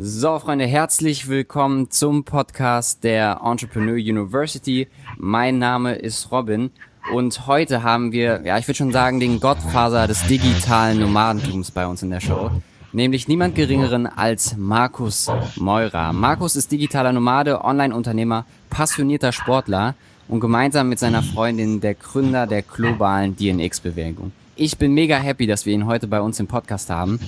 So, 0.00 0.38
Freunde, 0.38 0.64
herzlich 0.64 1.26
willkommen 1.26 1.90
zum 1.90 2.22
Podcast 2.22 3.02
der 3.02 3.40
Entrepreneur 3.44 3.96
University. 3.96 4.86
Mein 5.16 5.58
Name 5.58 5.96
ist 5.96 6.30
Robin 6.30 6.70
und 7.12 7.48
heute 7.48 7.82
haben 7.82 8.12
wir, 8.12 8.42
ja, 8.44 8.58
ich 8.58 8.68
würde 8.68 8.78
schon 8.78 8.92
sagen, 8.92 9.18
den 9.18 9.40
Gottfaser 9.40 10.06
des 10.06 10.24
digitalen 10.28 11.00
Nomadentums 11.00 11.72
bei 11.72 11.84
uns 11.84 12.04
in 12.04 12.10
der 12.10 12.20
Show 12.20 12.50
nämlich 12.92 13.28
niemand 13.28 13.54
geringeren 13.54 14.06
als 14.06 14.56
Markus 14.56 15.28
Meurer. 15.56 16.12
Markus 16.12 16.56
ist 16.56 16.72
digitaler 16.72 17.12
Nomade, 17.12 17.64
Online-Unternehmer, 17.64 18.46
passionierter 18.70 19.32
Sportler 19.32 19.94
und 20.28 20.40
gemeinsam 20.40 20.88
mit 20.88 20.98
seiner 20.98 21.22
Freundin 21.22 21.80
der 21.80 21.94
Gründer 21.94 22.46
der 22.46 22.62
globalen 22.62 23.36
DNX-Bewegung. 23.36 24.32
Ich 24.56 24.78
bin 24.78 24.92
mega 24.92 25.16
happy, 25.16 25.46
dass 25.46 25.66
wir 25.66 25.74
ihn 25.74 25.86
heute 25.86 26.06
bei 26.06 26.20
uns 26.20 26.40
im 26.40 26.46
Podcast 26.46 26.90
haben. 26.90 27.20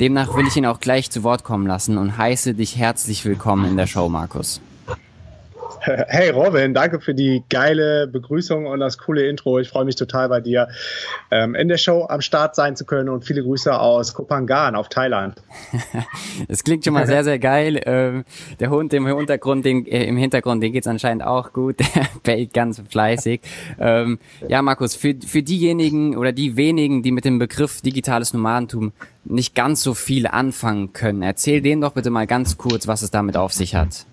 Demnach 0.00 0.34
will 0.34 0.48
ich 0.48 0.56
ihn 0.56 0.66
auch 0.66 0.80
gleich 0.80 1.08
zu 1.10 1.22
Wort 1.22 1.44
kommen 1.44 1.68
lassen 1.68 1.98
und 1.98 2.18
heiße 2.18 2.54
dich 2.54 2.76
herzlich 2.76 3.24
willkommen 3.24 3.64
in 3.70 3.76
der 3.76 3.86
Show, 3.86 4.08
Markus. 4.08 4.60
Hey 5.86 6.30
Robin, 6.30 6.72
danke 6.72 6.98
für 6.98 7.14
die 7.14 7.42
geile 7.50 8.06
Begrüßung 8.06 8.64
und 8.64 8.80
das 8.80 8.96
coole 8.96 9.28
Intro. 9.28 9.58
Ich 9.58 9.68
freue 9.68 9.84
mich 9.84 9.96
total 9.96 10.30
bei 10.30 10.40
dir 10.40 10.68
ähm, 11.30 11.54
in 11.54 11.68
der 11.68 11.76
Show 11.76 12.06
am 12.08 12.22
Start 12.22 12.54
sein 12.54 12.74
zu 12.74 12.86
können 12.86 13.10
und 13.10 13.26
viele 13.26 13.42
Grüße 13.42 13.78
aus 13.78 14.14
Kopangan 14.14 14.76
auf 14.76 14.88
Thailand. 14.88 15.42
das 16.48 16.64
klingt 16.64 16.86
schon 16.86 16.94
mal 16.94 17.06
sehr, 17.06 17.22
sehr 17.22 17.38
geil. 17.38 17.82
Ähm, 17.84 18.24
der 18.60 18.70
Hund 18.70 18.94
im 18.94 19.06
Hintergrund, 19.06 19.66
den, 19.66 19.84
äh, 19.84 20.04
im 20.04 20.16
Hintergrund, 20.16 20.62
den 20.62 20.72
geht's 20.72 20.86
anscheinend 20.86 21.22
auch 21.22 21.52
gut. 21.52 21.76
Der 21.94 22.08
bellt 22.22 22.54
ganz 22.54 22.82
fleißig. 22.88 23.42
Ähm, 23.78 24.18
ja, 24.48 24.62
Markus, 24.62 24.94
für, 24.94 25.14
für 25.26 25.42
diejenigen 25.42 26.16
oder 26.16 26.32
die 26.32 26.56
wenigen, 26.56 27.02
die 27.02 27.12
mit 27.12 27.26
dem 27.26 27.38
Begriff 27.38 27.82
digitales 27.82 28.32
Nomadentum 28.32 28.92
nicht 29.24 29.54
ganz 29.54 29.82
so 29.82 29.92
viel 29.92 30.26
anfangen 30.26 30.94
können, 30.94 31.20
erzähl 31.22 31.60
denen 31.60 31.82
doch 31.82 31.92
bitte 31.92 32.08
mal 32.08 32.26
ganz 32.26 32.56
kurz, 32.56 32.88
was 32.88 33.02
es 33.02 33.10
damit 33.10 33.36
auf 33.36 33.52
sich 33.52 33.74
hat. 33.74 34.06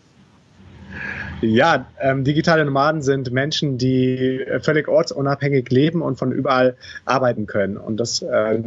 Ja, 1.41 1.87
ähm, 1.99 2.23
digitale 2.23 2.63
Nomaden 2.63 3.01
sind 3.01 3.31
Menschen, 3.31 3.79
die 3.79 4.41
äh, 4.41 4.59
völlig 4.59 4.87
ortsunabhängig 4.87 5.69
leben 5.71 6.03
und 6.03 6.17
von 6.17 6.31
überall 6.31 6.75
arbeiten 7.05 7.47
können. 7.47 7.77
Und 7.77 7.97
das 7.99 8.21
äh, 8.21 8.59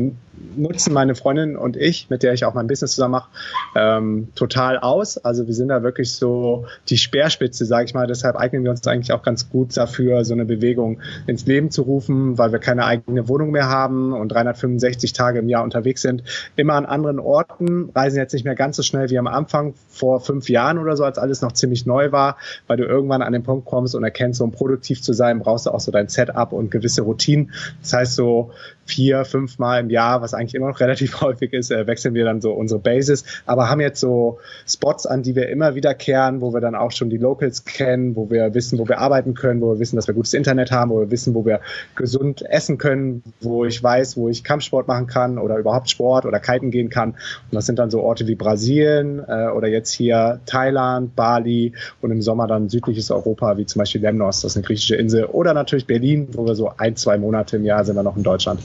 nutzen 0.57 0.93
meine 0.93 1.15
Freundin 1.15 1.57
und 1.57 1.77
ich, 1.77 2.11
mit 2.11 2.25
der 2.25 2.33
ich 2.33 2.45
auch 2.45 2.55
mein 2.55 2.67
Business 2.67 2.97
zusammen 2.97 3.13
mache, 3.13 3.31
ähm, 3.77 4.29
total 4.35 4.79
aus. 4.79 5.19
Also 5.19 5.47
wir 5.47 5.55
sind 5.55 5.69
da 5.69 5.85
wirklich 5.85 6.13
so 6.13 6.67
die 6.89 6.99
Speerspitze, 6.99 7.65
sage 7.65 7.85
ich 7.85 7.95
mal. 7.95 8.09
Deshalb 8.09 8.37
eignen 8.37 8.65
wir 8.65 8.73
uns 8.73 8.85
eigentlich 8.89 9.13
auch 9.13 9.23
ganz 9.23 9.49
gut 9.51 9.77
dafür, 9.77 10.25
so 10.25 10.35
eine 10.35 10.45
Bewegung 10.45 11.01
ins 11.29 11.47
Leben 11.47 11.71
zu 11.71 11.83
rufen, 11.83 12.39
weil 12.39 12.51
wir 12.51 12.59
keine 12.59 12.87
eigene 12.87 13.29
Wohnung 13.29 13.53
mehr 13.53 13.69
haben 13.69 14.13
und 14.13 14.31
365 14.31 15.13
Tage 15.13 15.39
im 15.39 15.49
Jahr 15.49 15.63
unterwegs 15.63 16.03
sind. 16.03 16.25
Immer 16.57 16.75
an 16.75 16.87
anderen 16.87 17.21
Orten, 17.21 17.91
reisen 17.95 18.19
jetzt 18.19 18.33
nicht 18.33 18.45
mehr 18.45 18.57
ganz 18.57 18.77
so 18.77 18.83
schnell 18.83 19.11
wie 19.11 19.19
am 19.19 19.29
Anfang 19.29 19.75
vor 19.89 20.21
fünf 20.21 20.49
Jahren 20.49 20.79
oder 20.79 20.97
so, 20.97 21.05
als 21.05 21.19
alles 21.19 21.41
noch 21.41 21.53
ziemlich 21.53 21.87
neu 21.87 22.11
war 22.11 22.37
weil 22.67 22.77
du 22.77 22.85
irgendwann 22.85 23.23
an 23.23 23.33
den 23.33 23.43
Punkt 23.43 23.67
kommst 23.67 23.95
und 23.95 24.05
erkennst, 24.05 24.41
um 24.41 24.51
produktiv 24.53 25.03
zu 25.03 25.13
sein, 25.13 25.41
brauchst 25.41 25.67
du 25.67 25.71
auch 25.71 25.81
so 25.81 25.93
dein 25.93 26.09
Setup 26.09 26.53
und 26.53 26.71
gewisse 26.71 27.03
Routinen. 27.03 27.53
Das 27.81 27.93
heißt, 27.93 28.15
so 28.15 28.53
vier, 28.87 29.25
fünf 29.25 29.59
Mal 29.59 29.81
im 29.81 29.91
Jahr, 29.91 30.23
was 30.23 30.35
eigentlich 30.35 30.55
immer 30.55 30.69
noch 30.69 30.81
relativ 30.85 31.21
häufig 31.21 31.53
ist, 31.53 31.71
äh, 31.71 31.87
wechseln 31.87 32.15
wir 32.15 32.25
dann 32.25 32.41
so 32.41 32.53
unsere 32.53 32.81
Bases, 32.81 33.25
aber 33.47 33.69
haben 33.69 33.81
jetzt 33.81 34.01
so 34.01 34.39
Spots, 34.67 35.07
an 35.07 35.23
die 35.23 35.35
wir 35.35 35.49
immer 35.49 35.75
wieder 35.75 35.95
kehren, 35.95 36.41
wo 36.41 36.53
wir 36.53 36.61
dann 36.61 36.75
auch 36.75 36.93
schon 36.93 37.11
die 37.11 37.17
Locals 37.17 37.65
kennen, 37.65 38.17
wo 38.17 38.31
wir 38.31 38.55
wissen, 38.55 38.79
wo 38.79 38.89
wir 38.89 38.99
arbeiten 38.99 39.35
können, 39.35 39.61
wo 39.61 39.75
wir 39.75 39.79
wissen, 39.79 39.97
dass 39.97 40.07
wir 40.07 40.15
gutes 40.15 40.35
Internet 40.35 40.71
haben, 40.71 40.91
wo 40.91 41.01
wir 41.01 41.11
wissen, 41.11 41.35
wo 41.35 41.45
wir 41.45 41.61
gesund 41.97 42.43
essen 42.43 42.79
können, 42.79 43.23
wo 43.41 43.65
ich 43.65 43.83
weiß, 43.83 44.17
wo 44.17 44.29
ich 44.29 44.45
Kampfsport 44.45 44.89
machen 44.89 45.07
kann 45.07 45.39
oder 45.39 45.59
überhaupt 45.59 45.91
Sport 45.91 46.27
oder 46.27 46.41
Kiten 46.41 46.71
gehen 46.71 46.91
kann. 46.91 47.11
Und 47.11 47.53
das 47.53 47.67
sind 47.67 47.79
dann 47.79 47.91
so 47.91 48.03
Orte 48.03 48.27
wie 48.27 48.35
Brasilien 48.35 49.23
äh, 49.27 49.49
oder 49.49 49.69
jetzt 49.69 49.93
hier 49.93 50.41
Thailand, 50.47 51.17
Bali 51.17 51.73
und 52.01 52.11
im 52.11 52.23
Sommer 52.23 52.47
dann 52.47 52.69
südliches 52.69 53.11
Europa, 53.11 53.57
wie 53.57 53.67
zum 53.67 53.81
Beispiel 53.81 54.01
Lemnos, 54.01 54.43
das 54.43 54.53
ist 54.53 54.57
eine 54.57 54.67
griechische 54.67 54.97
Insel, 54.97 55.25
oder 55.27 55.55
natürlich 55.55 55.87
Berlin, 55.87 56.29
wo 56.33 56.45
wir 56.47 56.55
so 56.55 56.73
ein, 56.77 56.97
zwei 56.97 57.19
Monate 57.19 57.57
im 57.57 57.65
Jahr 57.65 57.85
sind 57.85 57.97
wir 57.97 58.03
noch 58.03 58.17
in 58.17 58.23
Deutschland 58.23 58.61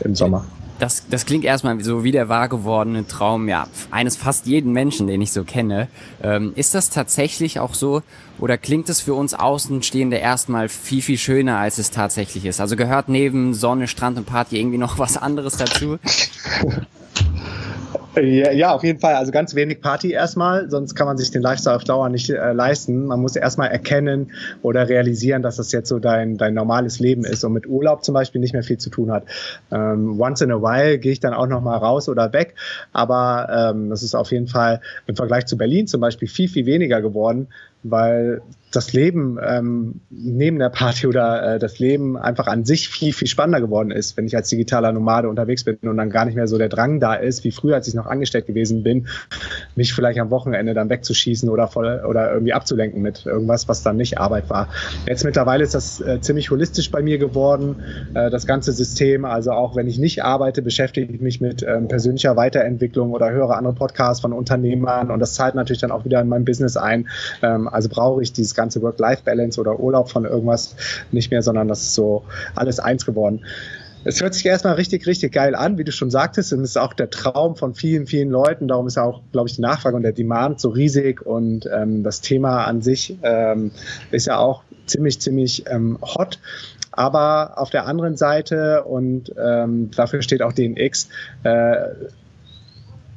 im 0.00 0.14
Sommer. 0.14 0.44
Das, 0.80 1.04
das 1.08 1.24
klingt 1.24 1.44
erstmal 1.44 1.80
so 1.84 2.02
wie 2.02 2.10
der 2.10 2.28
wahr 2.28 2.48
gewordene 2.48 3.06
Traum, 3.06 3.48
ja, 3.48 3.68
eines 3.92 4.16
fast 4.16 4.46
jeden 4.46 4.72
Menschen, 4.72 5.06
den 5.06 5.22
ich 5.22 5.30
so 5.30 5.44
kenne. 5.44 5.86
Ähm, 6.20 6.52
ist 6.56 6.74
das 6.74 6.90
tatsächlich 6.90 7.60
auch 7.60 7.74
so 7.74 8.02
oder 8.40 8.58
klingt 8.58 8.88
es 8.88 9.00
für 9.00 9.14
uns 9.14 9.34
Außenstehende 9.34 10.16
erstmal 10.16 10.68
viel, 10.68 11.00
viel 11.00 11.18
schöner, 11.18 11.58
als 11.58 11.78
es 11.78 11.90
tatsächlich 11.90 12.44
ist? 12.44 12.60
Also 12.60 12.74
gehört 12.74 13.08
neben 13.08 13.54
Sonne, 13.54 13.86
Strand 13.86 14.18
und 14.18 14.26
Party 14.26 14.58
irgendwie 14.58 14.78
noch 14.78 14.98
was 14.98 15.16
anderes 15.16 15.56
dazu? 15.56 15.98
Ja, 18.16 18.52
ja, 18.52 18.72
auf 18.72 18.84
jeden 18.84 19.00
Fall. 19.00 19.14
Also 19.16 19.32
ganz 19.32 19.56
wenig 19.56 19.80
Party 19.80 20.12
erstmal, 20.12 20.70
sonst 20.70 20.94
kann 20.94 21.06
man 21.06 21.16
sich 21.18 21.32
den 21.32 21.42
Lifestyle 21.42 21.74
auf 21.74 21.84
Dauer 21.84 22.08
nicht 22.08 22.30
äh, 22.30 22.52
leisten. 22.52 23.06
Man 23.06 23.20
muss 23.20 23.34
erstmal 23.34 23.70
erkennen 23.70 24.30
oder 24.62 24.88
realisieren, 24.88 25.42
dass 25.42 25.56
das 25.56 25.72
jetzt 25.72 25.88
so 25.88 25.98
dein, 25.98 26.36
dein 26.36 26.54
normales 26.54 27.00
Leben 27.00 27.24
ist 27.24 27.42
und 27.42 27.52
mit 27.52 27.66
Urlaub 27.66 28.04
zum 28.04 28.14
Beispiel 28.14 28.40
nicht 28.40 28.52
mehr 28.52 28.62
viel 28.62 28.78
zu 28.78 28.88
tun 28.88 29.10
hat. 29.10 29.24
Ähm, 29.72 30.20
once 30.20 30.42
in 30.42 30.52
a 30.52 30.56
while 30.56 30.98
gehe 30.98 31.12
ich 31.12 31.20
dann 31.20 31.34
auch 31.34 31.48
nochmal 31.48 31.78
raus 31.78 32.08
oder 32.08 32.32
weg, 32.32 32.54
aber 32.92 33.72
ähm, 33.72 33.90
das 33.90 34.04
ist 34.04 34.14
auf 34.14 34.30
jeden 34.30 34.46
Fall 34.46 34.80
im 35.06 35.16
Vergleich 35.16 35.46
zu 35.46 35.56
Berlin 35.56 35.88
zum 35.88 36.00
Beispiel 36.00 36.28
viel, 36.28 36.48
viel 36.48 36.66
weniger 36.66 37.02
geworden, 37.02 37.48
weil 37.84 38.42
das 38.74 38.92
Leben 38.92 39.38
ähm, 39.44 40.00
neben 40.10 40.58
der 40.58 40.68
Party 40.68 41.06
oder 41.06 41.54
äh, 41.54 41.58
das 41.58 41.78
Leben 41.78 42.16
einfach 42.16 42.46
an 42.46 42.64
sich 42.64 42.88
viel, 42.88 43.12
viel 43.12 43.28
spannender 43.28 43.60
geworden 43.60 43.90
ist, 43.90 44.16
wenn 44.16 44.26
ich 44.26 44.36
als 44.36 44.48
digitaler 44.48 44.92
Nomade 44.92 45.28
unterwegs 45.28 45.64
bin 45.64 45.78
und 45.82 45.96
dann 45.96 46.10
gar 46.10 46.24
nicht 46.24 46.34
mehr 46.34 46.48
so 46.48 46.58
der 46.58 46.68
Drang 46.68 47.00
da 47.00 47.14
ist, 47.14 47.44
wie 47.44 47.52
früher, 47.52 47.76
als 47.76 47.88
ich 47.88 47.94
noch 47.94 48.06
angestellt 48.06 48.46
gewesen 48.46 48.82
bin, 48.82 49.06
mich 49.76 49.94
vielleicht 49.94 50.18
am 50.18 50.30
Wochenende 50.30 50.74
dann 50.74 50.90
wegzuschießen 50.90 51.48
oder 51.48 51.68
voll 51.68 52.02
oder 52.08 52.32
irgendwie 52.32 52.52
abzulenken 52.52 53.02
mit 53.02 53.26
irgendwas, 53.26 53.68
was 53.68 53.82
dann 53.82 53.96
nicht 53.96 54.18
Arbeit 54.18 54.50
war. 54.50 54.68
Jetzt 55.06 55.24
mittlerweile 55.24 55.62
ist 55.62 55.74
das 55.74 56.00
äh, 56.00 56.20
ziemlich 56.20 56.50
holistisch 56.50 56.90
bei 56.90 57.02
mir 57.02 57.18
geworden, 57.18 57.76
äh, 58.14 58.30
das 58.30 58.46
ganze 58.46 58.72
System. 58.72 59.24
Also 59.24 59.52
auch 59.52 59.76
wenn 59.76 59.86
ich 59.86 59.98
nicht 59.98 60.24
arbeite, 60.24 60.62
beschäftige 60.62 61.12
ich 61.12 61.20
mich 61.20 61.40
mit 61.40 61.62
ähm, 61.62 61.88
persönlicher 61.88 62.36
Weiterentwicklung 62.36 63.12
oder 63.12 63.30
höre 63.30 63.56
andere 63.56 63.74
Podcasts 63.74 64.20
von 64.20 64.32
Unternehmern 64.32 65.10
und 65.10 65.20
das 65.20 65.34
zahlt 65.34 65.54
natürlich 65.54 65.80
dann 65.80 65.90
auch 65.90 66.04
wieder 66.04 66.20
in 66.20 66.28
mein 66.28 66.44
Business 66.44 66.76
ein. 66.76 67.08
Ähm, 67.42 67.68
also 67.74 67.88
brauche 67.88 68.22
ich 68.22 68.32
dieses 68.32 68.54
ganze 68.54 68.80
Work-Life-Balance 68.82 69.60
oder 69.60 69.78
Urlaub 69.80 70.10
von 70.10 70.24
irgendwas 70.24 70.74
nicht 71.12 71.30
mehr, 71.30 71.42
sondern 71.42 71.68
das 71.68 71.82
ist 71.82 71.94
so 71.94 72.24
alles 72.54 72.78
eins 72.78 73.04
geworden. 73.04 73.40
Es 74.06 74.20
hört 74.20 74.34
sich 74.34 74.44
erstmal 74.44 74.74
richtig, 74.74 75.06
richtig 75.06 75.32
geil 75.32 75.54
an, 75.54 75.78
wie 75.78 75.84
du 75.84 75.90
schon 75.90 76.10
sagtest. 76.10 76.52
Und 76.52 76.60
es 76.60 76.70
ist 76.70 76.76
auch 76.76 76.92
der 76.92 77.08
Traum 77.08 77.56
von 77.56 77.74
vielen, 77.74 78.06
vielen 78.06 78.28
Leuten. 78.28 78.68
Darum 78.68 78.86
ist 78.86 78.98
auch, 78.98 79.22
glaube 79.32 79.48
ich, 79.48 79.56
die 79.56 79.62
Nachfrage 79.62 79.96
und 79.96 80.02
der 80.02 80.12
Demand 80.12 80.60
so 80.60 80.68
riesig. 80.68 81.24
Und 81.24 81.66
ähm, 81.72 82.02
das 82.02 82.20
Thema 82.20 82.64
an 82.64 82.82
sich 82.82 83.16
ähm, 83.22 83.70
ist 84.10 84.26
ja 84.26 84.38
auch 84.38 84.62
ziemlich, 84.84 85.20
ziemlich 85.20 85.64
ähm, 85.68 85.98
hot. 86.02 86.38
Aber 86.92 87.54
auf 87.56 87.70
der 87.70 87.86
anderen 87.86 88.16
Seite, 88.16 88.84
und 88.84 89.32
ähm, 89.42 89.90
dafür 89.90 90.20
steht 90.20 90.42
auch 90.42 90.52
DNX, 90.52 91.08
äh, 91.42 91.76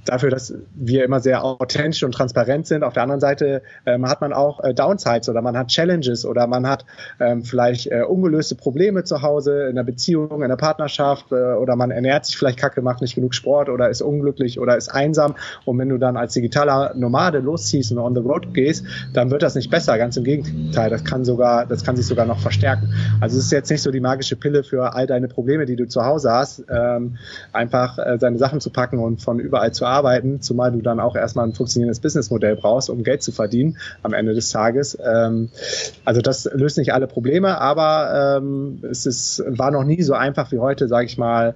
dafür, 0.09 0.29
dass 0.29 0.53
wir 0.75 1.03
immer 1.03 1.19
sehr 1.19 1.43
authentisch 1.43 2.03
und 2.03 2.11
transparent 2.11 2.67
sind. 2.67 2.83
Auf 2.83 2.93
der 2.93 3.03
anderen 3.03 3.21
Seite 3.21 3.61
ähm, 3.85 4.07
hat 4.07 4.21
man 4.21 4.33
auch 4.33 4.63
äh, 4.63 4.73
Downsides 4.73 5.29
oder 5.29 5.41
man 5.41 5.57
hat 5.57 5.67
Challenges 5.67 6.25
oder 6.25 6.47
man 6.47 6.67
hat 6.67 6.85
ähm, 7.19 7.43
vielleicht 7.43 7.87
äh, 7.87 8.01
ungelöste 8.01 8.55
Probleme 8.55 9.03
zu 9.03 9.21
Hause 9.21 9.67
in 9.69 9.75
der 9.75 9.83
Beziehung, 9.83 10.41
in 10.41 10.49
der 10.49 10.55
Partnerschaft 10.55 11.31
äh, 11.31 11.53
oder 11.53 11.75
man 11.75 11.91
ernährt 11.91 12.25
sich 12.25 12.37
vielleicht 12.37 12.59
kacke, 12.59 12.81
macht 12.81 13.01
nicht 13.01 13.15
genug 13.15 13.33
Sport 13.33 13.69
oder 13.69 13.89
ist 13.89 14.01
unglücklich 14.01 14.59
oder 14.59 14.77
ist 14.77 14.89
einsam. 14.89 15.35
Und 15.65 15.77
wenn 15.77 15.89
du 15.89 15.97
dann 15.97 16.17
als 16.17 16.33
digitaler 16.33 16.93
Nomade 16.95 17.39
losziehst 17.39 17.91
und 17.91 17.99
on 17.99 18.15
the 18.15 18.21
road 18.21 18.53
gehst, 18.53 18.85
dann 19.13 19.31
wird 19.31 19.43
das 19.43 19.55
nicht 19.55 19.69
besser. 19.69 19.97
Ganz 19.97 20.17
im 20.17 20.23
Gegenteil, 20.23 20.89
das 20.89 21.03
kann 21.03 21.25
sogar, 21.25 21.65
das 21.65 21.83
kann 21.83 21.95
sich 21.95 22.05
sogar 22.05 22.25
noch 22.25 22.39
verstärken. 22.39 22.93
Also 23.21 23.37
es 23.37 23.45
ist 23.45 23.51
jetzt 23.51 23.69
nicht 23.69 23.81
so 23.81 23.91
die 23.91 23.99
magische 23.99 24.35
Pille 24.35 24.63
für 24.63 24.93
all 24.93 25.07
deine 25.07 25.27
Probleme, 25.27 25.65
die 25.65 25.75
du 25.75 25.87
zu 25.87 26.03
Hause 26.03 26.31
hast, 26.31 26.63
ähm, 26.69 27.17
einfach 27.51 27.97
äh, 27.97 28.17
seine 28.19 28.37
Sachen 28.37 28.59
zu 28.59 28.69
packen 28.69 28.99
und 28.99 29.21
von 29.21 29.39
überall 29.39 29.71
zu 29.73 29.85
arbeiten 29.85 29.96
arbeiten, 29.97 30.41
zumal 30.41 30.71
du 30.71 30.81
dann 30.81 30.99
auch 30.99 31.15
erstmal 31.15 31.47
ein 31.47 31.53
funktionierendes 31.53 31.99
Businessmodell 31.99 32.55
brauchst, 32.55 32.89
um 32.89 33.03
Geld 33.03 33.23
zu 33.23 33.31
verdienen 33.31 33.77
am 34.03 34.13
Ende 34.13 34.33
des 34.33 34.49
Tages. 34.51 34.97
Ähm, 35.03 35.49
also 36.05 36.21
das 36.21 36.45
löst 36.53 36.77
nicht 36.77 36.93
alle 36.93 37.07
Probleme, 37.07 37.59
aber 37.59 38.37
ähm, 38.37 38.79
es 38.89 39.05
ist, 39.05 39.43
war 39.47 39.71
noch 39.71 39.83
nie 39.83 40.01
so 40.03 40.13
einfach 40.13 40.51
wie 40.51 40.59
heute, 40.59 40.87
sage 40.87 41.05
ich 41.07 41.17
mal, 41.17 41.55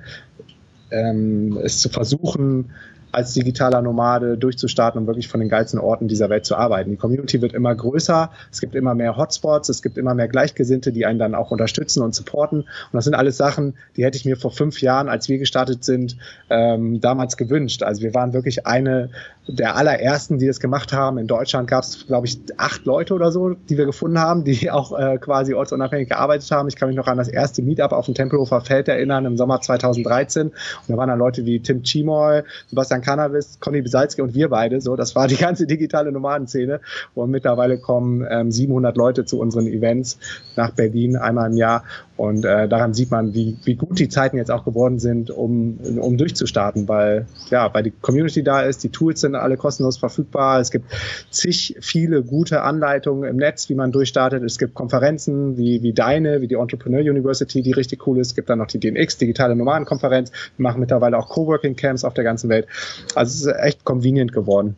ähm, 0.90 1.58
es 1.64 1.80
zu 1.80 1.90
versuchen, 1.90 2.72
als 3.12 3.34
digitaler 3.34 3.81
Nomade 3.81 4.38
durchzustarten 4.38 5.02
und 5.02 5.08
wirklich 5.08 5.28
von 5.28 5.40
den 5.40 5.50
geilsten 5.50 5.80
Orten 5.80 6.08
dieser 6.08 6.30
Welt 6.30 6.46
zu 6.46 6.56
arbeiten. 6.56 6.92
Die 6.92 6.98
Community 6.98 7.42
wird 7.42 7.54
immer 7.54 7.74
größer, 7.75 8.31
es 8.52 8.62
gibt 8.62 8.75
immer 8.75 8.96
mehr 8.96 9.18
Hotspots, 9.18 9.69
es 9.69 9.81
gibt 9.81 9.98
immer 9.98 10.13
mehr 10.13 10.28
Gleichgesinnte, 10.28 10.92
die 10.92 11.06
einen 11.06 11.19
dann 11.19 11.36
auch 11.36 11.52
unterstützen 11.52 12.04
und 12.04 12.16
supporten. 12.16 12.62
Und 12.62 12.94
das 12.94 13.06
sind 13.06 13.16
alles 13.16 13.38
Sachen, 13.38 13.75
die 13.96 14.06
hätte 14.06 14.18
ich 14.18 14.25
mir 14.25 14.38
vor 14.38 14.52
fünf 14.52 14.81
Jahren, 14.81 15.10
als 15.10 15.30
wir 15.30 15.38
gestartet 15.38 15.84
sind, 15.84 16.18
ähm, 16.50 17.02
damals 17.02 17.38
gewünscht. 17.38 17.84
Also 17.84 18.02
wir 18.02 18.13
waren 18.13 18.34
wirklich 18.34 18.66
eine 18.66 19.10
der 19.48 19.75
allerersten, 19.75 20.38
die 20.38 20.48
das 20.48 20.60
gemacht 20.60 20.94
haben. 20.94 21.18
In 21.18 21.28
Deutschland 21.28 21.68
gab 21.68 21.84
es, 21.84 22.06
glaube 22.06 22.28
ich, 22.28 22.40
acht 22.57 22.86
Leute 22.86 23.14
oder 23.14 23.31
so, 23.31 23.50
die 23.69 23.78
wir 23.78 23.86
gefunden 23.86 24.19
haben, 24.19 24.44
die 24.44 24.69
auch 24.72 24.98
äh, 24.98 25.18
quasi 25.18 25.54
ortsunabhängig 25.54 26.10
gearbeitet 26.10 26.50
haben. 26.52 26.68
Ich 26.68 26.75
kann 26.75 26.90
mich 26.90 26.98
noch 26.98 27.07
an 27.07 27.18
das 27.18 27.28
erste 27.28 27.62
Meetup 27.62 27.92
auf 27.92 28.06
dem 28.06 28.14
Tempelhofer 28.14 28.62
Feld 28.62 28.88
erinnern 28.88 29.25
im 29.25 29.38
Sommer 29.38 29.60
2013. 29.60 30.48
Und 30.48 30.54
da 30.88 30.98
waren 30.98 31.10
dann 31.10 31.19
Leute 31.19 31.46
wie 31.46 31.60
Tim 31.60 31.84
Chimoy, 31.84 32.44
Sebastian 32.68 33.00
Cannabis, 33.01 33.59
Conny 33.59 33.81
Besalski 33.81 34.21
und 34.21 34.33
wir 34.33 34.50
beide. 34.50 34.81
So, 34.81 34.95
das 34.95 35.15
war 35.15 35.27
die 35.27 35.38
ganze 35.38 35.65
digitale 35.68 36.12
Nomadenszene. 36.12 36.80
Und 37.13 37.31
mittlerweile 37.31 37.77
kommen 37.77 38.25
ähm, 38.30 38.51
700 38.51 38.95
Leute 38.95 39.25
zu 39.25 39.39
unseren 39.39 39.68
Events 39.68 40.18
nach 40.56 40.71
Berlin 40.71 41.15
einmal 41.15 41.51
im 41.51 41.57
Jahr. 41.57 41.83
Und 42.21 42.45
äh, 42.45 42.69
daran 42.69 42.94
sieht 42.94 43.09
man, 43.09 43.33
wie, 43.33 43.57
wie 43.63 43.73
gut 43.73 43.97
die 43.97 44.07
Zeiten 44.07 44.38
jetzt 44.38 44.51
auch 44.51 44.63
geworden 44.63 45.00
sind, 45.00 45.31
um, 45.31 45.79
um 46.00 46.18
durchzustarten, 46.18 46.88
weil 46.88 47.25
ja, 47.50 47.73
weil 47.73 47.81
die 47.81 47.89
Community 47.89 48.44
da 48.44 48.62
ist, 48.62 48.83
die 48.83 48.89
Tools 48.89 49.21
sind 49.21 49.33
alle 49.33 49.57
kostenlos 49.57 49.97
verfügbar. 49.97 50.59
Es 50.59 50.69
gibt 50.69 50.85
zig 51.31 51.75
viele 51.81 52.21
gute 52.21 52.62
Anleitungen 52.62 53.27
im 53.27 53.38
Netz, 53.38 53.69
wie 53.69 53.73
man 53.73 53.91
durchstartet. 53.91 54.44
Es 54.44 54.59
gibt 54.59 54.75
Konferenzen 54.75 55.57
wie, 55.57 55.81
wie 55.81 55.94
deine, 55.94 56.41
wie 56.41 56.47
die 56.47 56.53
Entrepreneur 56.53 57.00
University, 57.00 57.63
die 57.63 57.71
richtig 57.71 58.06
cool 58.06 58.19
ist. 58.19 58.27
Es 58.27 58.35
gibt 58.35 58.51
dann 58.51 58.59
noch 58.59 58.68
die 58.68 58.79
DNX, 58.79 59.18
digitale 59.18 59.56
Nomadenkonferenz. 59.56 60.31
Wir 60.57 60.63
machen 60.63 60.79
mittlerweile 60.79 61.18
auch 61.18 61.27
Coworking 61.27 61.75
Camps 61.75 62.03
auf 62.03 62.13
der 62.13 62.23
ganzen 62.23 62.51
Welt. 62.51 62.68
Also 63.15 63.31
es 63.31 63.41
ist 63.47 63.63
echt 63.63 63.83
convenient 63.83 64.31
geworden. 64.31 64.75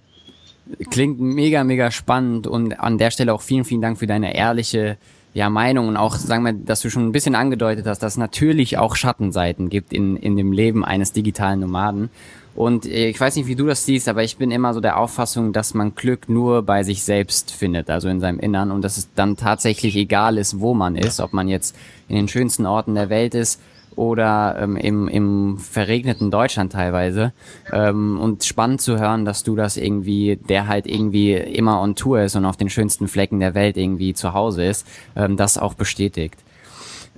Klingt 0.89 1.19
mega, 1.19 1.65
mega 1.65 1.91
spannend 1.91 2.47
und 2.47 2.79
an 2.79 2.97
der 2.97 3.11
Stelle 3.11 3.33
auch 3.33 3.41
vielen, 3.41 3.65
vielen 3.65 3.81
Dank 3.81 3.97
für 3.97 4.07
deine 4.07 4.33
ehrliche 4.33 4.95
ja, 5.33 5.49
Meinung 5.49 5.87
und 5.87 5.97
auch, 5.97 6.15
sagen 6.15 6.43
wir, 6.43 6.53
dass 6.53 6.81
du 6.81 6.89
schon 6.89 7.07
ein 7.07 7.11
bisschen 7.11 7.35
angedeutet 7.35 7.87
hast, 7.87 8.03
dass 8.03 8.13
es 8.13 8.17
natürlich 8.17 8.77
auch 8.77 8.95
Schattenseiten 8.95 9.69
gibt 9.69 9.91
in, 9.91 10.15
in 10.15 10.37
dem 10.37 10.51
Leben 10.51 10.85
eines 10.85 11.11
digitalen 11.11 11.59
Nomaden. 11.59 12.09
Und 12.55 12.85
äh, 12.85 13.09
ich 13.09 13.19
weiß 13.19 13.35
nicht, 13.35 13.47
wie 13.47 13.55
du 13.55 13.65
das 13.65 13.85
siehst, 13.85 14.07
aber 14.07 14.23
ich 14.23 14.37
bin 14.37 14.51
immer 14.51 14.73
so 14.75 14.79
der 14.79 14.97
Auffassung, 14.97 15.53
dass 15.53 15.73
man 15.73 15.95
Glück 15.95 16.29
nur 16.29 16.61
bei 16.61 16.83
sich 16.83 17.03
selbst 17.03 17.51
findet, 17.51 17.89
also 17.89 18.09
in 18.09 18.19
seinem 18.19 18.39
Innern 18.39 18.69
und 18.69 18.83
dass 18.83 18.97
es 18.97 19.09
dann 19.15 19.35
tatsächlich 19.35 19.95
egal 19.95 20.37
ist, 20.37 20.59
wo 20.59 20.75
man 20.75 20.95
ist, 20.95 21.19
ob 21.19 21.33
man 21.33 21.47
jetzt 21.47 21.75
in 22.07 22.15
den 22.15 22.27
schönsten 22.27 22.67
Orten 22.67 22.93
der 22.93 23.09
Welt 23.09 23.33
ist 23.33 23.59
oder 23.95 24.57
ähm, 24.59 24.75
im, 24.75 25.07
im 25.07 25.57
verregneten 25.57 26.31
Deutschland 26.31 26.73
teilweise. 26.73 27.33
Ähm, 27.71 28.19
und 28.19 28.43
spannend 28.43 28.81
zu 28.81 28.99
hören, 28.99 29.25
dass 29.25 29.43
du 29.43 29.55
das 29.55 29.77
irgendwie, 29.77 30.37
der 30.37 30.67
halt 30.67 30.87
irgendwie 30.87 31.33
immer 31.33 31.81
on 31.81 31.95
Tour 31.95 32.21
ist 32.21 32.35
und 32.35 32.45
auf 32.45 32.57
den 32.57 32.69
schönsten 32.69 33.07
Flecken 33.07 33.39
der 33.39 33.53
Welt 33.53 33.77
irgendwie 33.77 34.13
zu 34.13 34.33
Hause 34.33 34.65
ist, 34.65 34.87
ähm, 35.15 35.37
das 35.37 35.57
auch 35.57 35.73
bestätigt. 35.73 36.37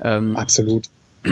Ähm, 0.02 0.36
Absolut. 0.36 0.90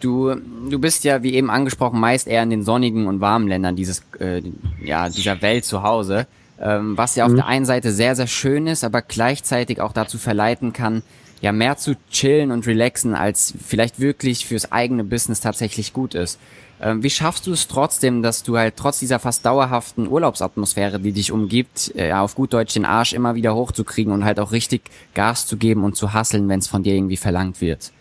Du, 0.00 0.34
du 0.34 0.78
bist 0.80 1.04
ja, 1.04 1.22
wie 1.22 1.34
eben 1.34 1.50
angesprochen, 1.50 2.00
meist 2.00 2.26
eher 2.26 2.42
in 2.42 2.50
den 2.50 2.64
sonnigen 2.64 3.06
und 3.06 3.20
warmen 3.20 3.46
Ländern 3.46 3.76
dieses, 3.76 4.02
äh, 4.18 4.42
ja, 4.82 5.08
dieser 5.08 5.40
Welt 5.40 5.64
zu 5.64 5.84
Hause, 5.84 6.26
ähm, 6.60 6.96
was 6.96 7.14
ja 7.14 7.26
mhm. 7.26 7.30
auf 7.30 7.36
der 7.36 7.46
einen 7.46 7.64
Seite 7.64 7.92
sehr, 7.92 8.16
sehr 8.16 8.26
schön 8.26 8.66
ist, 8.66 8.82
aber 8.82 9.02
gleichzeitig 9.02 9.80
auch 9.80 9.92
dazu 9.92 10.18
verleiten 10.18 10.72
kann, 10.72 11.02
ja 11.40 11.52
mehr 11.52 11.76
zu 11.76 11.96
chillen 12.10 12.50
und 12.50 12.66
relaxen, 12.66 13.14
als 13.14 13.54
vielleicht 13.64 14.00
wirklich 14.00 14.46
fürs 14.46 14.72
eigene 14.72 15.04
Business 15.04 15.40
tatsächlich 15.40 15.92
gut 15.92 16.14
ist. 16.14 16.38
Ähm, 16.80 17.02
wie 17.02 17.10
schaffst 17.10 17.46
du 17.46 17.52
es 17.52 17.68
trotzdem, 17.68 18.22
dass 18.22 18.42
du 18.42 18.58
halt 18.58 18.76
trotz 18.76 18.98
dieser 18.98 19.18
fast 19.18 19.46
dauerhaften 19.46 20.08
Urlaubsatmosphäre, 20.08 21.00
die 21.00 21.12
dich 21.12 21.32
umgibt, 21.32 21.92
äh, 21.94 22.12
auf 22.12 22.34
gut 22.34 22.52
Deutsch 22.52 22.74
den 22.74 22.84
Arsch 22.84 23.14
immer 23.14 23.34
wieder 23.34 23.54
hochzukriegen 23.54 24.12
und 24.12 24.24
halt 24.24 24.38
auch 24.38 24.52
richtig 24.52 24.82
Gas 25.14 25.46
zu 25.46 25.56
geben 25.56 25.84
und 25.84 25.96
zu 25.96 26.12
hasseln, 26.12 26.48
wenn 26.48 26.58
es 26.58 26.68
von 26.68 26.82
dir 26.82 26.94
irgendwie 26.94 27.16
verlangt 27.16 27.60
wird? 27.60 27.92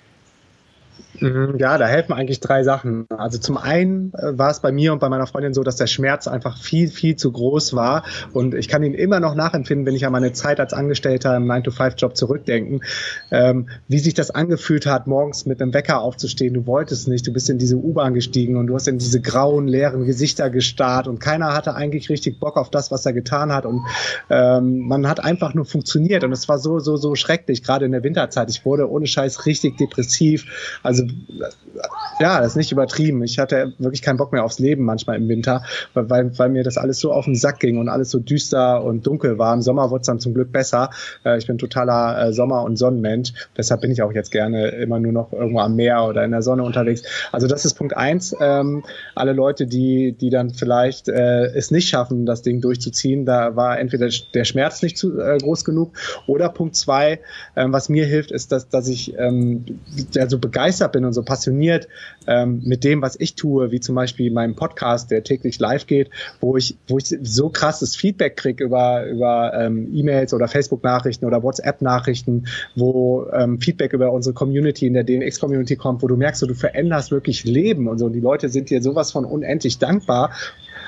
Mhm, 1.19 1.55
ja, 1.57 1.77
da 1.77 1.85
helfen 1.87 2.13
eigentlich 2.13 2.39
drei 2.39 2.63
Sachen. 2.63 3.05
Also 3.09 3.37
zum 3.37 3.57
einen 3.57 4.13
äh, 4.13 4.37
war 4.37 4.49
es 4.51 4.59
bei 4.59 4.71
mir 4.71 4.93
und 4.93 4.99
bei 4.99 5.09
meiner 5.09 5.27
Freundin 5.27 5.53
so, 5.53 5.63
dass 5.63 5.75
der 5.75 5.87
Schmerz 5.87 6.27
einfach 6.27 6.57
viel, 6.57 6.89
viel 6.89 7.15
zu 7.15 7.31
groß 7.31 7.73
war. 7.75 8.03
Und 8.33 8.53
ich 8.53 8.67
kann 8.67 8.83
ihn 8.83 8.93
immer 8.93 9.19
noch 9.19 9.35
nachempfinden, 9.35 9.85
wenn 9.85 9.95
ich 9.95 10.05
an 10.05 10.11
meine 10.11 10.33
Zeit 10.33 10.59
als 10.59 10.73
Angestellter 10.73 11.35
im 11.35 11.49
9-to-5-Job 11.49 12.17
zurückdenken, 12.17 12.81
ähm, 13.31 13.69
wie 13.87 13.99
sich 13.99 14.13
das 14.13 14.31
angefühlt 14.31 14.85
hat, 14.85 15.07
morgens 15.07 15.45
mit 15.45 15.61
einem 15.61 15.73
Wecker 15.73 16.01
aufzustehen. 16.01 16.53
Du 16.53 16.65
wolltest 16.65 17.07
nicht, 17.07 17.25
du 17.27 17.33
bist 17.33 17.49
in 17.49 17.57
diese 17.57 17.77
U-Bahn 17.77 18.13
gestiegen 18.13 18.57
und 18.57 18.67
du 18.67 18.75
hast 18.75 18.87
in 18.87 18.97
diese 18.97 19.21
grauen, 19.21 19.67
leeren 19.67 20.05
Gesichter 20.05 20.49
gestarrt 20.49 21.07
und 21.07 21.19
keiner 21.19 21.53
hatte 21.53 21.75
eigentlich 21.75 22.09
richtig 22.09 22.39
Bock 22.39 22.57
auf 22.57 22.69
das, 22.69 22.91
was 22.91 23.05
er 23.05 23.13
getan 23.13 23.53
hat. 23.53 23.65
Und 23.65 23.81
ähm, 24.29 24.79
man 24.79 25.07
hat 25.07 25.23
einfach 25.23 25.53
nur 25.53 25.65
funktioniert. 25.65 26.23
Und 26.23 26.31
es 26.31 26.47
war 26.49 26.59
so, 26.59 26.79
so, 26.79 26.97
so 26.97 27.15
schrecklich, 27.15 27.63
gerade 27.63 27.85
in 27.85 27.91
der 27.91 28.03
Winterzeit. 28.03 28.49
Ich 28.49 28.65
wurde 28.65 28.89
ohne 28.89 29.07
Scheiß 29.07 29.45
richtig 29.45 29.77
depressiv. 29.77 30.79
Also 30.83 31.04
ja, 32.19 32.39
das 32.39 32.51
ist 32.51 32.55
nicht 32.55 32.71
übertrieben. 32.71 33.23
Ich 33.23 33.39
hatte 33.39 33.73
wirklich 33.77 34.01
keinen 34.01 34.17
Bock 34.17 34.31
mehr 34.31 34.43
aufs 34.43 34.59
Leben 34.59 34.83
manchmal 34.83 35.17
im 35.17 35.27
Winter, 35.27 35.63
weil, 35.93 36.37
weil 36.37 36.49
mir 36.49 36.63
das 36.63 36.77
alles 36.77 36.99
so 36.99 37.11
auf 37.11 37.25
den 37.25 37.35
Sack 37.35 37.59
ging 37.59 37.77
und 37.77 37.89
alles 37.89 38.09
so 38.11 38.19
düster 38.19 38.83
und 38.83 39.05
dunkel 39.05 39.37
war. 39.37 39.53
Im 39.53 39.61
Sommer 39.61 39.89
wurde 39.89 40.01
es 40.01 40.07
dann 40.07 40.19
zum 40.19 40.33
Glück 40.33 40.51
besser. 40.51 40.89
Äh, 41.25 41.37
ich 41.37 41.47
bin 41.47 41.57
totaler 41.57 42.27
äh, 42.27 42.33
Sommer- 42.33 42.63
und 42.63 42.77
Sonnenmensch. 42.77 43.33
Deshalb 43.57 43.81
bin 43.81 43.91
ich 43.91 44.01
auch 44.01 44.13
jetzt 44.13 44.31
gerne 44.31 44.69
immer 44.69 44.99
nur 44.99 45.11
noch 45.11 45.33
irgendwo 45.33 45.59
am 45.59 45.75
Meer 45.75 46.05
oder 46.05 46.23
in 46.23 46.31
der 46.31 46.41
Sonne 46.41 46.63
unterwegs. 46.63 47.03
Also 47.31 47.47
das 47.47 47.65
ist 47.65 47.73
Punkt 47.73 47.95
eins. 47.95 48.35
Ähm, 48.39 48.83
alle 49.13 49.33
Leute, 49.33 49.67
die, 49.67 50.13
die 50.13 50.29
dann 50.29 50.51
vielleicht 50.51 51.09
äh, 51.09 51.45
es 51.47 51.71
nicht 51.71 51.89
schaffen, 51.89 52.25
das 52.25 52.41
Ding 52.41 52.61
durchzuziehen, 52.61 53.25
da 53.25 53.55
war 53.55 53.79
entweder 53.79 54.09
der 54.33 54.45
Schmerz 54.45 54.81
nicht 54.81 54.97
zu 54.97 55.15
groß 55.15 55.65
genug 55.65 55.93
oder 56.27 56.49
Punkt 56.49 56.75
zwei, 56.75 57.19
ähm, 57.55 57.73
was 57.73 57.89
mir 57.89 58.05
hilft, 58.05 58.31
ist, 58.31 58.51
dass, 58.51 58.69
dass 58.69 58.87
ich 58.87 59.17
ähm, 59.17 59.65
so 60.27 60.39
begeistert 60.39 60.91
bin 60.95 61.05
und 61.05 61.13
so 61.13 61.23
passioniert 61.23 61.87
ähm, 62.25 62.61
mit 62.63 62.83
dem, 62.83 63.01
was 63.01 63.19
ich 63.19 63.35
tue, 63.35 63.71
wie 63.71 63.81
zum 63.81 63.95
Beispiel 63.95 64.31
meinem 64.31 64.55
Podcast, 64.55 65.11
der 65.11 65.23
täglich 65.23 65.59
live 65.59 65.87
geht, 65.87 66.09
wo 66.39 66.55
ich, 66.55 66.77
wo 66.87 66.97
ich 66.97 67.05
so 67.21 67.49
krasses 67.49 67.95
Feedback 67.95 68.37
kriege 68.37 68.63
über, 68.63 69.05
über 69.05 69.53
ähm, 69.53 69.89
E-Mails 69.93 70.33
oder 70.33 70.47
Facebook-Nachrichten 70.47 71.25
oder 71.25 71.43
WhatsApp-Nachrichten, 71.43 72.47
wo 72.75 73.27
ähm, 73.33 73.59
Feedback 73.59 73.91
über 73.91 74.11
unsere 74.11 74.33
Community 74.33 74.87
in 74.87 74.93
der 74.93 75.03
DNX-Community 75.03 75.75
kommt, 75.75 76.01
wo 76.01 76.07
du 76.07 76.15
merkst, 76.15 76.39
so, 76.39 76.47
du 76.47 76.55
veränderst 76.55 77.11
wirklich 77.11 77.43
Leben 77.43 77.87
und 77.87 77.99
so. 77.99 78.05
Und 78.05 78.13
die 78.13 78.21
Leute 78.21 78.47
sind 78.47 78.69
dir 78.69 78.81
sowas 78.81 79.11
von 79.11 79.25
unendlich 79.25 79.79
dankbar. 79.79 80.31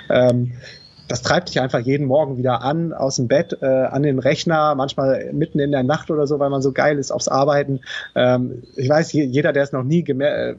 Ähm, 0.09 0.53
das 1.07 1.21
treibt 1.21 1.49
dich 1.49 1.59
einfach 1.61 1.79
jeden 1.79 2.07
Morgen 2.07 2.37
wieder 2.37 2.61
an, 2.61 2.93
aus 2.93 3.15
dem 3.15 3.27
Bett, 3.27 3.57
äh, 3.61 3.65
an 3.65 4.03
den 4.03 4.19
Rechner, 4.19 4.75
manchmal 4.75 5.31
mitten 5.33 5.59
in 5.59 5.71
der 5.71 5.83
Nacht 5.83 6.11
oder 6.11 6.27
so, 6.27 6.39
weil 6.39 6.49
man 6.49 6.61
so 6.61 6.71
geil 6.71 6.97
ist 6.97 7.11
aufs 7.11 7.27
Arbeiten. 7.27 7.81
Ähm, 8.15 8.63
ich 8.75 8.89
weiß, 8.89 9.13
jeder, 9.13 9.53
der 9.53 9.63
es 9.63 9.71
noch 9.71 9.83
nie 9.83 10.01
äh, 10.01 10.55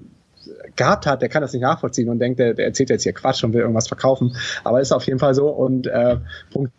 gehabt 0.77 1.07
hat, 1.07 1.23
der 1.23 1.29
kann 1.29 1.43
das 1.43 1.53
nicht 1.53 1.63
nachvollziehen 1.63 2.09
und 2.09 2.19
denkt, 2.19 2.39
der, 2.39 2.55
der 2.55 2.67
erzählt 2.67 2.91
jetzt 2.91 3.03
hier 3.03 3.13
Quatsch 3.13 3.45
und 3.45 3.53
will 3.53 3.61
irgendwas 3.61 3.89
verkaufen. 3.89 4.37
Aber 4.65 4.81
ist 4.81 4.93
auf 4.93 5.05
jeden 5.05 5.19
Fall 5.19 5.35
so. 5.35 5.49
Und 5.49 5.87
äh, 5.87 6.17
Punkt 6.51 6.73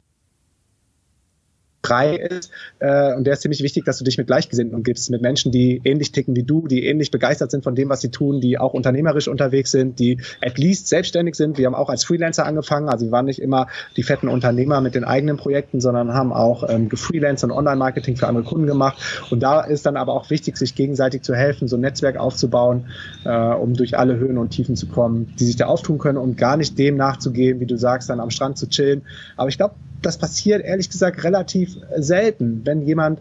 drei 1.81 2.15
ist, 2.15 2.51
äh, 2.79 3.15
und 3.15 3.25
der 3.25 3.33
ist 3.33 3.41
ziemlich 3.41 3.63
wichtig, 3.63 3.86
dass 3.86 3.98
du 3.98 4.03
dich 4.03 4.17
mit 4.17 4.27
Gleichgesinnten 4.27 4.75
umgibst, 4.75 5.09
mit 5.09 5.21
Menschen, 5.21 5.51
die 5.51 5.81
ähnlich 5.83 6.12
ticken 6.12 6.36
wie 6.36 6.43
du, 6.43 6.67
die 6.67 6.86
ähnlich 6.86 7.12
begeistert 7.12 7.51
sind 7.51 7.63
von 7.63 7.75
dem, 7.75 7.89
was 7.89 8.01
sie 8.01 8.09
tun, 8.09 8.41
die 8.41 8.57
auch 8.57 8.74
unternehmerisch 8.74 9.27
unterwegs 9.27 9.71
sind, 9.71 10.00
die 10.00 10.19
at 10.41 10.57
least 10.57 10.88
selbstständig 10.88 11.36
sind. 11.36 11.57
Wir 11.57 11.67
haben 11.67 11.75
auch 11.75 11.89
als 11.89 12.03
Freelancer 12.03 12.45
angefangen, 12.45 12.89
also 12.89 13.05
wir 13.05 13.12
waren 13.12 13.25
nicht 13.25 13.41
immer 13.41 13.67
die 13.95 14.03
fetten 14.03 14.27
Unternehmer 14.27 14.81
mit 14.81 14.95
den 14.95 15.03
eigenen 15.03 15.38
Projekten, 15.38 15.79
sondern 15.79 16.13
haben 16.13 16.33
auch 16.33 16.67
ähm, 16.69 16.89
gefreelanced 16.89 17.43
und 17.43 17.51
Online-Marketing 17.51 18.17
für 18.17 18.27
andere 18.27 18.43
Kunden 18.43 18.67
gemacht. 18.67 18.98
Und 19.29 19.41
da 19.41 19.62
ist 19.62 19.86
dann 19.86 19.95
aber 19.95 20.13
auch 20.13 20.29
wichtig, 20.29 20.57
sich 20.57 20.75
gegenseitig 20.75 21.21
zu 21.21 21.36
helfen, 21.36 21.67
so 21.67 21.77
ein 21.77 21.81
Netzwerk 21.81 22.17
aufzubauen, 22.17 22.88
äh, 23.24 23.29
um 23.29 23.74
durch 23.74 23.98
alle 23.98 24.17
Höhen 24.17 24.38
und 24.38 24.50
Tiefen 24.50 24.75
zu 24.75 24.88
kommen, 24.88 25.33
die 25.39 25.45
sich 25.45 25.55
da 25.55 25.67
auftun 25.67 25.98
können 25.98 26.17
und 26.17 26.38
gar 26.38 26.57
nicht 26.57 26.77
dem 26.77 26.98
nachzugehen, 26.98 27.59
wie 27.59 27.65
du 27.65 27.77
sagst, 27.77 28.09
dann 28.09 28.19
am 28.19 28.29
Strand 28.29 28.57
zu 28.57 28.67
chillen. 28.67 29.03
Aber 29.38 29.50
ich 29.50 29.57
glaube, 29.57 29.75
das 30.01 30.18
passiert 30.18 30.63
ehrlich 30.63 30.89
gesagt 30.89 31.24
relativ 31.24 31.77
selten, 31.98 32.62
wenn 32.63 32.82
jemand 32.82 33.20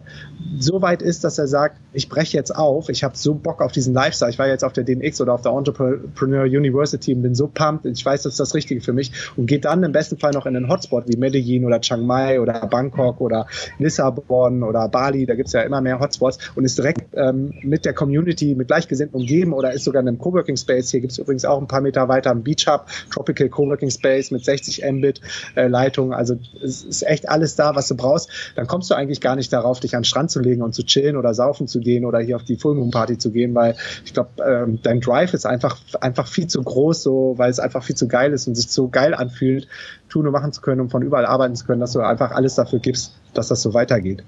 so 0.57 0.81
weit 0.81 1.01
ist, 1.01 1.23
dass 1.23 1.37
er 1.37 1.47
sagt, 1.47 1.77
ich 1.93 2.07
breche 2.07 2.37
jetzt 2.37 2.55
auf, 2.55 2.89
ich 2.89 3.03
habe 3.03 3.17
so 3.17 3.33
Bock 3.33 3.61
auf 3.61 3.71
diesen 3.71 3.93
Lifestyle, 3.93 4.31
ich 4.31 4.39
war 4.39 4.47
jetzt 4.47 4.63
auf 4.63 4.73
der 4.73 4.83
DNX 4.83 5.19
oder 5.21 5.33
auf 5.33 5.41
der 5.41 5.51
Entrepreneur 5.51 6.43
University 6.43 7.13
und 7.13 7.21
bin 7.21 7.35
so 7.35 7.47
pumped, 7.47 7.85
ich 7.85 8.05
weiß, 8.05 8.23
das 8.23 8.33
ist 8.33 8.39
das 8.39 8.53
Richtige 8.53 8.81
für 8.81 8.93
mich 8.93 9.11
und 9.35 9.47
geht 9.47 9.65
dann 9.65 9.83
im 9.83 9.91
besten 9.91 10.17
Fall 10.17 10.31
noch 10.31 10.45
in 10.45 10.55
einen 10.55 10.69
Hotspot 10.69 11.05
wie 11.07 11.17
Medellin 11.17 11.65
oder 11.65 11.81
Chiang 11.81 12.05
Mai 12.05 12.39
oder 12.39 12.67
Bangkok 12.67 13.19
oder 13.19 13.47
Lissabon 13.79 14.63
oder 14.63 14.87
Bali, 14.87 15.25
da 15.25 15.35
gibt's 15.35 15.53
ja 15.53 15.61
immer 15.61 15.81
mehr 15.81 15.99
Hotspots 15.99 16.37
und 16.55 16.63
ist 16.63 16.77
direkt 16.77 17.13
ähm, 17.13 17.53
mit 17.63 17.85
der 17.85 17.93
Community, 17.93 18.55
mit 18.55 18.67
Gleichgesinnten 18.67 19.19
umgeben 19.19 19.53
oder 19.53 19.73
ist 19.73 19.83
sogar 19.83 20.01
in 20.01 20.07
einem 20.07 20.19
Coworking 20.19 20.57
Space, 20.57 20.91
hier 20.91 21.01
gibt's 21.01 21.17
übrigens 21.17 21.45
auch 21.45 21.59
ein 21.59 21.67
paar 21.67 21.81
Meter 21.81 22.07
weiter 22.07 22.31
einen 22.31 22.43
Beach 22.43 22.67
Hub, 22.67 22.85
Tropical 23.11 23.49
Coworking 23.49 23.89
Space 23.89 24.31
mit 24.31 24.45
60 24.45 24.83
Mbit 24.89 25.21
äh, 25.55 25.67
Leitung, 25.67 26.13
also 26.13 26.37
es 26.69 26.83
ist 26.83 27.03
echt 27.03 27.27
alles 27.27 27.55
da, 27.55 27.75
was 27.75 27.87
du 27.87 27.95
brauchst. 27.95 28.29
Dann 28.55 28.67
kommst 28.67 28.89
du 28.89 28.95
eigentlich 28.95 29.21
gar 29.21 29.35
nicht 29.35 29.51
darauf, 29.51 29.79
dich 29.79 29.95
an 29.95 30.01
den 30.01 30.05
Strand 30.05 30.31
zu 30.31 30.39
legen 30.39 30.61
und 30.61 30.73
zu 30.73 30.83
chillen 30.83 31.17
oder 31.17 31.33
saufen 31.33 31.67
zu 31.67 31.79
gehen 31.79 32.05
oder 32.05 32.19
hier 32.19 32.35
auf 32.35 32.43
die 32.43 32.55
Full 32.55 32.75
Moon 32.75 32.91
Party 32.91 33.17
zu 33.17 33.31
gehen, 33.31 33.55
weil 33.55 33.75
ich 34.05 34.13
glaube, 34.13 34.29
ähm, 34.45 34.79
dein 34.81 35.01
Drive 35.01 35.33
ist 35.33 35.45
einfach, 35.45 35.77
einfach 36.01 36.27
viel 36.27 36.47
zu 36.47 36.61
groß, 36.61 37.03
so, 37.03 37.33
weil 37.37 37.49
es 37.49 37.59
einfach 37.59 37.83
viel 37.83 37.95
zu 37.95 38.07
geil 38.07 38.31
ist 38.33 38.47
und 38.47 38.55
sich 38.55 38.69
so 38.69 38.87
geil 38.87 39.13
anfühlt, 39.13 39.67
tun 40.09 40.25
und 40.25 40.33
machen 40.33 40.53
zu 40.53 40.61
können, 40.61 40.81
um 40.81 40.89
von 40.89 41.01
überall 41.01 41.25
arbeiten 41.25 41.55
zu 41.55 41.65
können, 41.65 41.81
dass 41.81 41.93
du 41.93 41.99
einfach 41.99 42.31
alles 42.31 42.55
dafür 42.55 42.79
gibst, 42.79 43.15
dass 43.33 43.47
das 43.47 43.61
so 43.61 43.73
weitergeht. 43.73 44.23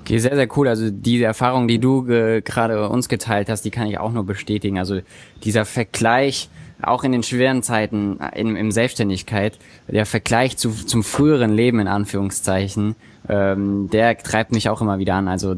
Okay, 0.00 0.18
sehr, 0.18 0.34
sehr 0.34 0.48
cool. 0.56 0.68
Also 0.68 0.90
diese 0.90 1.24
Erfahrung, 1.24 1.66
die 1.66 1.78
du 1.78 2.02
gerade 2.04 2.90
uns 2.90 3.08
geteilt 3.08 3.48
hast, 3.48 3.64
die 3.64 3.70
kann 3.70 3.86
ich 3.86 3.98
auch 3.98 4.12
nur 4.12 4.26
bestätigen. 4.26 4.78
Also 4.78 5.00
dieser 5.44 5.64
Vergleich, 5.64 6.50
auch 6.82 7.04
in 7.04 7.12
den 7.12 7.22
schweren 7.22 7.62
Zeiten 7.62 8.18
in, 8.34 8.56
in 8.56 8.72
Selbstständigkeit, 8.72 9.58
der 9.88 10.06
Vergleich 10.06 10.56
zu, 10.56 10.70
zum 10.70 11.02
früheren 11.02 11.54
Leben 11.54 11.80
in 11.80 11.88
Anführungszeichen, 11.88 12.96
ähm, 13.28 13.88
der 13.90 14.18
treibt 14.18 14.52
mich 14.52 14.68
auch 14.68 14.80
immer 14.80 14.98
wieder 14.98 15.14
an. 15.14 15.28
Also 15.28 15.56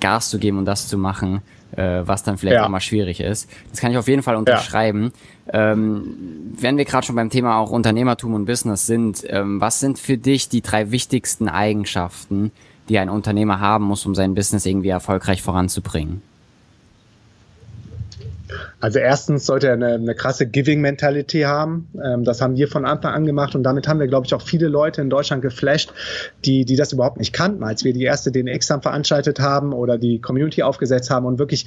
Gas 0.00 0.30
zu 0.30 0.38
geben 0.38 0.58
und 0.58 0.64
das 0.64 0.88
zu 0.88 0.96
machen, 0.98 1.42
äh, 1.76 2.02
was 2.04 2.22
dann 2.22 2.38
vielleicht 2.38 2.56
ja. 2.56 2.64
auch 2.64 2.68
mal 2.68 2.80
schwierig 2.80 3.20
ist. 3.20 3.48
Das 3.70 3.80
kann 3.80 3.90
ich 3.90 3.98
auf 3.98 4.08
jeden 4.08 4.22
Fall 4.22 4.36
unterschreiben. 4.36 5.12
Ja. 5.52 5.72
Ähm, 5.72 6.54
wenn 6.58 6.76
wir 6.76 6.84
gerade 6.84 7.06
schon 7.06 7.16
beim 7.16 7.30
Thema 7.30 7.58
auch 7.58 7.70
Unternehmertum 7.70 8.34
und 8.34 8.44
Business 8.46 8.86
sind, 8.86 9.24
ähm, 9.28 9.60
was 9.60 9.80
sind 9.80 9.98
für 9.98 10.18
dich 10.18 10.48
die 10.48 10.60
drei 10.60 10.90
wichtigsten 10.90 11.48
Eigenschaften, 11.48 12.52
die 12.88 12.98
ein 12.98 13.08
Unternehmer 13.08 13.60
haben 13.60 13.84
muss, 13.84 14.06
um 14.06 14.14
sein 14.14 14.34
Business 14.34 14.66
irgendwie 14.66 14.88
erfolgreich 14.88 15.42
voranzubringen? 15.42 16.22
Also 18.80 19.00
erstens 19.00 19.44
sollte 19.46 19.66
er 19.66 19.72
eine, 19.72 19.94
eine 19.94 20.14
krasse 20.14 20.46
Giving-Mentality 20.46 21.42
haben. 21.42 21.88
Ähm, 22.04 22.24
das 22.24 22.40
haben 22.40 22.56
wir 22.56 22.68
von 22.68 22.84
Anfang 22.84 23.12
an 23.12 23.26
gemacht 23.26 23.54
und 23.56 23.64
damit 23.64 23.88
haben 23.88 23.98
wir, 23.98 24.06
glaube 24.06 24.26
ich, 24.26 24.34
auch 24.34 24.42
viele 24.42 24.68
Leute 24.68 25.00
in 25.00 25.10
Deutschland 25.10 25.42
geflasht, 25.42 25.92
die, 26.44 26.64
die 26.64 26.76
das 26.76 26.92
überhaupt 26.92 27.18
nicht 27.18 27.32
kannten, 27.32 27.64
als 27.64 27.84
wir 27.84 27.92
die 27.92 28.04
erste 28.04 28.30
DNX 28.30 28.68
dann 28.68 28.82
veranstaltet 28.82 29.40
haben 29.40 29.72
oder 29.72 29.98
die 29.98 30.20
Community 30.20 30.62
aufgesetzt 30.62 31.10
haben 31.10 31.26
und 31.26 31.38
wirklich 31.38 31.66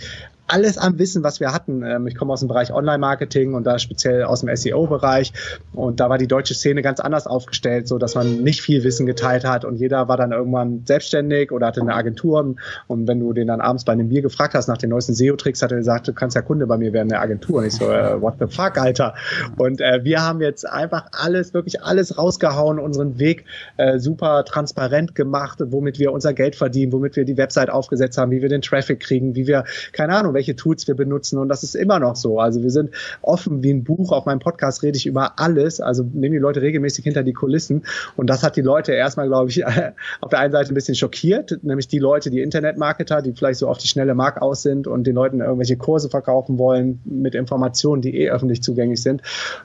alles 0.52 0.78
an 0.78 1.00
Wissen, 1.00 1.24
was 1.24 1.40
wir 1.40 1.54
hatten. 1.54 1.84
Ähm, 1.84 2.08
ich 2.08 2.16
komme 2.16 2.34
aus 2.34 2.40
dem 2.40 2.48
Bereich 2.48 2.74
Online-Marketing 2.74 3.54
und 3.54 3.66
da 3.66 3.80
speziell 3.80 4.24
aus 4.24 4.42
dem 4.42 4.56
SEO-Bereich 4.56 5.34
und 5.74 6.00
da 6.00 6.10
war 6.10 6.18
die 6.18 6.28
deutsche 6.28 6.54
Szene 6.54 6.82
ganz 6.82 7.00
anders 7.00 7.26
aufgestellt, 7.28 7.88
so 7.88 7.98
dass 7.98 8.16
man 8.16 8.44
nicht 8.44 8.62
viel 8.62 8.84
Wissen 8.84 9.06
geteilt 9.06 9.46
hat 9.46 9.66
und 9.66 9.78
jeder 9.78 10.08
war 10.08 10.18
dann 10.18 10.32
irgendwann 10.32 10.84
selbstständig 10.86 11.52
oder 11.52 11.68
hatte 11.68 11.82
eine 11.82 11.94
Agentur 11.94 12.56
und 12.88 13.08
wenn 13.08 13.20
du 13.20 13.34
den 13.34 13.48
dann 13.48 13.62
abends 13.62 13.86
bei 13.86 13.94
einem 13.94 14.10
Bier 14.10 14.22
gefragt 14.22 14.54
hast 14.54 14.68
nach 14.68 14.78
den 14.78 14.90
neuesten 14.90 15.14
SEO-Tricks, 15.14 15.62
hat 15.62 15.72
er 15.72 15.78
gesagt, 15.78 16.08
du 16.08 16.14
kannst 16.14 16.36
ja 16.36 16.42
Kunde 16.42 16.68
bei 16.68 16.78
mir 16.78 16.94
werden, 16.94 17.01
eine 17.02 17.20
Agentur. 17.20 17.60
Und 17.60 17.66
ich 17.66 17.74
so, 17.74 17.90
äh, 17.90 18.22
what 18.22 18.36
the 18.40 18.48
fuck, 18.48 18.78
Alter? 18.78 19.16
Und 19.58 19.82
äh, 19.82 20.04
wir 20.04 20.22
haben 20.22 20.42
jetzt 20.42 20.68
einfach 20.68 21.08
alles, 21.12 21.54
wirklich 21.54 21.82
alles 21.82 22.18
rausgehauen, 22.18 22.80
unseren 22.80 23.20
Weg 23.20 23.46
äh, 23.78 24.00
super 24.00 24.44
transparent 24.46 25.16
gemacht, 25.16 25.60
womit 25.64 26.00
wir 26.00 26.12
unser 26.12 26.34
Geld 26.34 26.56
verdienen, 26.56 26.92
womit 26.92 27.16
wir 27.16 27.26
die 27.26 27.38
Website 27.38 27.70
aufgesetzt 27.70 28.18
haben, 28.18 28.32
wie 28.32 28.42
wir 28.42 28.50
den 28.50 28.62
Traffic 28.62 29.00
kriegen, 29.00 29.36
wie 29.36 29.48
wir, 29.48 29.64
keine 29.94 30.16
Ahnung, 30.16 30.34
welche 30.34 30.56
Tools 30.56 30.88
wir 30.88 30.96
benutzen. 30.96 31.38
Und 31.38 31.50
das 31.50 31.64
ist 31.64 31.76
immer 31.76 32.00
noch 32.00 32.16
so. 32.16 32.40
Also 32.40 32.62
wir 32.64 32.72
sind 32.72 32.92
offen 33.22 33.64
wie 33.64 33.72
ein 33.72 33.84
Buch. 33.84 34.12
Auf 34.12 34.26
meinem 34.26 34.40
Podcast 34.40 34.84
rede 34.84 34.98
ich 34.98 35.06
über 35.06 35.40
alles. 35.40 35.82
Also 35.82 36.04
nehmen 36.04 36.34
die 36.34 36.40
Leute 36.40 36.62
regelmäßig 36.62 37.04
hinter 37.04 37.24
die 37.24 37.34
Kulissen. 37.34 37.84
Und 38.16 38.30
das 38.30 38.44
hat 38.44 38.56
die 38.56 38.62
Leute 38.62 38.94
erstmal, 38.94 39.28
glaube 39.28 39.50
ich, 39.50 39.66
auf 40.22 40.30
der 40.30 40.40
einen 40.40 40.52
Seite 40.52 40.72
ein 40.72 40.76
bisschen 40.76 40.96
schockiert, 40.96 41.60
nämlich 41.64 41.88
die 41.88 42.00
Leute, 42.00 42.30
die 42.30 42.42
Internetmarketer, 42.42 43.22
die 43.22 43.34
vielleicht 43.34 43.60
so 43.60 43.68
auf 43.68 43.78
die 43.78 43.88
schnelle 43.88 44.16
Mark 44.16 44.42
aus 44.42 44.62
sind 44.62 44.88
und 44.88 45.06
den 45.06 45.16
Leuten 45.16 45.40
irgendwelche 45.40 45.78
Kurse 45.78 46.10
verkaufen 46.10 46.58
wollen 46.58 46.91
mit 47.06 47.36
Informationen, 47.36 48.02
die 48.02 48.18
eh 48.18 48.30
öffentlich 48.30 48.64
zugänglich 48.64 49.02
sind. 49.02 49.22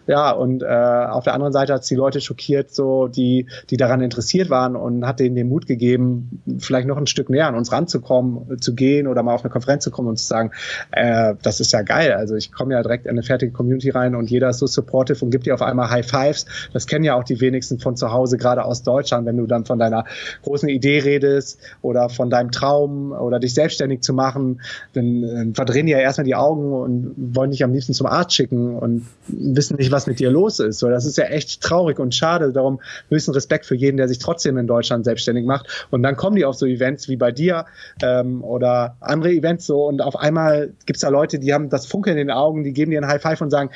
Ja, 0.06 0.30
und 0.30 0.62
äh, 0.62 0.66
auf 0.66 1.24
der 1.24 1.34
anderen 1.34 1.52
Seite 1.52 1.72
hat 1.74 1.82
es 1.82 1.88
die 1.88 1.94
Leute 1.94 2.20
schockiert, 2.20 2.74
so 2.74 3.08
die, 3.08 3.46
die 3.70 3.76
daran 3.76 4.00
interessiert 4.00 4.50
waren 4.50 4.76
und 4.76 5.06
hat 5.06 5.20
denen 5.20 5.36
den 5.36 5.48
Mut 5.48 5.66
gegeben, 5.66 6.42
vielleicht 6.58 6.86
noch 6.86 6.96
ein 6.96 7.06
Stück 7.06 7.30
näher 7.30 7.48
an 7.48 7.54
uns 7.54 7.72
ranzukommen, 7.72 8.60
zu 8.60 8.74
gehen 8.74 9.06
oder 9.06 9.22
mal 9.22 9.34
auf 9.34 9.44
eine 9.44 9.50
Konferenz 9.50 9.84
zu 9.84 9.90
kommen 9.90 10.08
und 10.08 10.18
zu 10.18 10.26
sagen, 10.26 10.50
äh, 10.92 11.34
das 11.42 11.60
ist 11.60 11.72
ja 11.72 11.82
geil. 11.82 12.12
Also 12.12 12.34
ich 12.34 12.52
komme 12.52 12.74
ja 12.74 12.82
direkt 12.82 13.06
in 13.06 13.12
eine 13.12 13.22
fertige 13.22 13.52
Community 13.52 13.90
rein 13.90 14.14
und 14.14 14.30
jeder 14.30 14.50
ist 14.50 14.58
so 14.58 14.66
supportive 14.66 15.24
und 15.24 15.30
gibt 15.30 15.46
dir 15.46 15.54
auf 15.54 15.62
einmal 15.62 15.90
High 15.90 16.06
Fives. 16.06 16.46
Das 16.72 16.86
kennen 16.86 17.04
ja 17.04 17.14
auch 17.14 17.24
die 17.24 17.40
wenigsten 17.40 17.78
von 17.78 17.96
zu 17.96 18.12
Hause, 18.12 18.36
gerade 18.38 18.64
aus 18.64 18.82
Deutschland, 18.82 19.26
wenn 19.26 19.36
du 19.36 19.46
dann 19.46 19.64
von 19.64 19.78
deiner 19.78 20.04
großen 20.42 20.68
Idee 20.68 21.00
redest 21.00 21.60
oder 21.82 22.08
von 22.08 22.30
deinem 22.30 22.50
Traum 22.50 23.12
oder 23.12 23.38
dich 23.38 23.54
selbstständig 23.54 24.02
zu 24.02 24.12
machen, 24.12 24.60
dann 24.92 25.22
äh, 25.22 25.54
verdrehen 25.54 25.86
die 25.86 25.92
ja 25.92 25.98
erstmal 25.98 26.24
die 26.24 26.34
Augen 26.34 26.72
und 26.72 27.15
wollen 27.16 27.50
dich 27.50 27.64
am 27.64 27.72
liebsten 27.72 27.94
zum 27.94 28.06
Arzt 28.06 28.34
schicken 28.34 28.76
und 28.76 29.06
wissen 29.28 29.76
nicht, 29.76 29.90
was 29.90 30.06
mit 30.06 30.18
dir 30.18 30.30
los 30.30 30.58
ist. 30.58 30.78
So, 30.78 30.88
das 30.88 31.06
ist 31.06 31.16
ja 31.16 31.24
echt 31.24 31.62
traurig 31.62 31.98
und 31.98 32.14
schade. 32.14 32.52
Darum 32.52 32.80
höchsten 33.08 33.32
Respekt 33.32 33.66
für 33.66 33.74
jeden, 33.74 33.96
der 33.96 34.08
sich 34.08 34.18
trotzdem 34.18 34.58
in 34.58 34.66
Deutschland 34.66 35.04
selbstständig 35.04 35.46
macht. 35.46 35.86
Und 35.90 36.02
dann 36.02 36.16
kommen 36.16 36.36
die 36.36 36.44
auf 36.44 36.54
so 36.54 36.66
Events 36.66 37.08
wie 37.08 37.16
bei 37.16 37.32
dir 37.32 37.66
ähm, 38.02 38.44
oder 38.44 38.96
andere 39.00 39.32
Events 39.32 39.66
so 39.66 39.86
und 39.86 40.00
auf 40.00 40.16
einmal 40.16 40.72
gibt 40.86 40.96
es 40.96 41.00
da 41.00 41.08
Leute, 41.08 41.38
die 41.38 41.52
haben 41.52 41.70
das 41.70 41.86
Funkeln 41.86 42.16
in 42.16 42.28
den 42.28 42.36
Augen, 42.36 42.64
die 42.64 42.72
geben 42.72 42.90
dir 42.90 43.00
ein 43.00 43.08
High 43.08 43.22
Five 43.22 43.40
und 43.40 43.50
sagen, 43.50 43.70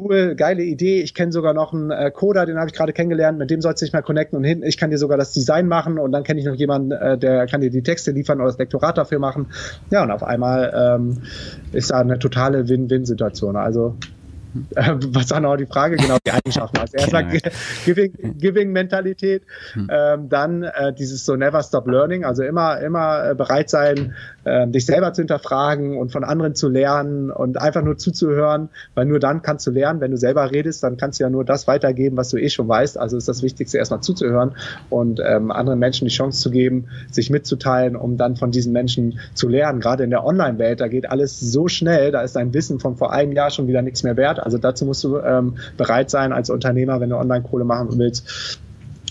cool, 0.00 0.34
geile 0.34 0.62
Idee. 0.62 1.00
Ich 1.00 1.14
kenne 1.14 1.32
sogar 1.32 1.54
noch 1.54 1.72
einen 1.72 1.90
äh, 1.90 2.10
Coder, 2.10 2.46
den 2.46 2.58
habe 2.58 2.68
ich 2.68 2.74
gerade 2.74 2.92
kennengelernt, 2.92 3.38
mit 3.38 3.50
dem 3.50 3.60
sollst 3.60 3.82
du 3.82 3.86
dich 3.86 3.92
mal 3.92 4.02
connecten 4.02 4.36
und 4.36 4.44
hinten, 4.44 4.64
ich 4.64 4.76
kann 4.76 4.90
dir 4.90 4.98
sogar 4.98 5.18
das 5.18 5.32
Design 5.32 5.66
machen 5.68 5.98
und 5.98 6.12
dann 6.12 6.22
kenne 6.22 6.40
ich 6.40 6.46
noch 6.46 6.54
jemanden, 6.54 6.92
äh, 6.92 7.18
der 7.18 7.46
kann 7.46 7.60
dir 7.60 7.70
die 7.70 7.82
Texte 7.82 8.10
liefern 8.10 8.38
oder 8.38 8.48
das 8.48 8.58
Lektorat 8.58 8.98
dafür 8.98 9.18
machen. 9.18 9.46
Ja, 9.90 10.02
und 10.02 10.10
auf 10.10 10.22
einmal 10.22 10.72
ähm, 10.98 11.22
ist 11.72 11.90
da 11.90 12.00
eine 12.00 12.18
totale 12.18 12.68
Win-Win-Situation. 12.68 13.56
Also 13.56 13.96
äh, 14.74 14.94
was 15.08 15.30
war 15.30 15.40
noch 15.40 15.56
die 15.56 15.66
Frage? 15.66 15.96
Genau, 15.96 16.16
die 16.24 16.32
Eigenschaften. 16.32 16.78
Also 16.78 16.96
erstmal 16.96 17.26
genau. 17.26 17.50
Giving, 17.84 18.12
Giving 18.38 18.72
Mentalität, 18.72 19.42
hm. 19.72 19.88
ähm, 19.90 20.28
dann 20.28 20.62
äh, 20.62 20.92
dieses 20.92 21.24
so 21.24 21.36
Never 21.36 21.62
Stop 21.62 21.86
Learning, 21.86 22.24
also 22.24 22.42
immer, 22.42 22.80
immer 22.80 23.30
äh, 23.30 23.34
bereit 23.34 23.70
sein, 23.70 24.14
äh, 24.44 24.66
dich 24.68 24.86
selber 24.86 25.12
zu 25.12 25.22
hinterfragen 25.22 25.96
und 25.96 26.12
von 26.12 26.24
anderen 26.24 26.54
zu 26.54 26.68
lernen 26.68 27.30
und 27.30 27.60
einfach 27.60 27.82
nur 27.82 27.96
zuzuhören, 27.98 28.68
weil 28.94 29.06
nur 29.06 29.20
dann 29.20 29.42
kannst 29.42 29.66
du 29.66 29.70
lernen. 29.70 30.00
Wenn 30.00 30.10
du 30.10 30.16
selber 30.16 30.50
redest, 30.50 30.82
dann 30.82 30.96
kannst 30.96 31.20
du 31.20 31.24
ja 31.24 31.30
nur 31.30 31.44
das 31.44 31.66
weitergeben, 31.66 32.16
was 32.16 32.30
du 32.30 32.36
eh 32.36 32.48
schon 32.48 32.68
weißt. 32.68 32.98
Also 32.98 33.16
ist 33.16 33.28
das 33.28 33.42
Wichtigste 33.42 33.78
erstmal 33.78 34.00
zuzuhören 34.00 34.52
und 34.90 35.20
ähm, 35.24 35.50
anderen 35.50 35.78
Menschen 35.78 36.06
die 36.06 36.14
Chance 36.14 36.40
zu 36.40 36.50
geben, 36.50 36.88
sich 37.10 37.30
mitzuteilen, 37.30 37.96
um 37.96 38.16
dann 38.16 38.36
von 38.36 38.50
diesen 38.50 38.72
Menschen 38.72 39.18
zu 39.34 39.48
lernen. 39.48 39.80
Gerade 39.80 40.04
in 40.04 40.10
der 40.10 40.24
Online-Welt, 40.24 40.80
da 40.80 40.88
geht 40.88 41.10
alles 41.10 41.40
so 41.40 41.68
schnell, 41.68 42.12
da 42.12 42.22
ist 42.22 42.36
dein 42.36 42.52
Wissen 42.54 42.80
von 42.80 42.96
vor 42.96 43.12
einem 43.12 43.32
Jahr 43.32 43.50
schon 43.50 43.66
wieder 43.66 43.82
nichts 43.82 44.02
mehr 44.02 44.16
wert. 44.16 44.43
Also 44.44 44.58
dazu 44.58 44.84
musst 44.84 45.02
du 45.04 45.18
ähm, 45.18 45.56
bereit 45.76 46.10
sein 46.10 46.32
als 46.32 46.50
Unternehmer, 46.50 47.00
wenn 47.00 47.10
du 47.10 47.16
Online-Kohle 47.16 47.64
machen 47.64 47.88
willst. 47.98 48.60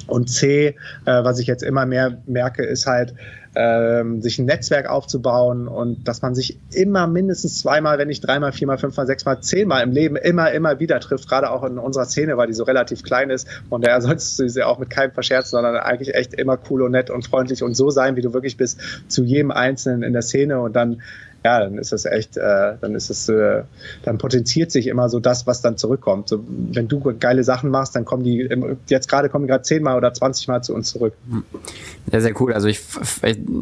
Und 0.07 0.29
C, 0.29 0.67
äh, 0.67 0.75
was 1.05 1.39
ich 1.39 1.47
jetzt 1.47 1.63
immer 1.63 1.85
mehr 1.85 2.17
merke, 2.25 2.63
ist 2.63 2.87
halt, 2.87 3.13
ähm, 3.55 4.21
sich 4.21 4.39
ein 4.39 4.45
Netzwerk 4.45 4.89
aufzubauen 4.89 5.67
und 5.67 6.07
dass 6.07 6.21
man 6.21 6.33
sich 6.33 6.57
immer 6.71 7.07
mindestens 7.07 7.59
zweimal, 7.59 7.99
wenn 7.99 8.07
nicht 8.07 8.25
dreimal, 8.25 8.51
viermal, 8.51 8.77
fünfmal, 8.77 9.05
sechsmal, 9.05 9.41
zehnmal 9.41 9.83
im 9.83 9.91
Leben 9.91 10.15
immer, 10.15 10.51
immer 10.51 10.79
wieder 10.79 10.99
trifft, 10.99 11.29
gerade 11.29 11.51
auch 11.51 11.63
in 11.63 11.77
unserer 11.77 12.05
Szene, 12.05 12.35
weil 12.37 12.47
die 12.47 12.53
so 12.53 12.63
relativ 12.63 13.03
klein 13.03 13.29
ist. 13.29 13.47
Und 13.69 13.85
daher 13.85 14.01
sollst 14.01 14.39
du 14.39 14.49
sie 14.49 14.63
auch 14.63 14.79
mit 14.79 14.89
keinem 14.89 15.11
verscherzen, 15.11 15.51
sondern 15.51 15.75
eigentlich 15.77 16.15
echt 16.15 16.33
immer 16.33 16.57
cool 16.69 16.81
und 16.81 16.91
nett 16.91 17.09
und 17.09 17.27
freundlich 17.27 17.61
und 17.61 17.75
so 17.75 17.89
sein, 17.89 18.15
wie 18.15 18.21
du 18.21 18.33
wirklich 18.33 18.57
bist, 18.57 18.79
zu 19.07 19.23
jedem 19.23 19.51
Einzelnen 19.51 20.03
in 20.03 20.13
der 20.13 20.23
Szene. 20.23 20.59
Und 20.59 20.75
dann 20.75 21.01
ja, 21.43 21.59
dann 21.59 21.77
ist 21.77 21.91
das 21.91 22.05
echt, 22.05 22.38
äh, 22.38 22.73
dann 22.79 22.95
ist 22.95 23.09
es, 23.09 23.27
äh, 23.29 23.63
dann 24.03 24.17
potenziert 24.17 24.71
sich 24.71 24.88
immer 24.88 25.09
so 25.09 25.19
das, 25.19 25.45
was 25.45 25.62
dann 25.62 25.77
zurückkommt. 25.77 26.29
So, 26.29 26.43
wenn 26.47 26.88
du 26.88 27.00
geile 27.19 27.43
Sachen 27.43 27.69
machst, 27.69 27.95
dann 27.95 28.05
kommen 28.05 28.23
die, 28.23 28.50
jetzt 28.88 29.09
gerade 29.09 29.29
kommen 29.29 29.47
gerade 29.47 29.63
zehnmal 29.63 29.97
oder 29.97 30.13
zwanzigmal 30.13 30.63
zu 30.63 30.73
uns 30.73 30.91
zurück. 30.91 31.13
Sehr, 32.09 32.21
sehr 32.21 32.41
cool. 32.41 32.53
Also 32.53 32.67
ich, 32.67 32.81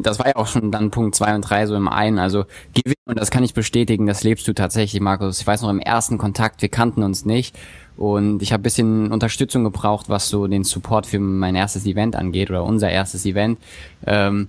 das 0.02 0.18
war 0.18 0.28
ja 0.28 0.36
auch 0.36 0.46
schon 0.46 0.70
dann 0.70 0.90
Punkt 0.90 1.14
zwei 1.14 1.34
und 1.34 1.42
drei 1.42 1.66
so 1.66 1.74
im 1.74 1.88
einen. 1.88 2.18
Also 2.18 2.44
Gewinn, 2.74 2.94
und 3.06 3.18
das 3.18 3.30
kann 3.30 3.44
ich 3.44 3.54
bestätigen, 3.54 4.06
das 4.06 4.22
lebst 4.22 4.46
du 4.46 4.52
tatsächlich, 4.52 5.00
Markus. 5.00 5.40
Ich 5.40 5.46
weiß 5.46 5.62
noch 5.62 5.70
im 5.70 5.80
ersten 5.80 6.18
Kontakt, 6.18 6.62
wir 6.62 6.68
kannten 6.68 7.02
uns 7.02 7.24
nicht. 7.24 7.58
Und 7.96 8.42
ich 8.42 8.52
habe 8.52 8.62
bisschen 8.62 9.12
Unterstützung 9.12 9.64
gebraucht, 9.64 10.08
was 10.08 10.28
so 10.28 10.46
den 10.46 10.64
Support 10.64 11.06
für 11.06 11.18
mein 11.18 11.54
erstes 11.54 11.84
Event 11.84 12.16
angeht 12.16 12.48
oder 12.48 12.64
unser 12.64 12.90
erstes 12.90 13.26
Event. 13.26 13.58
Ähm, 14.06 14.48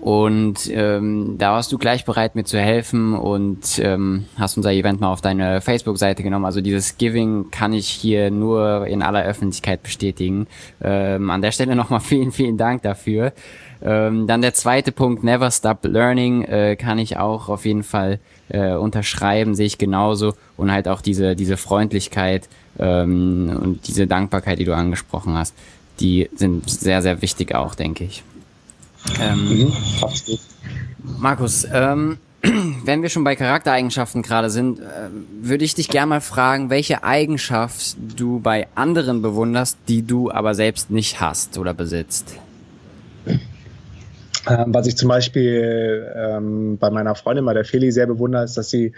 und 0.00 0.70
ähm, 0.72 1.36
da 1.36 1.52
warst 1.52 1.70
du 1.72 1.78
gleich 1.78 2.06
bereit, 2.06 2.34
mir 2.34 2.44
zu 2.44 2.58
helfen 2.58 3.14
und 3.14 3.78
ähm, 3.82 4.24
hast 4.36 4.56
unser 4.56 4.72
Event 4.72 5.00
mal 5.00 5.12
auf 5.12 5.20
deine 5.20 5.60
Facebook-Seite 5.60 6.22
genommen. 6.22 6.46
Also 6.46 6.62
dieses 6.62 6.96
Giving 6.96 7.50
kann 7.50 7.74
ich 7.74 7.88
hier 7.88 8.30
nur 8.30 8.86
in 8.86 9.02
aller 9.02 9.22
Öffentlichkeit 9.22 9.82
bestätigen. 9.82 10.46
Ähm, 10.82 11.30
an 11.30 11.42
der 11.42 11.52
Stelle 11.52 11.76
nochmal 11.76 12.00
vielen, 12.00 12.32
vielen 12.32 12.56
Dank 12.56 12.80
dafür. 12.82 13.34
Ähm, 13.82 14.26
dann 14.26 14.40
der 14.40 14.54
zweite 14.54 14.90
Punkt, 14.90 15.22
Never 15.22 15.50
Stop 15.50 15.84
Learning, 15.84 16.44
äh, 16.44 16.76
kann 16.76 16.98
ich 16.98 17.18
auch 17.18 17.50
auf 17.50 17.66
jeden 17.66 17.82
Fall 17.82 18.20
äh, 18.48 18.72
unterschreiben, 18.72 19.54
sehe 19.54 19.66
ich 19.66 19.76
genauso. 19.76 20.32
Und 20.56 20.72
halt 20.72 20.88
auch 20.88 21.02
diese, 21.02 21.36
diese 21.36 21.58
Freundlichkeit 21.58 22.48
ähm, 22.78 23.58
und 23.62 23.86
diese 23.86 24.06
Dankbarkeit, 24.06 24.58
die 24.58 24.64
du 24.64 24.74
angesprochen 24.74 25.36
hast, 25.36 25.54
die 26.00 26.30
sind 26.34 26.70
sehr, 26.70 27.02
sehr 27.02 27.20
wichtig 27.20 27.54
auch, 27.54 27.74
denke 27.74 28.04
ich. 28.04 28.22
Ähm, 29.20 29.48
mhm, 29.48 29.72
Markus, 31.18 31.66
ähm, 31.72 32.18
wenn 32.84 33.02
wir 33.02 33.08
schon 33.08 33.24
bei 33.24 33.36
Charaktereigenschaften 33.36 34.22
gerade 34.22 34.50
sind, 34.50 34.80
äh, 34.80 35.08
würde 35.42 35.64
ich 35.64 35.74
dich 35.74 35.88
gerne 35.88 36.08
mal 36.08 36.20
fragen, 36.20 36.70
welche 36.70 37.04
Eigenschaft 37.04 37.96
du 38.16 38.40
bei 38.40 38.68
anderen 38.74 39.22
bewunderst, 39.22 39.78
die 39.88 40.06
du 40.06 40.30
aber 40.30 40.54
selbst 40.54 40.90
nicht 40.90 41.20
hast 41.20 41.58
oder 41.58 41.74
besitzt. 41.74 42.34
Ähm, 44.48 44.72
was 44.72 44.86
ich 44.86 44.96
zum 44.96 45.08
Beispiel 45.08 46.10
ähm, 46.14 46.78
bei 46.78 46.90
meiner 46.90 47.14
Freundin, 47.14 47.44
bei 47.44 47.54
der 47.54 47.64
Feli, 47.64 47.92
sehr 47.92 48.06
bewundere, 48.06 48.44
ist, 48.44 48.56
dass 48.56 48.70
sie, 48.70 48.92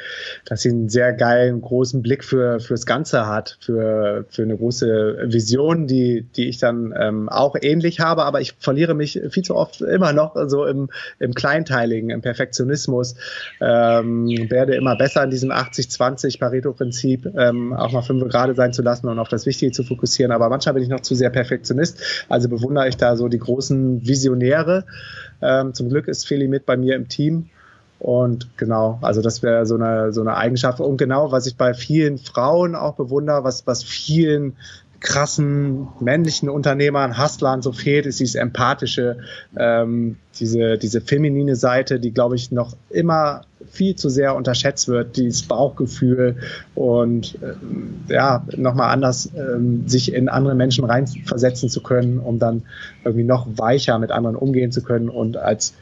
dass 0.45 0.63
sie 0.63 0.71
einen 0.71 0.89
sehr 0.89 1.13
geilen, 1.13 1.61
großen 1.61 2.03
Blick 2.03 2.25
für 2.25 2.61
fürs 2.61 2.87
Ganze 2.87 3.27
hat, 3.27 3.59
für, 3.61 4.25
für 4.29 4.43
eine 4.43 4.57
große 4.57 5.25
Vision, 5.27 5.87
die, 5.87 6.23
die 6.37 6.49
ich 6.49 6.59
dann 6.59 6.95
ähm, 6.97 7.29
auch 7.29 7.57
ähnlich 7.61 8.01
habe, 8.01 8.25
aber 8.25 8.41
ich 8.41 8.55
verliere 8.59 8.95
mich 8.95 9.21
viel 9.31 9.43
zu 9.43 9.57
oft 9.57 9.81
immer 9.81 10.13
noch 10.13 10.37
so 10.47 10.65
im, 10.65 10.91
im 11.19 11.35
Kleinteiligen, 11.35 12.11
im 12.11 12.23
Perfektionismus, 12.23 13.17
ähm, 13.61 14.27
werde 14.49 14.77
immer 14.77 14.97
besser 14.97 15.25
in 15.25 15.31
diesem 15.31 15.51
80-20 15.51 16.39
Pareto-Prinzip, 16.39 17.27
ähm, 17.37 17.73
auch 17.73 17.93
mal 17.93 18.03
fünf 18.03 18.29
gerade 18.29 18.55
sein 18.55 18.73
zu 18.73 18.83
lassen 18.83 19.09
und 19.09 19.19
auf 19.19 19.29
das 19.29 19.47
Wichtige 19.47 19.73
zu 19.73 19.83
fokussieren, 19.83 20.31
aber 20.31 20.49
manchmal 20.49 20.75
bin 20.75 20.85
ich 20.85 20.89
noch 20.89 21.01
zu 21.01 21.15
sehr 21.15 21.31
Perfektionist, 21.31 22.01
also 22.29 22.49
bewundere 22.49 22.89
ich 22.89 22.97
da 22.97 23.17
so 23.17 23.29
die 23.29 23.39
großen 23.39 24.07
Visionäre, 24.07 24.85
ähm, 25.43 25.75
zum 25.75 25.89
Glück 25.89 26.09
ist 26.09 26.27
Feli 26.27 26.49
mit 26.49 26.67
bei 26.67 26.77
mir 26.77 26.97
im 26.97 27.09
Team. 27.09 27.51
Und 27.99 28.49
genau, 28.57 28.99
also 29.01 29.23
das 29.23 29.45
wäre 29.45 29.65
so 29.65 29.77
eine, 29.77 30.13
so 30.13 30.23
eine 30.23 30.37
Eigenschaft. 30.37 30.81
Und 30.81 30.97
genau, 30.97 31.31
was 31.31 31.47
ich 31.47 31.57
bei 31.57 31.73
vielen 31.73 32.19
Frauen 32.19 32.75
auch 32.75 32.95
bewundere, 32.95 33.45
was, 33.45 33.65
was 33.67 33.85
vielen 33.85 34.57
krassen 35.03 35.89
männlichen 36.01 36.49
Unternehmern, 36.49 37.19
Hustlern 37.19 37.61
so 37.61 37.73
fehlt, 37.73 38.07
ist 38.07 38.21
dieses 38.21 38.37
empathische, 38.37 39.19
ähm, 39.57 40.17
diese, 40.39 40.79
diese 40.79 41.01
feminine 41.01 41.57
Seite, 41.57 42.01
die, 42.01 42.13
glaube 42.13 42.37
ich, 42.37 42.53
noch 42.53 42.77
immer 42.89 43.43
viel 43.71 43.97
zu 43.97 44.09
sehr 44.09 44.37
unterschätzt 44.37 44.89
wird, 44.89 45.17
dieses 45.17 45.43
Bauchgefühl 45.43 46.37
und 46.75 47.39
ähm, 47.43 48.03
ja, 48.09 48.45
nochmal 48.57 48.93
anders 48.93 49.31
ähm, 49.37 49.89
sich 49.89 50.13
in 50.13 50.29
andere 50.29 50.55
Menschen 50.55 50.85
reinversetzen 50.85 51.69
zu 51.69 51.83
können, 51.83 52.19
um 52.19 52.39
dann 52.39 52.63
irgendwie 53.05 53.25
noch 53.25 53.47
weicher 53.57 53.99
mit 53.99 54.11
anderen 54.11 54.37
umgehen 54.37 54.73
zu 54.73 54.83
können 54.83 55.09
und 55.09 55.37
als 55.37 55.75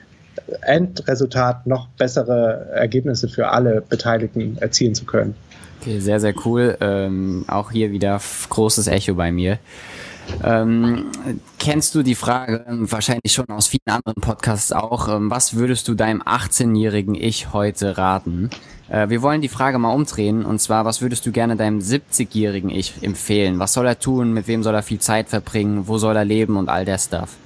Endresultat 0.62 1.66
noch 1.66 1.88
bessere 1.88 2.68
Ergebnisse 2.72 3.28
für 3.28 3.48
alle 3.48 3.82
Beteiligten 3.82 4.56
erzielen 4.58 4.94
zu 4.94 5.04
können. 5.04 5.34
Okay, 5.80 5.98
sehr, 5.98 6.20
sehr 6.20 6.34
cool. 6.44 6.76
Ähm, 6.80 7.44
auch 7.48 7.70
hier 7.70 7.90
wieder 7.90 8.20
großes 8.50 8.86
Echo 8.86 9.14
bei 9.14 9.32
mir. 9.32 9.58
Ähm, 10.44 11.06
kennst 11.58 11.94
du 11.94 12.02
die 12.02 12.14
Frage, 12.14 12.64
ähm, 12.68 12.90
wahrscheinlich 12.92 13.32
schon 13.32 13.48
aus 13.48 13.66
vielen 13.66 13.80
anderen 13.86 14.20
Podcasts 14.20 14.72
auch, 14.72 15.08
ähm, 15.08 15.30
was 15.30 15.54
würdest 15.56 15.88
du 15.88 15.94
deinem 15.94 16.22
18-jährigen 16.22 17.14
Ich 17.14 17.52
heute 17.54 17.96
raten? 17.96 18.50
Äh, 18.90 19.08
wir 19.08 19.22
wollen 19.22 19.40
die 19.40 19.48
Frage 19.48 19.78
mal 19.78 19.92
umdrehen 19.92 20.44
und 20.44 20.60
zwar, 20.60 20.84
was 20.84 21.00
würdest 21.00 21.24
du 21.24 21.32
gerne 21.32 21.56
deinem 21.56 21.78
70-jährigen 21.78 22.70
Ich 22.70 22.94
empfehlen? 23.02 23.58
Was 23.58 23.72
soll 23.72 23.86
er 23.86 23.98
tun? 23.98 24.34
Mit 24.34 24.48
wem 24.48 24.62
soll 24.62 24.74
er 24.74 24.82
viel 24.82 25.00
Zeit 25.00 25.30
verbringen? 25.30 25.88
Wo 25.88 25.96
soll 25.96 26.14
er 26.14 26.26
leben 26.26 26.56
und 26.56 26.68
all 26.68 26.84
der 26.84 26.98
Stuff? 26.98 27.36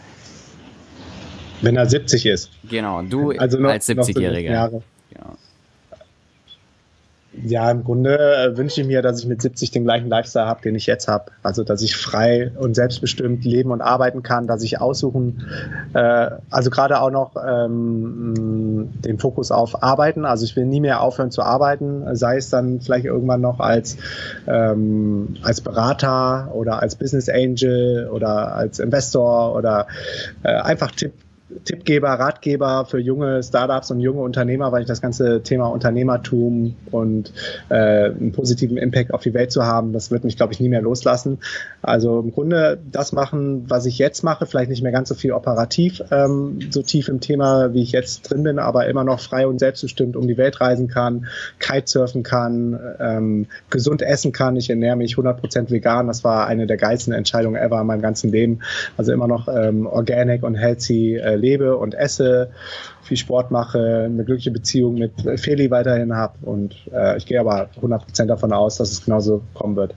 Wenn 1.62 1.76
er 1.76 1.86
70 1.86 2.26
ist. 2.26 2.50
Genau, 2.68 3.00
du 3.02 3.30
also 3.30 3.58
noch, 3.58 3.70
als 3.70 3.88
70-Jähriger. 3.88 4.82
Genau. 5.10 5.36
Ja, 7.42 7.70
im 7.70 7.84
Grunde 7.84 8.18
äh, 8.18 8.56
wünsche 8.56 8.80
ich 8.80 8.86
mir, 8.86 9.02
dass 9.02 9.18
ich 9.18 9.26
mit 9.26 9.42
70 9.42 9.70
den 9.70 9.84
gleichen 9.84 10.08
Lifestyle 10.08 10.46
habe, 10.46 10.62
den 10.62 10.74
ich 10.74 10.86
jetzt 10.86 11.08
habe. 11.08 11.32
Also, 11.42 11.64
dass 11.64 11.82
ich 11.82 11.96
frei 11.96 12.52
und 12.56 12.74
selbstbestimmt 12.74 13.44
leben 13.44 13.70
und 13.70 13.80
arbeiten 13.80 14.22
kann, 14.22 14.46
dass 14.46 14.62
ich 14.62 14.80
aussuchen, 14.80 15.42
äh, 15.94 16.30
also 16.50 16.70
gerade 16.70 17.00
auch 17.00 17.10
noch 17.10 17.32
ähm, 17.36 18.90
den 19.04 19.18
Fokus 19.18 19.50
auf 19.50 19.82
Arbeiten. 19.82 20.24
Also, 20.24 20.44
ich 20.44 20.54
will 20.54 20.66
nie 20.66 20.80
mehr 20.80 21.00
aufhören 21.00 21.30
zu 21.30 21.42
arbeiten, 21.42 22.04
sei 22.14 22.36
es 22.36 22.50
dann 22.50 22.80
vielleicht 22.80 23.06
irgendwann 23.06 23.40
noch 23.40 23.58
als, 23.58 23.96
ähm, 24.46 25.36
als 25.42 25.60
Berater 25.60 26.52
oder 26.54 26.80
als 26.80 26.94
Business 26.94 27.28
Angel 27.28 28.08
oder 28.12 28.54
als 28.54 28.78
Investor 28.78 29.56
oder 29.56 29.86
äh, 30.44 30.52
einfach 30.52 30.92
Tipp, 30.92 31.12
Tippgeber, 31.64 32.08
Ratgeber 32.08 32.86
für 32.86 32.98
junge 32.98 33.42
Startups 33.42 33.90
und 33.90 34.00
junge 34.00 34.22
Unternehmer, 34.22 34.72
weil 34.72 34.82
ich 34.82 34.88
das 34.88 35.02
ganze 35.02 35.42
Thema 35.42 35.66
Unternehmertum 35.66 36.74
und 36.90 37.32
äh, 37.68 38.06
einen 38.06 38.32
positiven 38.32 38.78
Impact 38.78 39.12
auf 39.12 39.22
die 39.22 39.34
Welt 39.34 39.52
zu 39.52 39.64
haben, 39.64 39.92
das 39.92 40.10
wird 40.10 40.24
mich, 40.24 40.36
glaube 40.36 40.54
ich, 40.54 40.60
nie 40.60 40.70
mehr 40.70 40.80
loslassen. 40.80 41.38
Also 41.82 42.20
im 42.20 42.32
Grunde 42.32 42.78
das 42.90 43.12
machen, 43.12 43.64
was 43.68 43.84
ich 43.84 43.98
jetzt 43.98 44.24
mache, 44.24 44.46
vielleicht 44.46 44.70
nicht 44.70 44.82
mehr 44.82 44.92
ganz 44.92 45.10
so 45.10 45.14
viel 45.14 45.32
operativ, 45.32 46.02
ähm, 46.10 46.60
so 46.70 46.82
tief 46.82 47.08
im 47.08 47.20
Thema, 47.20 47.74
wie 47.74 47.82
ich 47.82 47.92
jetzt 47.92 48.30
drin 48.30 48.42
bin, 48.42 48.58
aber 48.58 48.86
immer 48.86 49.04
noch 49.04 49.20
frei 49.20 49.46
und 49.46 49.58
selbstbestimmt 49.58 50.16
um 50.16 50.26
die 50.26 50.38
Welt 50.38 50.62
reisen 50.62 50.88
kann, 50.88 51.26
Kitesurfen 51.58 52.22
kann, 52.22 52.78
ähm, 52.98 53.46
gesund 53.68 54.00
essen 54.00 54.32
kann. 54.32 54.56
Ich 54.56 54.70
ernähre 54.70 54.96
mich 54.96 55.16
100% 55.16 55.70
vegan. 55.70 56.06
Das 56.06 56.24
war 56.24 56.46
eine 56.46 56.66
der 56.66 56.78
geilsten 56.78 57.12
Entscheidungen 57.12 57.56
ever 57.56 57.82
in 57.82 57.86
meinem 57.86 58.02
ganzen 58.02 58.30
Leben. 58.30 58.60
Also 58.96 59.12
immer 59.12 59.28
noch 59.28 59.46
ähm, 59.48 59.86
organic 59.86 60.42
und 60.42 60.54
healthy 60.54 61.16
äh, 61.16 61.33
lebe 61.36 61.76
und 61.76 61.94
esse, 61.94 62.50
viel 63.02 63.16
Sport 63.16 63.50
mache, 63.50 64.04
eine 64.06 64.24
glückliche 64.24 64.50
Beziehung 64.50 64.94
mit 64.94 65.12
Feli 65.40 65.70
weiterhin 65.70 66.14
habe 66.14 66.34
und 66.42 66.74
äh, 66.92 67.16
ich 67.16 67.26
gehe 67.26 67.40
aber 67.40 67.68
100% 67.80 68.26
davon 68.26 68.52
aus, 68.52 68.76
dass 68.76 68.90
es 68.90 69.04
genauso 69.04 69.42
kommen 69.54 69.76
wird. 69.76 69.94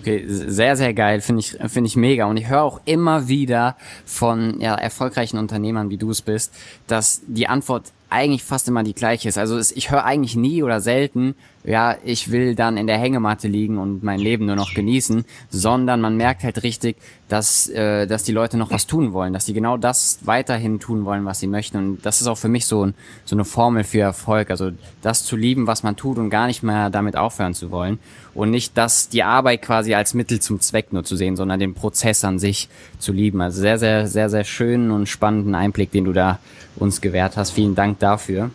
Okay, 0.00 0.24
sehr, 0.26 0.76
sehr 0.76 0.94
geil, 0.94 1.20
finde 1.20 1.40
ich, 1.40 1.58
finde 1.70 1.88
ich 1.88 1.94
mega. 1.94 2.24
Und 2.24 2.38
ich 2.38 2.48
höre 2.48 2.62
auch 2.62 2.80
immer 2.86 3.28
wieder 3.28 3.76
von 4.06 4.58
ja, 4.58 4.74
erfolgreichen 4.74 5.36
Unternehmern, 5.36 5.90
wie 5.90 5.98
du 5.98 6.10
es 6.10 6.22
bist, 6.22 6.54
dass 6.86 7.20
die 7.26 7.48
Antwort 7.48 7.92
eigentlich 8.10 8.42
fast 8.42 8.66
immer 8.66 8.82
die 8.82 8.94
gleiche 8.94 9.28
ist. 9.28 9.38
Also 9.38 9.58
ich 9.58 9.90
höre 9.90 10.04
eigentlich 10.04 10.34
nie 10.34 10.62
oder 10.62 10.80
selten, 10.80 11.34
ja, 11.62 11.96
ich 12.04 12.30
will 12.30 12.54
dann 12.54 12.76
in 12.76 12.86
der 12.86 12.98
Hängematte 12.98 13.46
liegen 13.46 13.78
und 13.78 14.02
mein 14.02 14.18
Leben 14.18 14.46
nur 14.46 14.56
noch 14.56 14.74
genießen, 14.74 15.24
sondern 15.50 16.00
man 16.00 16.16
merkt 16.16 16.42
halt 16.42 16.62
richtig, 16.62 16.96
dass, 17.28 17.68
äh, 17.68 18.06
dass 18.06 18.24
die 18.24 18.32
Leute 18.32 18.56
noch 18.56 18.70
was 18.70 18.86
tun 18.86 19.12
wollen, 19.12 19.32
dass 19.32 19.46
sie 19.46 19.52
genau 19.52 19.76
das 19.76 20.18
weiterhin 20.22 20.80
tun 20.80 21.04
wollen, 21.04 21.24
was 21.24 21.38
sie 21.38 21.46
möchten. 21.46 21.76
Und 21.76 22.06
das 22.06 22.20
ist 22.20 22.26
auch 22.26 22.38
für 22.38 22.48
mich 22.48 22.66
so, 22.66 22.86
ein, 22.86 22.94
so 23.24 23.36
eine 23.36 23.44
Formel 23.44 23.84
für 23.84 24.00
Erfolg. 24.00 24.50
Also 24.50 24.70
das 25.02 25.24
zu 25.24 25.36
lieben, 25.36 25.66
was 25.66 25.82
man 25.82 25.96
tut 25.96 26.18
und 26.18 26.30
gar 26.30 26.46
nicht 26.46 26.62
mehr 26.62 26.90
damit 26.90 27.16
aufhören 27.16 27.54
zu 27.54 27.70
wollen. 27.70 27.98
Und 28.34 28.50
nicht 28.50 28.76
das, 28.76 29.08
die 29.08 29.22
Arbeit 29.22 29.62
quasi 29.62 29.89
als 29.96 30.14
Mittel 30.14 30.40
zum 30.40 30.60
Zweck 30.60 30.92
nur 30.92 31.04
zu 31.04 31.16
sehen, 31.16 31.36
sondern 31.36 31.60
den 31.60 31.74
Prozess 31.74 32.24
an 32.24 32.38
sich 32.38 32.68
zu 32.98 33.12
lieben. 33.12 33.40
Also 33.40 33.60
sehr, 33.60 33.78
sehr, 33.78 34.06
sehr, 34.06 34.30
sehr 34.30 34.44
schönen 34.44 34.90
und 34.90 35.08
spannenden 35.08 35.54
Einblick, 35.54 35.90
den 35.92 36.04
du 36.04 36.12
da 36.12 36.38
uns 36.76 37.00
gewährt 37.00 37.36
hast. 37.36 37.50
Vielen 37.50 37.74
Dank 37.74 37.98
dafür. 37.98 38.50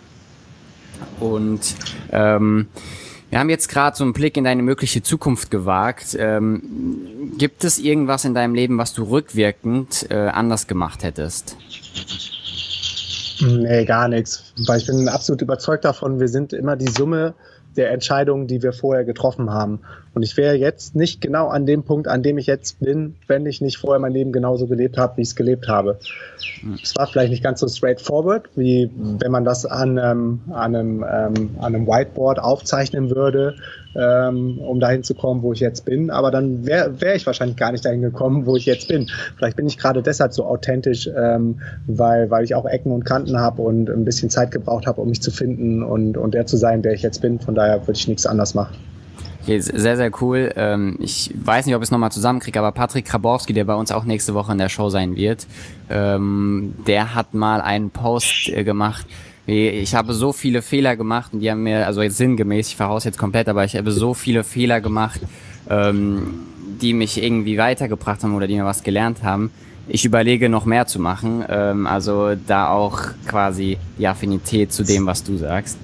Und 1.19 1.75
ähm, 2.11 2.67
wir 3.29 3.39
haben 3.39 3.49
jetzt 3.49 3.67
gerade 3.69 3.97
so 3.97 4.03
einen 4.03 4.13
Blick 4.13 4.37
in 4.37 4.43
deine 4.43 4.63
mögliche 4.63 5.03
Zukunft 5.03 5.51
gewagt. 5.51 6.15
Ähm, 6.17 7.33
gibt 7.37 7.63
es 7.63 7.79
irgendwas 7.79 8.23
in 8.25 8.33
deinem 8.33 8.55
Leben, 8.55 8.77
was 8.77 8.93
du 8.93 9.03
rückwirkend 9.03 10.07
äh, 10.09 10.15
anders 10.27 10.67
gemacht 10.67 11.03
hättest? 11.03 11.57
Nee, 13.41 13.83
gar 13.85 14.07
nichts. 14.07 14.53
Weil 14.65 14.79
ich 14.79 14.87
bin 14.87 15.09
absolut 15.09 15.41
überzeugt 15.41 15.83
davon, 15.83 16.19
wir 16.19 16.29
sind 16.29 16.53
immer 16.53 16.75
die 16.75 16.87
Summe 16.87 17.33
der 17.75 17.91
Entscheidungen, 17.91 18.47
die 18.47 18.63
wir 18.63 18.71
vorher 18.71 19.03
getroffen 19.03 19.49
haben. 19.49 19.79
Und 20.15 20.23
ich 20.23 20.37
wäre 20.37 20.55
jetzt 20.55 20.95
nicht 20.95 21.19
genau 21.19 21.49
an 21.49 21.65
dem 21.65 21.83
Punkt, 21.83 22.07
an 22.07 22.23
dem 22.23 22.37
ich 22.37 22.47
jetzt 22.47 22.79
bin, 22.79 23.15
wenn 23.27 23.45
ich 23.45 23.59
nicht 23.59 23.77
vorher 23.77 23.99
mein 23.99 24.13
Leben 24.13 24.31
genauso 24.31 24.65
gelebt 24.65 24.97
habe, 24.97 25.17
wie 25.17 25.23
ich 25.23 25.27
es 25.27 25.35
gelebt 25.35 25.67
habe. 25.67 25.99
Es 26.81 26.95
war 26.95 27.05
vielleicht 27.07 27.31
nicht 27.31 27.43
ganz 27.43 27.59
so 27.59 27.67
straightforward, 27.67 28.49
wie 28.55 28.89
wenn 28.95 29.29
man 29.29 29.43
das 29.43 29.65
an, 29.65 29.97
ähm, 30.01 30.39
an, 30.51 30.73
einem, 30.73 31.03
ähm, 31.03 31.49
an 31.59 31.75
einem 31.75 31.85
Whiteboard 31.85 32.39
aufzeichnen 32.39 33.09
würde, 33.09 33.55
ähm, 33.93 34.59
um 34.59 34.79
dahin 34.79 35.03
zu 35.03 35.15
kommen, 35.15 35.41
wo 35.41 35.51
ich 35.51 35.59
jetzt 35.59 35.83
bin. 35.83 36.09
Aber 36.09 36.31
dann 36.31 36.65
wäre 36.65 37.01
wär 37.01 37.15
ich 37.15 37.25
wahrscheinlich 37.25 37.57
gar 37.57 37.73
nicht 37.73 37.83
dahin 37.83 38.01
gekommen, 38.01 38.45
wo 38.45 38.55
ich 38.55 38.65
jetzt 38.65 38.87
bin. 38.87 39.09
Vielleicht 39.35 39.57
bin 39.57 39.67
ich 39.67 39.77
gerade 39.77 40.01
deshalb 40.01 40.33
so 40.33 40.45
authentisch, 40.45 41.09
ähm, 41.13 41.59
weil, 41.87 42.31
weil 42.31 42.45
ich 42.45 42.55
auch 42.55 42.65
Ecken 42.65 42.93
und 42.93 43.03
Kanten 43.03 43.37
habe 43.37 43.61
und 43.61 43.89
ein 43.89 44.05
bisschen 44.05 44.29
Zeit 44.29 44.51
gebraucht 44.51 44.87
habe, 44.87 45.01
um 45.01 45.09
mich 45.09 45.21
zu 45.21 45.29
finden 45.29 45.83
und, 45.83 46.15
und 46.15 46.33
der 46.33 46.45
zu 46.45 46.55
sein, 46.55 46.83
der 46.83 46.93
ich 46.93 47.01
jetzt 47.01 47.21
bin. 47.21 47.37
Von 47.41 47.53
daher 47.53 47.81
würde 47.81 47.97
ich 47.97 48.07
nichts 48.07 48.25
anders 48.25 48.53
machen. 48.53 48.75
Okay, 49.45 49.59
sehr, 49.59 49.95
sehr 49.95 50.11
cool. 50.21 50.51
Ähm, 50.55 50.95
ich 50.99 51.29
weiß 51.35 51.67
nicht, 51.67 51.75
ob 51.75 51.83
ich 51.83 51.87
es 51.89 51.91
nochmal 51.91 52.11
zusammenkriege, 52.11 52.57
aber 52.57 52.71
Patrick 52.71 53.05
Krabowski, 53.05 53.53
der 53.53 53.65
bei 53.65 53.75
uns 53.75 53.91
auch 53.91 54.03
nächste 54.03 54.33
Woche 54.33 54.51
in 54.51 54.57
der 54.57 54.69
Show 54.69 54.89
sein 54.89 55.15
wird, 55.15 55.45
ähm, 55.87 56.73
der 56.87 57.13
hat 57.13 57.35
mal 57.35 57.61
einen 57.61 57.91
Post 57.91 58.49
äh, 58.49 58.63
gemacht. 58.63 59.05
Ich 59.45 59.93
habe 59.93 60.15
so 60.15 60.33
viele 60.33 60.63
Fehler 60.63 60.95
gemacht 60.95 61.31
und 61.31 61.41
die 61.41 61.51
haben 61.51 61.61
mir, 61.61 61.85
also 61.85 62.01
jetzt 62.01 62.17
sinngemäß, 62.17 62.69
ich 62.69 62.75
verhaus 62.75 63.03
jetzt 63.03 63.19
komplett, 63.19 63.47
aber 63.47 63.63
ich 63.63 63.75
habe 63.75 63.91
so 63.91 64.15
viele 64.15 64.43
Fehler 64.43 64.81
gemacht, 64.81 65.21
ähm, 65.69 66.39
die 66.81 66.93
mich 66.93 67.21
irgendwie 67.21 67.59
weitergebracht 67.59 68.23
haben 68.23 68.33
oder 68.33 68.47
die 68.47 68.55
mir 68.55 68.65
was 68.65 68.81
gelernt 68.81 69.21
haben. 69.21 69.51
Ich 69.87 70.05
überlege 70.05 70.49
noch 70.49 70.65
mehr 70.65 70.87
zu 70.87 70.99
machen, 70.99 71.43
also 71.43 72.33
da 72.47 72.69
auch 72.69 73.01
quasi 73.27 73.77
die 73.99 74.07
Affinität 74.07 74.73
zu 74.73 74.83
dem, 74.83 75.05
was 75.05 75.23
du 75.23 75.37
sagst. 75.37 75.77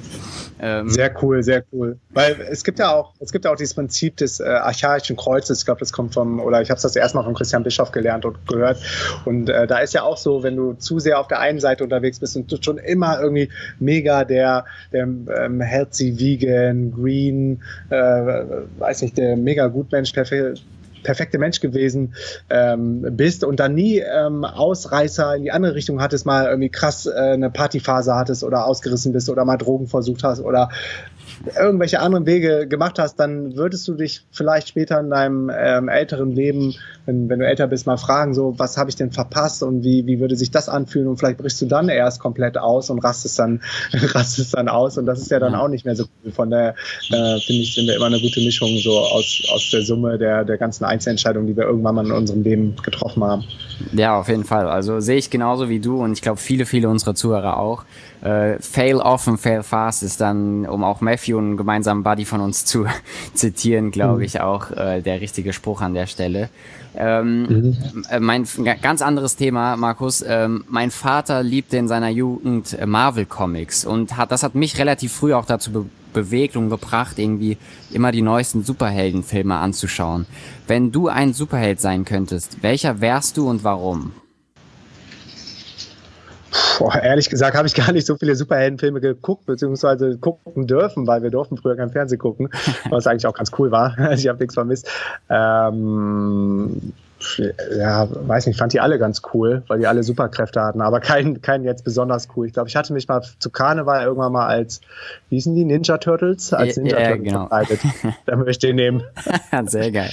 Ähm, 0.64 0.90
sehr 0.90 1.12
cool, 1.24 1.42
sehr 1.42 1.64
cool. 1.74 1.98
Weil 2.12 2.40
es 2.52 2.64
gibt 2.64 2.78
ja 2.78 2.94
auch, 2.94 3.14
es 3.20 3.32
gibt 3.32 3.46
ja 3.46 3.52
auch 3.52 3.56
dieses 3.56 3.74
Prinzip 3.74 4.18
des 4.18 4.40
äh, 4.40 4.44
archaischen 4.44 5.16
Kreuzes. 5.16 5.60
Ich 5.60 5.66
glaube, 5.66 5.80
das 5.80 5.92
kommt 5.92 6.14
vom, 6.14 6.40
oder 6.40 6.62
ich 6.62 6.70
habe 6.70 6.78
es 6.78 6.84
das 6.84 6.96
erstmal 6.96 7.24
von 7.24 7.34
Christian 7.34 7.64
Bischoff 7.64 7.92
gelernt 7.92 8.26
und 8.26 8.48
gehört. 8.48 8.78
Und 9.26 9.50
äh, 9.50 9.66
da 9.66 9.80
ist 9.80 9.96
ja 9.96 10.04
auch 10.04 10.18
so, 10.18 10.44
wenn 10.44 10.56
du 10.56 10.74
zu 10.74 11.00
sehr 11.00 11.20
auf 11.20 11.28
der 11.28 11.40
einen 11.40 11.60
Seite 11.60 11.84
unterwegs 11.84 12.20
bist 12.20 12.36
und 12.36 12.52
du 12.52 12.58
schon 12.62 12.78
immer 12.78 13.20
irgendwie 13.20 13.50
mega 13.80 14.24
der, 14.24 14.66
der 14.94 15.04
ähm, 15.04 15.62
healthy, 15.62 16.20
vegan, 16.20 16.92
green, 16.92 17.64
äh, 17.90 17.96
weiß 18.78 19.02
nicht, 19.02 19.18
der 19.18 19.38
mega 19.38 19.66
Gutmensch, 19.66 20.14
perfekt 20.14 20.62
perfekte 21.04 21.38
Mensch 21.38 21.60
gewesen 21.60 22.14
ähm, 22.50 23.06
bist 23.12 23.44
und 23.44 23.60
dann 23.60 23.74
nie 23.74 24.00
ähm, 24.00 24.44
Ausreißer 24.44 25.36
in 25.36 25.44
die 25.44 25.52
andere 25.52 25.76
Richtung 25.76 26.02
hattest, 26.02 26.26
mal 26.26 26.46
irgendwie 26.46 26.70
krass 26.70 27.06
äh, 27.06 27.12
eine 27.12 27.50
Partyphase 27.50 28.16
hattest 28.16 28.44
oder 28.44 28.66
ausgerissen 28.66 29.14
bist 29.14 29.30
oder 29.30 29.46
mal 29.46 29.58
Drogen 29.58 29.88
versucht 29.88 30.24
hast 30.24 30.42
oder 30.42 30.70
irgendwelche 31.60 32.00
anderen 32.00 32.26
Wege 32.26 32.68
gemacht 32.68 33.00
hast, 33.00 33.16
dann 33.16 33.56
würdest 33.56 33.88
du 33.88 33.96
dich 33.96 34.26
vielleicht 34.32 34.70
später 34.70 35.00
in 35.00 35.10
deinem 35.10 35.52
ähm, 35.54 35.90
älteren 35.90 36.32
Leben, 36.32 36.76
wenn, 37.06 37.30
wenn 37.30 37.40
du 37.40 37.48
älter 37.48 37.68
bist, 37.68 37.88
mal 37.88 37.98
fragen, 37.98 38.34
so, 38.34 38.54
was 38.58 38.78
habe 38.78 38.90
ich 38.90 38.96
denn 38.96 39.12
verpasst 39.12 39.64
und 39.64 39.84
wie, 39.84 40.06
wie 40.06 40.20
würde 40.20 40.36
sich 40.36 40.52
das 40.52 40.70
anfühlen 40.70 41.08
und 41.08 41.18
vielleicht 41.18 41.38
brichst 41.38 41.62
du 41.62 41.66
dann 41.66 41.90
erst 41.90 42.20
komplett 42.20 42.58
aus 42.58 42.90
und 42.90 43.00
rastest 43.00 43.40
dann, 43.40 43.62
rastest 43.94 44.54
dann 44.54 44.70
aus 44.70 44.98
und 44.98 45.06
das 45.06 45.20
ist 45.20 45.32
ja 45.32 45.40
dann 45.40 45.56
auch 45.56 45.68
nicht 45.68 45.86
mehr 45.86 45.96
so 45.96 46.06
cool. 46.24 46.32
Von 46.32 46.50
der, 46.50 46.76
äh, 47.10 47.40
finde 47.40 47.62
ich, 47.62 47.76
sind 47.76 47.88
wir 47.88 47.96
immer 47.96 48.06
eine 48.08 48.20
gute 48.20 48.42
Mischung 48.42 48.78
so 48.78 49.00
aus, 49.00 49.44
aus 49.54 49.70
der 49.72 49.82
Summe 49.82 50.18
der, 50.18 50.46
der 50.46 50.58
ganzen 50.58 50.86
Einzelentscheidungen, 50.86 51.48
die 51.48 51.58
wir 51.58 51.64
irgendwann 51.64 51.96
mal 51.96 52.06
in 52.06 52.12
unserem 52.12 52.44
Leben 52.44 52.76
getroffen 52.84 53.24
haben. 53.24 53.44
Ja, 53.94 54.20
auf 54.20 54.28
jeden 54.28 54.46
Fall. 54.46 54.68
Also 54.68 55.00
sehe 55.00 55.18
ich 55.18 55.30
genauso 55.30 55.70
wie 55.70 55.80
du 55.80 56.02
und 56.04 56.14
ich 56.14 56.22
glaube 56.22 56.40
viele, 56.40 56.66
viele 56.66 56.90
unserer 56.90 57.16
Zuhörer 57.16 57.58
auch. 57.58 57.84
Äh, 58.22 58.60
fail 58.60 58.98
often, 58.98 59.38
fail 59.38 59.64
fast 59.64 60.04
ist 60.04 60.22
dann, 60.22 60.68
um 60.68 60.84
auch 60.84 61.02
Matthew, 61.22 61.38
einen 61.38 61.58
gemeinsamen 61.58 62.04
Buddy 62.04 62.26
von 62.26 62.42
uns 62.42 62.66
zu 62.66 62.86
zitieren, 63.34 63.92
glaube 63.92 64.18
mhm. 64.18 64.24
ich, 64.24 64.42
auch 64.42 64.72
äh, 64.72 65.02
der 65.02 65.22
richtige 65.22 65.54
Spruch 65.54 65.82
an 65.82 65.94
der 65.94 66.08
Stelle. 66.08 66.50
Ähm, 66.96 67.44
mhm. 67.44 67.78
Äh, 68.10 68.20
mein 68.20 68.46
ganz 68.82 69.02
anderes 69.02 69.36
Thema, 69.36 69.78
Markus. 69.78 70.24
Ähm, 70.28 70.66
mein 70.68 70.92
Vater 70.92 71.44
liebte 71.44 71.78
in 71.78 71.88
seiner 71.88 72.10
Jugend 72.10 72.74
äh, 72.74 72.86
Marvel 72.86 73.26
Comics 73.26 73.86
und 73.86 74.18
hat 74.18 74.32
das 74.32 74.44
hat 74.44 74.56
mich 74.56 74.78
relativ 74.78 75.14
früh 75.14 75.34
auch 75.34 75.46
dazu 75.46 75.72
be 75.72 75.86
bewegt 76.14 76.58
und 76.58 76.70
gebracht, 76.70 77.18
irgendwie 77.20 77.58
immer 77.90 78.12
die 78.12 78.22
neuesten 78.22 78.66
Superheldenfilme 78.66 79.56
anzuschauen. 79.56 80.26
Wenn 80.68 80.92
du 80.92 81.08
ein 81.08 81.32
Superheld 81.32 81.80
sein 81.80 82.04
könntest, 82.04 82.62
welcher 82.64 83.00
wärst 83.00 83.38
du 83.38 83.50
und 83.50 83.64
warum? 83.64 84.12
Boah, 86.82 87.00
ehrlich 87.00 87.30
gesagt 87.30 87.56
habe 87.56 87.68
ich 87.68 87.76
gar 87.76 87.92
nicht 87.92 88.08
so 88.08 88.18
viele 88.18 88.36
Superheldenfilme 88.36 89.02
geguckt, 89.02 89.46
beziehungsweise 89.46 90.18
gucken 90.18 90.66
dürfen, 90.66 91.06
weil 91.06 91.22
wir 91.22 91.30
durften 91.30 91.56
früher 91.56 91.76
kein 91.76 91.92
Fernsehen 91.92 92.18
gucken, 92.18 92.50
was 92.90 93.06
eigentlich 93.08 93.28
auch 93.28 93.36
ganz 93.36 93.52
cool 93.60 93.70
war. 93.70 93.96
Also 94.00 94.14
ich 94.24 94.28
habe 94.28 94.40
nichts 94.40 94.56
vermisst. 94.56 94.90
Ähm, 95.30 96.94
ja, 97.78 98.08
weiß 98.10 98.48
nicht, 98.48 98.58
fand 98.58 98.74
die 98.74 98.80
alle 98.80 99.00
ganz 99.00 99.22
cool, 99.34 99.64
weil 99.68 99.80
die 99.80 99.88
alle 99.88 100.04
Superkräfte 100.04 100.62
hatten, 100.62 100.82
aber 100.82 101.00
keinen 101.00 101.42
kein 101.42 101.64
jetzt 101.64 101.84
besonders 101.84 102.28
cool. 102.36 102.48
Ich 102.48 102.54
glaube, 102.54 102.70
ich 102.70 102.76
hatte 102.76 102.94
mich 102.94 103.08
mal 103.08 103.22
zu 103.40 103.50
Karneval 103.50 104.04
irgendwann 104.04 104.32
mal 104.32 104.48
als, 104.48 104.82
wie 105.30 105.36
hießen 105.36 105.56
die, 105.56 105.66
Ninja 105.66 105.98
Turtles? 105.98 106.54
Als 106.54 106.78
Ninja 106.78 107.00
ja, 107.00 107.08
Turtles 107.10 107.28
genau. 107.28 107.48
verkleidet. 107.48 107.80
da 108.26 108.36
möchte 108.36 108.52
ich 108.52 108.60
den 108.60 108.76
nehmen. 108.76 109.04
Sehr 109.66 109.92
geil. 109.92 110.12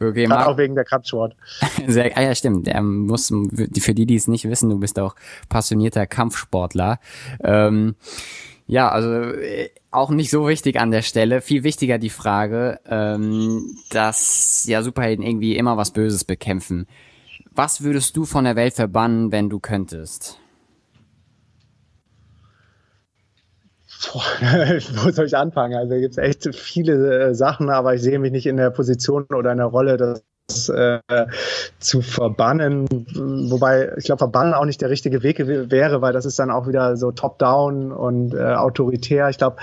Okay, 0.00 0.26
Gerade 0.26 0.46
auch 0.46 0.58
wegen 0.58 0.74
der 0.74 0.84
Kampfsport. 0.84 1.34
Sehr, 1.86 2.16
ah 2.16 2.22
ja, 2.22 2.34
stimmt. 2.34 2.66
Der 2.66 2.82
muss, 2.82 3.28
für 3.28 3.94
die, 3.94 4.06
die 4.06 4.16
es 4.16 4.28
nicht 4.28 4.48
wissen, 4.48 4.70
du 4.70 4.78
bist 4.78 4.98
auch 4.98 5.14
passionierter 5.48 6.06
Kampfsportler. 6.06 6.98
Ähm, 7.42 7.96
ja, 8.66 8.88
also 8.88 9.10
äh, 9.12 9.70
auch 9.94 10.10
nicht 10.10 10.30
so 10.30 10.48
wichtig 10.48 10.80
an 10.80 10.90
der 10.90 11.02
Stelle. 11.02 11.40
Viel 11.40 11.64
wichtiger 11.64 11.98
die 11.98 12.10
Frage, 12.10 12.80
ähm, 12.86 13.76
dass 13.90 14.64
ja 14.66 14.82
Superhelden 14.82 15.24
irgendwie 15.24 15.56
immer 15.56 15.76
was 15.76 15.92
Böses 15.92 16.24
bekämpfen. 16.24 16.86
Was 17.52 17.82
würdest 17.82 18.16
du 18.16 18.24
von 18.24 18.44
der 18.44 18.56
Welt 18.56 18.74
verbannen, 18.74 19.30
wenn 19.32 19.48
du 19.48 19.60
könntest? 19.60 20.38
Wo 24.12 25.10
soll 25.10 25.26
ich 25.26 25.36
anfangen? 25.36 25.74
Also 25.76 25.94
gibt 25.94 26.12
es 26.12 26.18
echt 26.18 26.54
viele 26.54 27.28
äh, 27.28 27.34
Sachen, 27.34 27.70
aber 27.70 27.94
ich 27.94 28.02
sehe 28.02 28.18
mich 28.18 28.32
nicht 28.32 28.46
in 28.46 28.56
der 28.56 28.70
Position 28.70 29.24
oder 29.34 29.52
in 29.52 29.58
der 29.58 29.66
Rolle, 29.66 29.96
dass 29.96 30.24
äh, 30.68 31.00
zu 31.78 32.02
verbannen, 32.02 32.86
wobei 33.50 33.92
ich 33.96 34.04
glaube, 34.04 34.18
verbannen 34.18 34.52
auch 34.52 34.66
nicht 34.66 34.80
der 34.80 34.90
richtige 34.90 35.22
Weg 35.22 35.38
wäre, 35.38 36.02
weil 36.02 36.12
das 36.12 36.26
ist 36.26 36.38
dann 36.38 36.50
auch 36.50 36.68
wieder 36.68 36.96
so 36.96 37.12
top-down 37.12 37.92
und 37.92 38.34
äh, 38.34 38.54
autoritär. 38.54 39.30
Ich 39.30 39.38
glaube, 39.38 39.56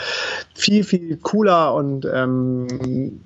viel, 0.56 0.84
viel 0.84 1.18
cooler 1.18 1.76
und 1.76 2.08
ähm, 2.12 3.22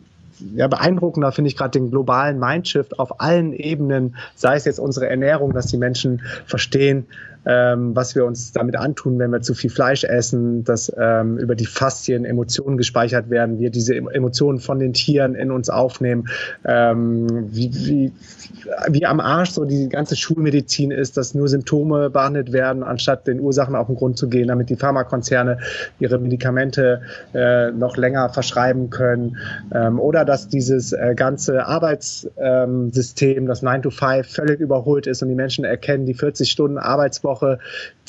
ja, 0.56 0.68
beeindruckender 0.68 1.32
finde 1.32 1.50
ich 1.50 1.58
gerade 1.58 1.72
den 1.72 1.92
globalen 1.92 2.40
Mindshift 2.40 3.00
auf 3.00 3.22
allen 3.22 3.54
Ebenen, 3.54 4.16
sei 4.36 4.56
es 4.56 4.66
jetzt 4.66 4.80
unsere 4.80 5.08
Ernährung, 5.10 5.54
dass 5.54 5.68
die 5.68 5.78
Menschen 5.78 6.22
verstehen, 6.46 7.06
ähm, 7.46 7.96
was 7.96 8.16
wir 8.16 8.26
uns 8.26 8.52
damit 8.52 8.76
antun, 8.76 9.20
wenn 9.20 9.32
wir 9.32 9.42
zu 9.42 9.54
viel 9.54 9.70
Fleisch 9.70 10.04
essen, 10.04 10.64
dass 10.64 10.92
ähm, 10.98 11.38
über 11.38 11.56
die 11.56 11.66
Faszien 11.66 12.26
Emotionen 12.26 12.78
gespeichert 12.78 13.30
werden, 13.30 13.60
wir 13.60 13.70
diese 13.70 13.96
Emotionen 13.96 14.60
von 14.60 14.80
den 14.80 14.94
Tieren 14.94 15.36
in 15.36 15.52
uns 15.52 15.70
aufnehmen, 15.70 16.28
ähm, 16.66 17.48
wie, 17.52 17.72
wie, 17.74 18.12
wie 18.90 19.06
am 19.06 19.20
Arsch 19.20 19.52
so 19.52 19.66
die 19.66 19.90
ganze 19.90 20.16
Schulmedizin 20.16 20.90
ist, 20.92 21.18
dass 21.18 21.36
nur 21.36 21.48
Symptome 21.48 22.10
behandelt 22.10 22.52
werden, 22.52 22.84
anstatt 22.84 23.28
den 23.28 23.40
Ursachen 23.40 23.76
auf 23.76 23.88
den 23.88 23.96
Grund 23.96 24.18
zu 24.18 24.28
gehen, 24.28 24.48
damit 24.48 24.70
die 24.70 24.76
Pharmakonzerne 24.76 25.60
ihre 26.00 26.18
Medikamente 26.18 27.02
äh, 27.34 27.72
noch 27.72 27.96
länger 27.98 28.30
verschreiben 28.30 28.90
können. 28.90 29.38
Ähm, 29.72 30.00
dass 30.26 30.50
dieses 30.50 30.92
äh, 30.92 31.14
ganze 31.16 31.66
Arbeitssystem, 31.66 33.46
das 33.46 33.62
9 33.62 33.84
to 33.84 33.90
5, 33.92 34.28
völlig 34.28 34.60
überholt 34.60 35.08
ist 35.08 35.22
und 35.22 35.30
die 35.30 35.36
Menschen 35.36 35.64
erkennen, 35.64 36.06
die 36.06 36.14
40 36.14 36.50
Stunden 36.50 36.78
Arbeitswoche 36.78 37.46
Woche, 37.46 37.60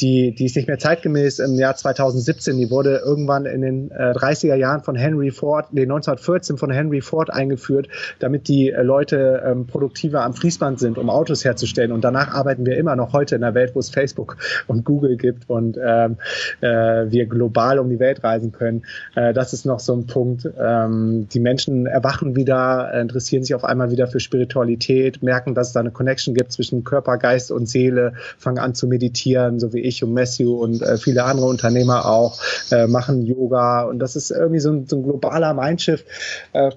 die, 0.01 0.35
die 0.35 0.45
ist 0.45 0.57
nicht 0.57 0.69
mehr 0.69 0.79
zeitgemäß 0.79 1.39
im 1.39 1.55
Jahr 1.55 1.75
2017. 1.75 2.59
Die 2.59 2.71
wurde 2.71 3.01
irgendwann 3.05 3.47
in 3.47 3.63
den 3.63 3.91
äh, 3.91 4.13
30er 4.13 4.55
Jahren 4.55 4.83
von 4.83 4.95
Henry 4.95 5.31
Ford, 5.31 5.73
nee, 5.73 5.83
1914 5.83 6.59
von 6.59 6.71
Henry 6.71 7.01
Ford 7.01 7.33
eingeführt, 7.33 7.89
damit 8.19 8.47
die 8.49 8.71
äh, 8.71 8.83
Leute 8.83 9.43
ähm, 9.47 9.67
produktiver 9.67 10.23
am 10.23 10.35
Fließband 10.35 10.79
sind, 10.79 10.99
um 10.99 11.09
Autos 11.09 11.45
herzustellen. 11.45 11.93
Und 11.93 12.05
danach 12.05 12.35
arbeiten 12.35 12.67
wir 12.67 12.77
immer 12.77 12.95
noch 12.95 13.15
heute 13.15 13.37
in 13.37 13.43
einer 13.43 13.55
Welt, 13.55 13.75
wo 13.75 13.81
es 13.81 13.89
Facebook 13.89 14.37
und 14.67 14.85
Google 14.85 15.17
gibt 15.17 15.49
und 15.49 15.79
ähm, 15.83 16.19
äh, 16.61 16.67
wir 17.11 17.25
global 17.27 17.79
um 17.79 17.89
die 17.89 17.99
Welt 17.99 18.23
reisen 18.23 18.53
können. 18.53 18.85
Äh, 19.15 19.33
das 19.33 19.55
ist 19.55 19.65
noch 19.65 19.81
so 19.81 19.95
ein 19.95 20.07
Punkt. 20.07 20.47
Ähm, 20.61 21.27
die 21.33 21.41
Menschen 21.41 21.87
erwachen 22.07 22.37
wieder, 22.37 22.93
interessieren 22.95 23.43
sich 23.43 23.55
auf 23.55 23.65
einmal 23.65 23.91
wieder 23.91 24.07
für 24.07 24.21
Spiritualität, 24.21 25.23
merken, 25.23 25.55
dass 25.55 25.69
es 25.69 25.73
da 25.73 25.81
eine 25.81 25.91
Connection 25.91 26.35
gibt 26.35 26.53
zwischen 26.53 26.85
Körper, 26.85 27.19
Geist 27.19 27.51
und 27.51 27.69
Seele, 27.69 28.13
fangen 28.39 28.59
an 28.59 28.75
zu 28.75 28.87
meditieren 28.87 29.17
meditieren, 29.17 29.59
so 29.61 29.73
wie 29.73 29.81
ich 29.81 30.03
und 30.03 30.13
Matthew 30.13 30.55
und 30.55 30.83
äh, 30.83 30.97
viele 30.97 31.25
andere 31.25 31.47
Unternehmer 31.47 32.07
auch, 32.07 32.41
äh, 32.71 32.87
machen 32.87 33.25
Yoga. 33.25 33.85
Und 33.85 33.99
das 33.99 34.17
ist 34.17 34.31
irgendwie 34.31 34.61
so 34.61 34.71
ein, 34.71 34.87
so 34.87 34.97
ein 34.97 35.03
globaler 35.03 35.55
Mindshift, 35.55 36.07
äh, 36.53 36.71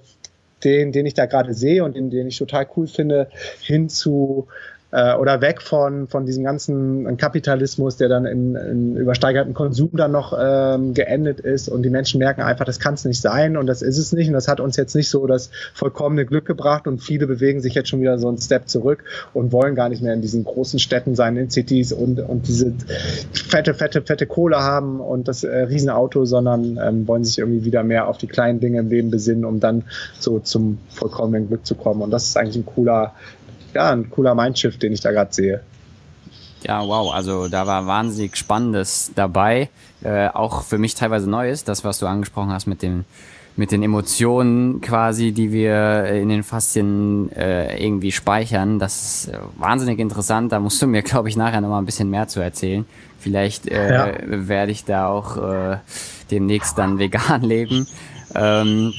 den, 0.63 0.91
den 0.91 1.05
ich 1.05 1.13
da 1.13 1.25
gerade 1.25 1.53
sehe 1.53 1.83
und 1.83 1.95
den, 1.95 2.09
den 2.09 2.27
ich 2.27 2.37
total 2.37 2.67
cool 2.75 2.87
finde, 2.87 3.29
hin 3.61 3.89
zu 3.89 4.47
äh, 4.91 5.15
oder 5.15 5.41
weg 5.41 5.61
von, 5.61 6.07
von 6.07 6.25
diesem 6.25 6.43
ganzen 6.43 7.17
Kapitalismus, 7.17 7.97
der 7.97 8.09
dann 8.09 8.25
in, 8.25 8.55
in 8.55 8.95
übersteigerten 8.95 9.53
Konsum 9.53 9.91
dann 9.93 10.11
noch 10.11 10.37
ähm, 10.39 10.93
geendet 10.93 11.39
ist. 11.39 11.69
Und 11.69 11.83
die 11.83 11.89
Menschen 11.89 12.19
merken 12.19 12.41
einfach, 12.41 12.65
das 12.65 12.79
kann 12.79 12.95
es 12.95 13.05
nicht 13.05 13.21
sein 13.21 13.57
und 13.57 13.67
das 13.67 13.81
ist 13.81 13.97
es 13.97 14.13
nicht. 14.13 14.27
Und 14.27 14.33
das 14.33 14.47
hat 14.47 14.59
uns 14.59 14.77
jetzt 14.77 14.95
nicht 14.95 15.09
so 15.09 15.27
das 15.27 15.51
vollkommene 15.73 16.25
Glück 16.25 16.45
gebracht. 16.45 16.87
Und 16.87 16.99
viele 16.99 17.27
bewegen 17.27 17.61
sich 17.61 17.75
jetzt 17.75 17.89
schon 17.89 18.01
wieder 18.01 18.17
so 18.17 18.27
einen 18.27 18.37
Step 18.37 18.67
zurück 18.67 19.03
und 19.33 19.51
wollen 19.51 19.75
gar 19.75 19.89
nicht 19.89 20.01
mehr 20.01 20.13
in 20.13 20.21
diesen 20.21 20.43
großen 20.43 20.79
Städten 20.79 21.15
sein, 21.15 21.37
in 21.37 21.49
Cities 21.49 21.93
und, 21.93 22.19
und 22.19 22.47
diese 22.47 22.73
fette, 23.33 23.73
fette, 23.73 24.01
fette 24.01 24.25
Kohle 24.25 24.57
haben 24.57 24.99
und 24.99 25.27
das 25.27 25.43
äh, 25.43 25.55
Riesenauto, 25.63 26.25
sondern 26.25 26.79
ähm, 26.81 27.07
wollen 27.07 27.23
sich 27.23 27.37
irgendwie 27.37 27.63
wieder 27.63 27.83
mehr 27.83 28.07
auf 28.07 28.17
die 28.17 28.27
kleinen 28.27 28.59
Dinge 28.59 28.79
im 28.79 28.89
Leben 28.89 29.11
besinnen, 29.11 29.45
um 29.45 29.59
dann 29.59 29.83
so 30.19 30.39
zum 30.39 30.79
vollkommenen 30.89 31.47
Glück 31.47 31.65
zu 31.65 31.75
kommen. 31.75 32.01
Und 32.01 32.11
das 32.11 32.27
ist 32.27 32.37
eigentlich 32.37 32.57
ein 32.57 32.65
cooler 32.65 33.13
ja, 33.73 33.91
ein 33.91 34.09
cooler 34.09 34.35
Mindshift, 34.35 34.81
den 34.81 34.93
ich 34.93 35.01
da 35.01 35.11
gerade 35.11 35.33
sehe. 35.33 35.61
Ja, 36.63 36.85
wow, 36.85 37.13
also 37.13 37.47
da 37.47 37.65
war 37.67 37.87
wahnsinnig 37.87 38.35
Spannendes 38.35 39.11
dabei, 39.15 39.69
äh, 40.03 40.27
auch 40.27 40.63
für 40.63 40.77
mich 40.77 40.93
teilweise 40.95 41.29
Neues, 41.29 41.63
das, 41.63 41.83
was 41.83 41.99
du 41.99 42.07
angesprochen 42.07 42.51
hast 42.51 42.67
mit 42.67 42.81
dem 42.81 43.05
mit 43.59 43.73
den 43.73 43.83
Emotionen 43.83 44.79
quasi, 44.79 45.33
die 45.33 45.51
wir 45.51 46.05
in 46.05 46.29
den 46.29 46.43
Faszien 46.43 47.29
äh, 47.33 47.77
irgendwie 47.83 48.13
speichern. 48.13 48.79
Das 48.79 49.25
ist 49.25 49.33
äh, 49.33 49.37
wahnsinnig 49.57 49.99
interessant. 49.99 50.53
Da 50.53 50.61
musst 50.61 50.81
du 50.81 50.87
mir, 50.87 51.01
glaube 51.03 51.27
ich, 51.27 51.35
nachher 51.35 51.59
nochmal 51.59 51.81
ein 51.81 51.85
bisschen 51.85 52.09
mehr 52.09 52.29
zu 52.29 52.39
erzählen. 52.39 52.85
Vielleicht 53.19 53.67
äh, 53.67 53.93
ja. 53.93 54.13
werde 54.47 54.71
ich 54.71 54.85
da 54.85 55.09
auch 55.09 55.35
äh, 55.35 55.77
demnächst 56.31 56.77
dann 56.77 56.99
vegan 56.99 57.41
leben. 57.43 57.85
Ähm, 58.33 58.93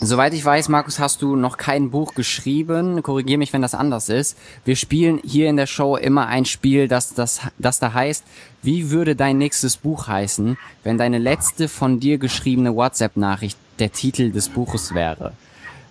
Soweit 0.00 0.34
ich 0.34 0.44
weiß, 0.44 0.68
Markus, 0.68 0.98
hast 0.98 1.22
du 1.22 1.36
noch 1.36 1.56
kein 1.56 1.90
Buch 1.90 2.14
geschrieben. 2.14 3.02
Korrigiere 3.02 3.38
mich, 3.38 3.52
wenn 3.54 3.62
das 3.62 3.74
anders 3.74 4.10
ist. 4.10 4.36
Wir 4.64 4.76
spielen 4.76 5.20
hier 5.24 5.48
in 5.48 5.56
der 5.56 5.66
Show 5.66 5.96
immer 5.96 6.26
ein 6.26 6.44
Spiel, 6.44 6.86
das, 6.86 7.14
das, 7.14 7.40
das 7.58 7.78
da 7.78 7.94
heißt, 7.94 8.24
wie 8.62 8.90
würde 8.90 9.16
dein 9.16 9.38
nächstes 9.38 9.78
Buch 9.78 10.06
heißen, 10.06 10.58
wenn 10.84 10.98
deine 10.98 11.18
letzte 11.18 11.68
von 11.68 11.98
dir 11.98 12.18
geschriebene 12.18 12.74
WhatsApp-Nachricht 12.74 13.58
der 13.78 13.90
Titel 13.90 14.32
des 14.32 14.50
Buches 14.50 14.94
wäre? 14.94 15.32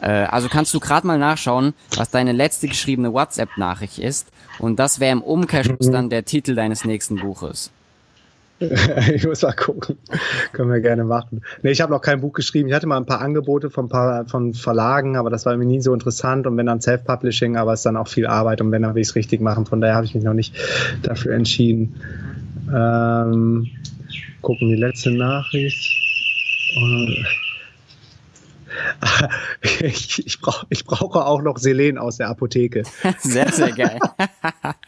Äh, 0.01 0.09
also 0.09 0.49
kannst 0.49 0.73
du 0.75 0.79
gerade 0.79 1.07
mal 1.07 1.17
nachschauen, 1.17 1.73
was 1.95 2.11
deine 2.11 2.31
letzte 2.31 2.67
geschriebene 2.67 3.11
WhatsApp-Nachricht 3.11 3.97
ist. 3.97 4.27
Und 4.59 4.77
das 4.77 4.99
wäre 4.99 5.13
im 5.13 5.23
Umkehrschluss 5.23 5.87
mhm. 5.87 5.91
dann 5.91 6.09
der 6.11 6.25
Titel 6.25 6.53
deines 6.53 6.85
nächsten 6.85 7.15
Buches. 7.15 7.71
ich 9.13 9.27
muss 9.27 9.41
mal 9.41 9.53
gucken. 9.53 9.97
Können 10.53 10.71
wir 10.71 10.79
gerne 10.79 11.03
machen. 11.03 11.41
Nee, 11.61 11.71
ich 11.71 11.81
habe 11.81 11.91
noch 11.91 12.01
kein 12.01 12.21
Buch 12.21 12.33
geschrieben. 12.33 12.69
Ich 12.69 12.75
hatte 12.75 12.87
mal 12.87 12.97
ein 12.97 13.05
paar 13.05 13.21
Angebote 13.21 13.69
von, 13.69 13.89
paar, 13.89 14.25
von 14.27 14.53
Verlagen, 14.53 15.17
aber 15.17 15.29
das 15.29 15.45
war 15.45 15.55
mir 15.57 15.65
nie 15.65 15.81
so 15.81 15.93
interessant. 15.93 16.47
Und 16.47 16.55
wenn 16.55 16.65
dann 16.65 16.79
Self-Publishing, 16.79 17.57
aber 17.57 17.73
es 17.73 17.81
ist 17.81 17.85
dann 17.85 17.97
auch 17.97 18.07
viel 18.07 18.27
Arbeit 18.27 18.61
und 18.61 18.71
wenn, 18.71 18.83
dann 18.83 18.95
will 18.95 19.01
ich 19.01 19.09
es 19.09 19.15
richtig 19.15 19.41
machen. 19.41 19.65
Von 19.65 19.81
daher 19.81 19.95
habe 19.95 20.05
ich 20.05 20.15
mich 20.15 20.23
noch 20.23 20.33
nicht 20.33 20.55
dafür 21.03 21.33
entschieden. 21.33 21.95
Ähm, 22.73 23.67
gucken 24.41 24.69
die 24.69 24.75
letzte 24.75 25.11
Nachricht. 25.11 25.91
Und 26.77 27.25
ich, 29.81 30.25
ich, 30.25 30.41
brauch, 30.41 30.65
ich 30.69 30.85
brauche 30.85 31.25
auch 31.25 31.41
noch 31.41 31.57
Selen 31.57 31.97
aus 31.97 32.17
der 32.17 32.29
Apotheke. 32.29 32.83
Sehr, 33.19 33.51
sehr 33.51 33.71
geil. 33.71 33.99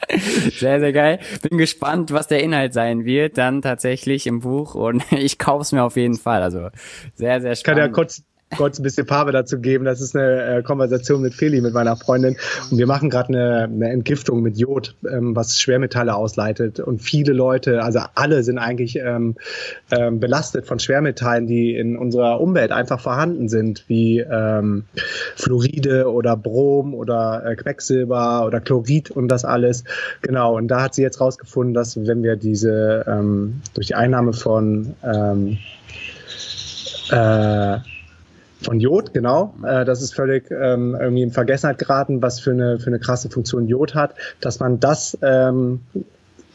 Sehr, 0.58 0.80
sehr 0.80 0.93
geil. 0.93 1.19
Bin 1.41 1.58
gespannt, 1.58 2.12
was 2.12 2.28
der 2.28 2.41
Inhalt 2.41 2.73
sein 2.73 3.06
wird, 3.06 3.38
dann 3.38 3.62
tatsächlich 3.62 4.28
im 4.28 4.39
Buch 4.39 4.76
und 4.76 5.04
ich 5.12 5.38
kaufe 5.38 5.62
es 5.62 5.71
mir 5.71 5.84
auf 5.84 5.95
jeden 5.95 6.15
Fall. 6.15 6.41
Also 6.41 6.69
sehr, 7.15 7.41
sehr 7.41 7.56
spannend. 7.56 7.58
Ich 7.58 7.63
kann 7.63 7.78
ja 7.78 7.88
kurz 7.89 8.23
kurz 8.55 8.79
ein 8.79 8.83
bisschen 8.83 9.05
Farbe 9.07 9.31
dazu 9.31 9.60
geben. 9.60 9.86
Das 9.86 9.99
ist 9.99 10.15
eine 10.15 10.57
äh, 10.57 10.63
Konversation 10.63 11.21
mit 11.21 11.33
Feli, 11.33 11.62
mit 11.62 11.73
meiner 11.73 11.97
Freundin. 11.97 12.38
Und 12.71 12.77
wir 12.77 12.88
machen 12.88 13.10
gerade 13.10 13.29
eine, 13.29 13.63
eine 13.63 13.89
Entgiftung 13.89 14.41
mit 14.41 14.57
Jod, 14.57 14.95
ähm, 15.10 15.36
was 15.36 15.60
Schwermetalle 15.60 16.15
ausleitet. 16.15 16.79
Und 16.79 17.01
viele 17.01 17.33
Leute, 17.33 17.83
also 17.83 17.99
alle 18.15 18.43
sind 18.43 18.57
eigentlich 18.57 18.97
ähm, 18.97 19.36
ähm, 19.91 20.19
belastet 20.19 20.65
von 20.65 20.79
Schwermetallen, 20.79 21.45
die 21.45 21.75
in 21.75 21.97
unserer 21.97 22.39
Umwelt 22.39 22.71
einfach 22.71 23.01
vorhanden 23.01 23.49
sind, 23.49 23.83
wie 23.88 24.19
ähm, 24.19 24.86
Fluoride 25.36 26.10
oder 26.10 26.38
Brom 26.38 26.93
oder 26.93 27.45
äh, 27.45 27.55
Quecksilber 27.55 28.45
oder 28.45 28.62
Chlorid 28.62 29.12
und 29.12 29.27
das 29.27 29.43
alles. 29.43 29.83
Genau. 30.21 30.55
Und 30.55 30.69
da 30.69 30.81
hat 30.83 30.95
sie 30.95 31.01
jetzt 31.01 31.19
rausgefunden, 31.19 31.73
dass 31.73 31.97
wenn 32.07 32.23
wir 32.23 32.38
diese 32.38 33.03
ähm, 33.07 33.62
durch 33.73 33.88
die 33.88 33.95
Einnahme 33.95 34.31
von 34.31 34.95
ähm, 35.03 35.57
äh, 37.12 37.79
von 38.62 38.80
Jod, 38.80 39.13
genau. 39.13 39.54
Äh, 39.63 39.86
das 39.86 40.02
ist 40.02 40.13
völlig 40.13 40.50
ähm, 40.52 40.96
irgendwie 41.00 41.24
in 41.24 41.32
Vergessenheit 41.32 41.78
geraten, 41.78 42.22
was 42.22 42.39
für 42.39 42.52
eine, 42.52 42.80
für 42.80 42.88
eine 42.88 43.00
krasse 43.00 43.30
Funktion 43.30 43.67
Jod 43.67 43.96
hat, 43.96 44.15
dass 44.41 44.60
man 44.60 44.80
das 44.80 45.17
ähm, 45.22 45.82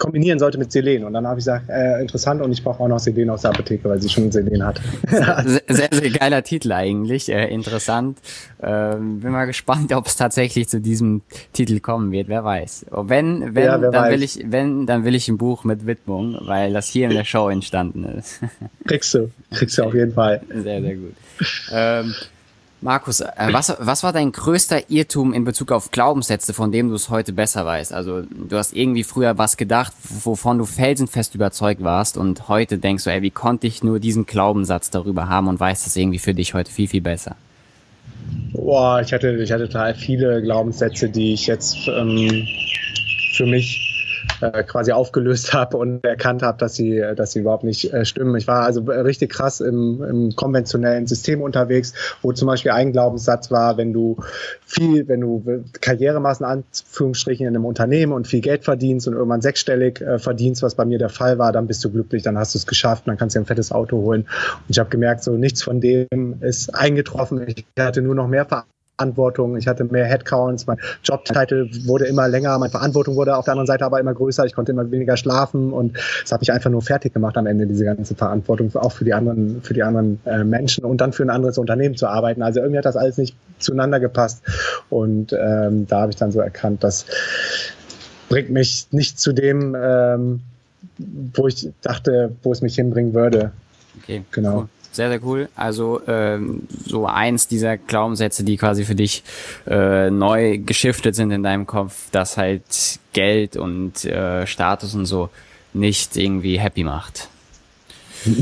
kombinieren 0.03 0.41
sollte 0.41 0.59
mit 0.59 0.73
Selen. 0.73 1.05
Und 1.05 1.13
dann 1.13 1.27
habe 1.27 1.39
ich 1.39 1.45
gesagt, 1.45 1.71
äh, 1.71 2.01
interessant 2.01 2.43
und 2.43 2.51
ich 2.51 2.65
brauche 2.65 2.83
auch 2.83 2.89
noch 2.89 2.99
Selen 2.99 3.31
aus 3.31 3.43
der 3.43 3.53
Apotheke, 3.53 3.89
weil 3.89 4.03
sie 4.03 4.09
schon 4.09 4.33
Selen 4.33 4.65
hat. 4.65 4.81
sehr, 5.09 5.45
sehr, 5.69 5.89
sehr 5.93 6.11
geiler 6.11 6.43
Titel 6.43 6.73
eigentlich, 6.73 7.29
äh, 7.29 7.47
interessant. 7.49 8.19
Ähm, 8.61 9.21
bin 9.21 9.31
mal 9.31 9.45
gespannt, 9.45 9.93
ob 9.93 10.07
es 10.07 10.17
tatsächlich 10.17 10.69
zu 10.69 10.81
diesem 10.81 11.23
Titel 11.53 11.79
kommen 11.79 12.11
wird, 12.11 12.27
wer 12.27 12.43
weiß. 12.43 12.87
Und 12.91 13.11
wenn, 13.11 13.55
wenn, 13.55 13.65
ja, 13.65 13.79
dann 13.79 13.93
weiß. 13.93 14.13
will 14.13 14.23
ich, 14.25 14.45
wenn, 14.45 14.87
dann 14.87 15.05
will 15.05 15.15
ich 15.15 15.29
ein 15.29 15.39
Buch 15.39 15.63
mit 15.63 15.87
Widmung, 15.87 16.37
weil 16.41 16.73
das 16.73 16.89
hier 16.89 17.09
in 17.09 17.15
der 17.15 17.25
Show 17.25 17.49
entstanden 17.49 18.05
ist. 18.05 18.41
kriegst 18.89 19.15
du, 19.15 19.31
kriegst 19.55 19.79
du 19.79 19.85
auf 19.85 19.95
jeden 19.95 20.13
Fall. 20.13 20.41
Sehr, 20.53 20.83
sehr 20.83 20.97
gut. 20.97 21.15
Ähm, 21.73 22.15
Markus, 22.83 23.21
äh, 23.21 23.29
was, 23.53 23.73
was 23.79 24.03
war 24.03 24.13
dein 24.13 24.33
größter 24.33 24.91
Irrtum 24.91 25.33
in 25.33 25.45
Bezug 25.45 25.71
auf 25.71 25.93
Glaubenssätze, 25.93 26.53
von 26.53 26.73
dem 26.73 26.89
du 26.89 26.97
es 26.97 27.11
heute 27.11 27.33
besser 27.33 27.65
weißt? 27.65 27.93
Also 27.93 28.23
du 28.23 28.57
hast 28.57 28.73
irgendwie 28.75 29.05
früher 29.05 29.39
was 29.39 29.57
gedacht, 29.57 29.93
wovon 30.25 30.59
du 30.59 30.65
felsenfest 30.65 31.37
überzeugt 31.37 31.85
warst 31.85 32.17
und 32.17 32.49
heute 32.49 32.79
denkst 32.79 33.05
du, 33.05 33.11
ey, 33.11 33.23
wie 33.23 33.31
konnte 33.31 33.69
ich 33.69 33.85
nur 33.85 34.01
diesen 34.01 34.27
Glaubenssatz 34.27 34.91
darüber 34.91 35.29
haben 35.29 35.47
und 35.47 35.61
weißt 35.61 35.87
das 35.87 35.95
irgendwie 35.95 36.19
für 36.19 36.35
dich 36.35 36.55
heute 36.55 36.73
viel, 36.73 36.89
viel 36.89 37.01
besser? 37.01 37.37
Boah, 38.53 39.01
ich 39.01 39.13
hatte, 39.13 39.31
ich 39.37 39.53
hatte 39.53 39.69
total 39.69 39.95
viele 39.95 40.43
Glaubenssätze, 40.43 41.09
die 41.09 41.35
ich 41.35 41.47
jetzt 41.47 41.77
ähm, 41.87 42.49
für 43.37 43.47
mich 43.47 43.92
äh, 44.43 44.65
quasi 44.65 44.93
aufgelöst 44.93 45.53
habe 45.55 45.77
und 45.77 46.05
erkannt 46.05 46.43
habe, 46.43 46.59
dass 46.59 46.75
sie, 46.75 47.03
dass 47.17 47.33
sie 47.33 47.41
überhaupt 47.41 47.65
nicht 47.65 47.93
äh, 47.93 48.05
stimmen. 48.05 48.37
Ich 48.37 48.47
war 48.47 48.65
also 48.65 48.83
richtig 48.83 49.31
krass 49.31 49.61
im, 49.61 50.03
im 50.03 50.37
konventionellen 50.37 51.07
System 51.07 51.41
unterwegs, 51.41 51.95
wo 52.23 52.33
zum 52.33 52.47
Beispiel 52.47 52.73
ein 52.73 52.93
Glaubenssatz 52.93 53.51
war, 53.51 53.77
wenn 53.77 53.93
du 53.93 54.17
viel, 54.65 55.09
wenn 55.09 55.21
du 55.21 55.65
Karriere 55.81 56.19
in 56.19 56.45
Anführungsstrichen 56.45 57.47
in 57.47 57.55
einem 57.55 57.65
Unternehmen 57.65 58.13
und 58.13 58.27
viel 58.27 58.41
Geld 58.41 58.65
verdienst 58.65 59.07
und 59.09 59.15
irgendwann 59.15 59.43
sechsstellig 59.43 60.01
äh, 60.01 60.19
verdienst, 60.19 60.63
was 60.63 60.75
bei 60.75 60.85
mir 60.85 60.99
der 60.99 61.09
Fall 61.09 61.39
war, 61.39 61.53
dann 61.53 61.67
bist 61.67 61.85
du 61.85 61.91
glücklich, 61.91 62.23
dann 62.23 62.39
hast 62.39 62.55
du 62.55 62.59
es 62.59 62.67
geschafft, 62.67 63.05
dann 63.07 63.17
kannst 63.17 63.35
du 63.35 63.39
dir 63.39 63.45
ein 63.45 63.47
fettes 63.47 63.73
Auto 63.73 63.99
holen. 63.99 64.23
Und 64.23 64.71
ich 64.71 64.79
habe 64.79 64.91
gemerkt, 64.91 65.23
so 65.23 65.33
nichts 65.33 65.63
von 65.63 65.81
dem 65.81 66.07
ist 66.41 66.75
eingetroffen. 66.75 67.47
Ich 67.47 67.65
hatte 67.79 68.03
nur 68.03 68.15
noch 68.15 68.29
mehr 68.29 68.45
Verantwortung 68.45 68.73
Verantwortung, 69.03 69.57
ich 69.57 69.67
hatte 69.67 69.85
mehr 69.85 70.07
Headcounts, 70.07 70.67
mein 70.67 70.79
Jobtitel 71.03 71.69
wurde 71.87 72.07
immer 72.07 72.29
länger, 72.29 72.57
meine 72.59 72.71
Verantwortung 72.71 73.17
wurde 73.17 73.37
auf 73.37 73.45
der 73.45 73.53
anderen 73.53 73.67
Seite 73.67 73.85
aber 73.85 73.99
immer 73.99 74.15
größer, 74.15 74.45
ich 74.47 74.55
konnte 74.55 74.73
immer 74.73 74.89
weniger 74.91 75.17
schlafen 75.17 75.73
und 75.73 75.97
es 76.25 76.31
hat 76.31 76.41
mich 76.41 76.53
einfach 76.53 76.71
nur 76.71 76.83
fertig 76.83 77.13
gemacht 77.13 77.37
am 77.37 77.47
Ende, 77.47 77.67
diese 77.67 77.85
ganze 77.85 78.15
Verantwortung, 78.15 78.75
auch 78.77 78.93
für 78.93 79.05
die 79.05 79.13
anderen, 79.13 79.61
für 79.63 79.75
die 79.75 79.83
anderen 79.83 80.21
äh, 80.25 80.45
Menschen 80.45 80.85
und 80.85 81.01
dann 81.01 81.13
für 81.13 81.25
ein 81.25 81.31
anderes 81.31 81.59
Unternehmen 81.59 81.97
zu 81.97 82.07
arbeiten. 82.07 82.43
Also 82.43 82.61
irgendwie 82.61 82.79
hat 82.79 82.85
das 82.85 82.97
alles 82.97 83.19
nicht 83.19 83.37
zueinander 83.59 83.99
gepasst 83.99 84.43
und 84.89 85.33
ähm, 85.33 85.87
da 85.89 86.03
habe 86.03 86.13
ich 86.13 86.17
dann 86.17 86.31
so 86.31 86.41
erkannt, 86.41 86.85
das 86.85 87.07
bringt 88.29 88.51
mich 88.51 88.87
nicht 88.93 89.19
zu 89.19 89.33
dem, 89.33 89.77
ähm, 89.79 90.41
wo 91.35 91.49
ich 91.49 91.71
dachte, 91.83 92.37
wo 92.43 92.53
es 92.53 92.63
mich 92.63 92.77
hinbringen 92.77 93.15
würde. 93.15 93.51
Okay, 93.99 94.25
genau. 94.31 94.61
Cool. 94.61 94.69
Sehr, 94.93 95.09
sehr 95.09 95.25
cool. 95.25 95.49
Also 95.57 96.03
ähm, 96.07 96.69
so 96.85 97.07
eins 97.07 97.49
dieser 97.49 97.79
Glaubenssätze, 97.79 98.45
die 98.45 98.59
quasi 98.59 98.85
für 98.85 98.95
dich 98.95 99.25
äh, 99.67 100.11
neu 100.11 100.59
geschiftet 100.59 101.15
sind 101.15 101.31
in 101.31 101.43
deinem 101.43 101.67
Kopf, 101.67 102.11
dass 102.13 102.37
halt 102.37 103.01
Geld 103.15 103.57
und 103.57 104.05
äh, 104.05 104.47
Status 104.47 104.95
und 104.95 105.07
so 105.07 105.31
nicht 105.73 106.17
irgendwie 106.17 106.59
happy 106.59 106.85
macht. 106.85 107.29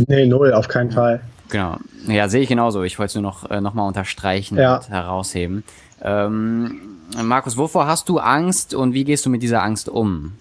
Nee, 0.09 0.27
null, 0.27 0.53
auf 0.53 0.67
keinen 0.67 0.91
Fall. 0.91 1.21
Genau. 1.51 1.79
Ja, 2.07 2.29
sehe 2.29 2.43
ich 2.43 2.49
genauso. 2.49 2.83
Ich 2.83 2.99
wollte 2.99 3.11
es 3.11 3.15
nur 3.15 3.23
noch, 3.23 3.51
äh, 3.51 3.61
noch 3.61 3.75
mal 3.75 3.87
unterstreichen 3.87 4.59
ja. 4.59 4.77
und 4.77 4.89
herausheben. 4.89 5.65
Ähm, 6.03 6.81
Markus, 7.23 7.57
wovor 7.57 7.87
hast 7.87 8.09
du 8.09 8.19
Angst 8.19 8.75
und 8.75 8.95
wie 8.95 9.05
gehst 9.05 9.27
du 9.27 9.31
mit 9.31 9.43
dieser 9.43 9.63
Angst 9.63 9.89
um? 9.89 10.33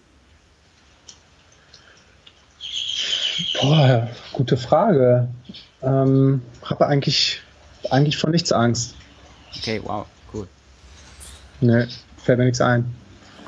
Boah, 3.62 4.08
gute 4.34 4.58
Frage. 4.58 5.28
Ähm, 5.82 6.42
habe 6.64 6.88
eigentlich, 6.88 7.42
eigentlich 7.90 8.18
vor 8.18 8.30
nichts 8.30 8.52
Angst. 8.52 8.96
Okay, 9.58 9.82
wow, 9.84 10.06
cool. 10.34 10.48
Ne, 11.62 11.88
fällt 12.18 12.40
mir 12.40 12.46
nichts 12.46 12.62
ein. 12.62 12.86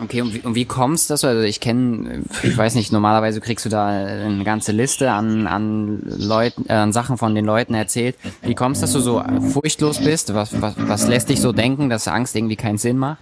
Okay, 0.02 0.22
und 0.22 0.34
wie, 0.34 0.40
und 0.40 0.56
wie 0.56 0.66
kommst 0.66 1.10
du 1.10 1.14
das? 1.14 1.24
Also 1.24 1.42
ich 1.42 1.60
kenne, 1.60 2.24
ich 2.42 2.58
weiß 2.58 2.74
nicht, 2.74 2.92
normalerweise 2.92 3.40
kriegst 3.40 3.66
du 3.66 3.70
da 3.70 3.88
eine 3.88 4.44
ganze 4.44 4.72
Liste 4.72 5.12
an, 5.12 5.46
an 5.46 6.02
Leuten, 6.04 6.66
äh, 6.68 6.74
an 6.74 6.92
Sachen 6.92 7.18
von 7.18 7.36
den 7.36 7.46
Leuten 7.46 7.76
erzählt. 7.76 8.16
Wie 8.42 8.56
kommst 8.56 8.82
du, 8.82 8.86
dass 8.86 8.94
du 8.94 9.00
so 9.00 9.24
furchtlos 9.52 10.00
bist? 10.00 10.34
Was, 10.34 10.60
was, 10.60 10.74
was 10.78 11.08
lässt 11.08 11.30
dich 11.30 11.40
so 11.40 11.52
denken, 11.52 11.90
dass 11.90 12.08
Angst 12.08 12.36
irgendwie 12.36 12.56
keinen 12.56 12.80
Sinn 12.80 12.98
macht? 12.98 13.20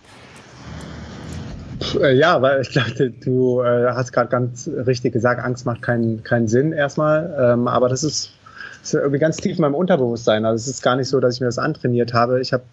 Äh, 2.02 2.16
ja, 2.16 2.42
weil 2.42 2.62
ich 2.62 2.70
glaube, 2.70 3.12
du 3.12 3.62
äh, 3.62 3.88
hast 3.92 4.12
gerade 4.12 4.30
ganz 4.30 4.68
richtig 4.68 5.14
gesagt, 5.14 5.42
Angst 5.42 5.66
macht 5.66 5.82
keinen 5.82 6.24
keinen 6.24 6.48
Sinn 6.48 6.72
erstmal. 6.72 7.34
Ähm, 7.40 7.68
aber 7.68 7.90
das 7.90 8.04
ist 8.04 8.34
ist 8.82 8.94
irgendwie 8.94 9.20
ganz 9.20 9.38
tief 9.38 9.58
in 9.58 9.62
meinem 9.62 9.76
Unterbewusstsein. 9.76 10.46
Also 10.46 10.64
es 10.64 10.68
ist 10.68 10.82
gar 10.82 10.96
nicht 10.96 11.10
so, 11.10 11.20
dass 11.20 11.36
ich 11.36 11.42
mir 11.42 11.48
das 11.48 11.58
antrainiert 11.58 12.14
habe. 12.14 12.40
Ich 12.42 12.54
habe 12.54 12.64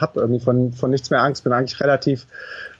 hab 0.00 0.16
irgendwie 0.16 0.40
von, 0.40 0.72
von 0.72 0.90
nichts 0.90 1.10
mehr 1.10 1.22
Angst, 1.22 1.44
bin 1.44 1.52
eigentlich 1.52 1.80
relativ 1.80 2.26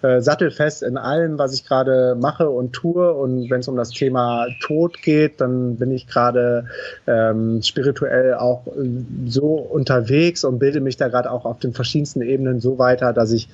äh, 0.03 0.21
sattelfest 0.21 0.83
in 0.83 0.97
allem, 0.99 1.39
was 1.39 1.55
ich 1.55 1.65
gerade 1.65 2.17
mache 2.21 2.51
und 2.51 2.73
tue. 2.73 3.13
Und 3.13 3.49
wenn 3.51 3.61
es 3.61 3.69
um 3.69 3.77
das 3.77 3.91
Thema 3.91 4.47
Tod 4.61 5.01
geht, 5.03 5.41
dann 5.41 5.77
bin 5.77 5.91
ich 5.91 6.07
gerade 6.07 6.67
ähm, 7.07 7.63
spirituell 7.63 8.35
auch 8.35 8.67
so 9.27 9.55
unterwegs 9.55 10.45
und 10.45 10.59
bilde 10.59 10.81
mich 10.81 10.97
da 10.97 11.09
gerade 11.09 11.31
auch 11.31 11.45
auf 11.45 11.59
den 11.59 11.73
verschiedensten 11.73 12.23
Ebenen 12.23 12.61
so 12.61 12.79
weiter, 12.79 13.13
dass 13.13 13.33
ich 13.33 13.49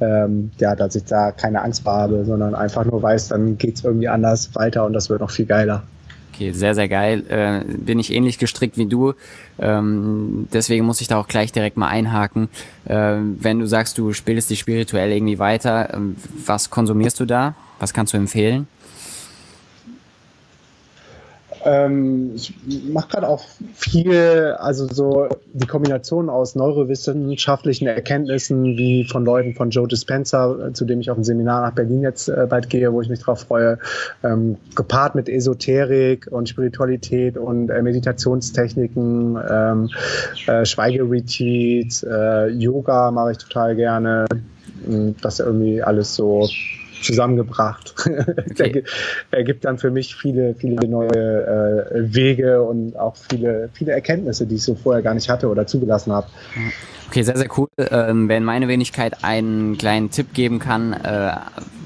ähm, 0.00 0.50
ja, 0.58 0.74
dass 0.74 0.94
ich 0.94 1.04
da 1.04 1.32
keine 1.32 1.62
Angst 1.62 1.84
habe, 1.84 2.24
sondern 2.24 2.54
einfach 2.54 2.84
nur 2.84 3.02
weiß, 3.02 3.28
dann 3.28 3.58
geht's 3.58 3.84
irgendwie 3.84 4.08
anders 4.08 4.54
weiter 4.54 4.86
und 4.86 4.92
das 4.92 5.10
wird 5.10 5.20
noch 5.20 5.30
viel 5.30 5.46
geiler. 5.46 5.82
Okay, 6.32 6.52
sehr, 6.52 6.74
sehr 6.74 6.88
geil. 6.88 7.24
Äh, 7.28 7.64
bin 7.76 7.98
ich 7.98 8.12
ähnlich 8.12 8.38
gestrickt 8.38 8.78
wie 8.78 8.86
du. 8.86 9.14
Ähm, 9.58 10.48
deswegen 10.52 10.86
muss 10.86 11.00
ich 11.00 11.08
da 11.08 11.18
auch 11.18 11.28
gleich 11.28 11.52
direkt 11.52 11.76
mal 11.76 11.88
einhaken. 11.88 12.48
Äh, 12.86 13.16
wenn 13.18 13.58
du 13.58 13.66
sagst, 13.66 13.98
du 13.98 14.12
spielst 14.12 14.50
dich 14.50 14.60
spirituell 14.60 15.12
irgendwie 15.12 15.38
weiter, 15.38 15.92
ähm, 15.94 16.16
was 16.46 16.70
konsumierst 16.70 17.20
du 17.20 17.26
da? 17.26 17.54
Was 17.78 17.92
kannst 17.92 18.12
du 18.12 18.16
empfehlen? 18.16 18.68
Ähm, 21.64 22.32
ich 22.34 22.54
mache 22.90 23.08
gerade 23.08 23.28
auch 23.28 23.44
viel, 23.74 24.54
also 24.58 24.86
so 24.86 25.28
die 25.52 25.66
Kombination 25.66 26.30
aus 26.30 26.54
neurowissenschaftlichen 26.54 27.86
Erkenntnissen, 27.86 28.64
wie 28.78 29.04
von 29.04 29.24
Leuten 29.24 29.54
von 29.54 29.70
Joe 29.70 29.86
Dispenza, 29.86 30.72
zu 30.72 30.84
dem 30.84 31.00
ich 31.00 31.10
auf 31.10 31.18
ein 31.18 31.24
Seminar 31.24 31.62
nach 31.62 31.72
Berlin 31.72 32.02
jetzt 32.02 32.28
äh, 32.28 32.46
bald 32.48 32.70
gehe, 32.70 32.92
wo 32.92 33.02
ich 33.02 33.08
mich 33.08 33.20
drauf 33.20 33.40
freue, 33.40 33.78
ähm, 34.22 34.56
gepaart 34.74 35.14
mit 35.14 35.28
Esoterik 35.28 36.28
und 36.30 36.48
Spiritualität 36.48 37.36
und 37.36 37.68
äh, 37.70 37.82
Meditationstechniken, 37.82 39.38
ähm, 39.50 39.90
äh, 40.46 40.64
Schweigeretreats, 40.64 42.02
äh, 42.02 42.48
Yoga 42.48 43.10
mache 43.10 43.32
ich 43.32 43.38
total 43.38 43.76
gerne. 43.76 44.26
Das 45.20 45.40
irgendwie 45.40 45.82
alles 45.82 46.14
so 46.14 46.48
zusammengebracht. 47.02 47.94
Okay. 48.50 48.84
ergibt 49.30 49.64
dann 49.64 49.78
für 49.78 49.90
mich 49.90 50.14
viele, 50.14 50.54
viele 50.54 50.86
neue 50.86 51.08
äh, 51.08 52.14
Wege 52.14 52.62
und 52.62 52.96
auch 52.96 53.16
viele, 53.16 53.70
viele 53.72 53.92
Erkenntnisse, 53.92 54.46
die 54.46 54.56
ich 54.56 54.62
so 54.62 54.74
vorher 54.74 55.02
gar 55.02 55.14
nicht 55.14 55.28
hatte 55.28 55.48
oder 55.48 55.66
zugelassen 55.66 56.12
habe. 56.12 56.26
Okay, 57.08 57.22
sehr, 57.22 57.36
sehr 57.36 57.48
cool. 57.56 57.68
Ähm, 57.78 58.28
wenn 58.28 58.44
meine 58.44 58.68
Wenigkeit 58.68 59.24
einen 59.24 59.78
kleinen 59.78 60.10
Tipp 60.10 60.34
geben 60.34 60.58
kann, 60.58 60.92
äh, 60.92 61.32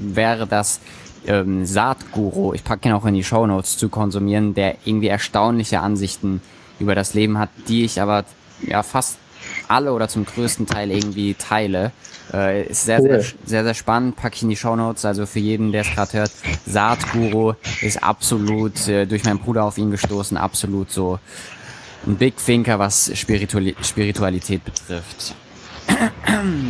wäre 0.00 0.46
das 0.46 0.81
ähm, 1.27 1.64
Saatguru, 1.64 2.55
ich 2.55 2.64
packe 2.64 2.88
ihn 2.88 2.94
auch 2.94 3.07
in 3.07 3.14
die 3.14 3.24
Show 3.24 3.46
Notes 3.46 3.77
zu 3.77 3.88
konsumieren, 3.88 4.55
der 4.55 4.77
irgendwie 4.85 5.09
erstaunliche 5.09 5.81
Ansichten 5.81 6.40
über 6.79 6.94
das 6.94 7.14
Leben 7.14 7.38
hat, 7.38 7.50
die 7.68 7.85
ich 7.85 8.00
aber 8.00 8.24
ja 8.66 8.83
fast 8.83 9.18
alle 9.68 9.92
oder 9.92 10.09
zum 10.09 10.24
größten 10.24 10.66
Teil 10.66 10.90
irgendwie 10.90 11.35
teile. 11.35 11.92
Äh, 12.33 12.65
ist 12.67 12.85
sehr, 12.85 13.01
cool. 13.01 13.09
sehr, 13.09 13.23
sehr, 13.45 13.65
sehr 13.65 13.75
spannend. 13.75 14.17
Packe 14.17 14.37
ich 14.37 14.43
in 14.43 14.49
die 14.49 14.57
Show 14.57 14.75
Notes. 14.77 15.05
Also 15.05 15.27
für 15.27 15.39
jeden, 15.39 15.73
der 15.73 15.83
es 15.83 15.91
gerade 15.91 16.13
hört, 16.15 16.33
Saatguru 16.67 17.55
ist 17.83 18.03
absolut 18.03 18.89
äh, 18.89 19.07
durch 19.07 19.25
meinen 19.25 19.39
Bruder 19.39 19.65
auf 19.65 19.79
ihn 19.79 19.91
gestoßen, 19.91 20.37
absolut 20.37 20.91
so 20.91 21.19
ein 22.07 22.17
Big 22.17 22.37
Thinker, 22.37 22.79
was 22.79 23.11
Spiritual 23.15 23.75
Spiritualität 23.83 24.65
betrifft. 24.65 25.35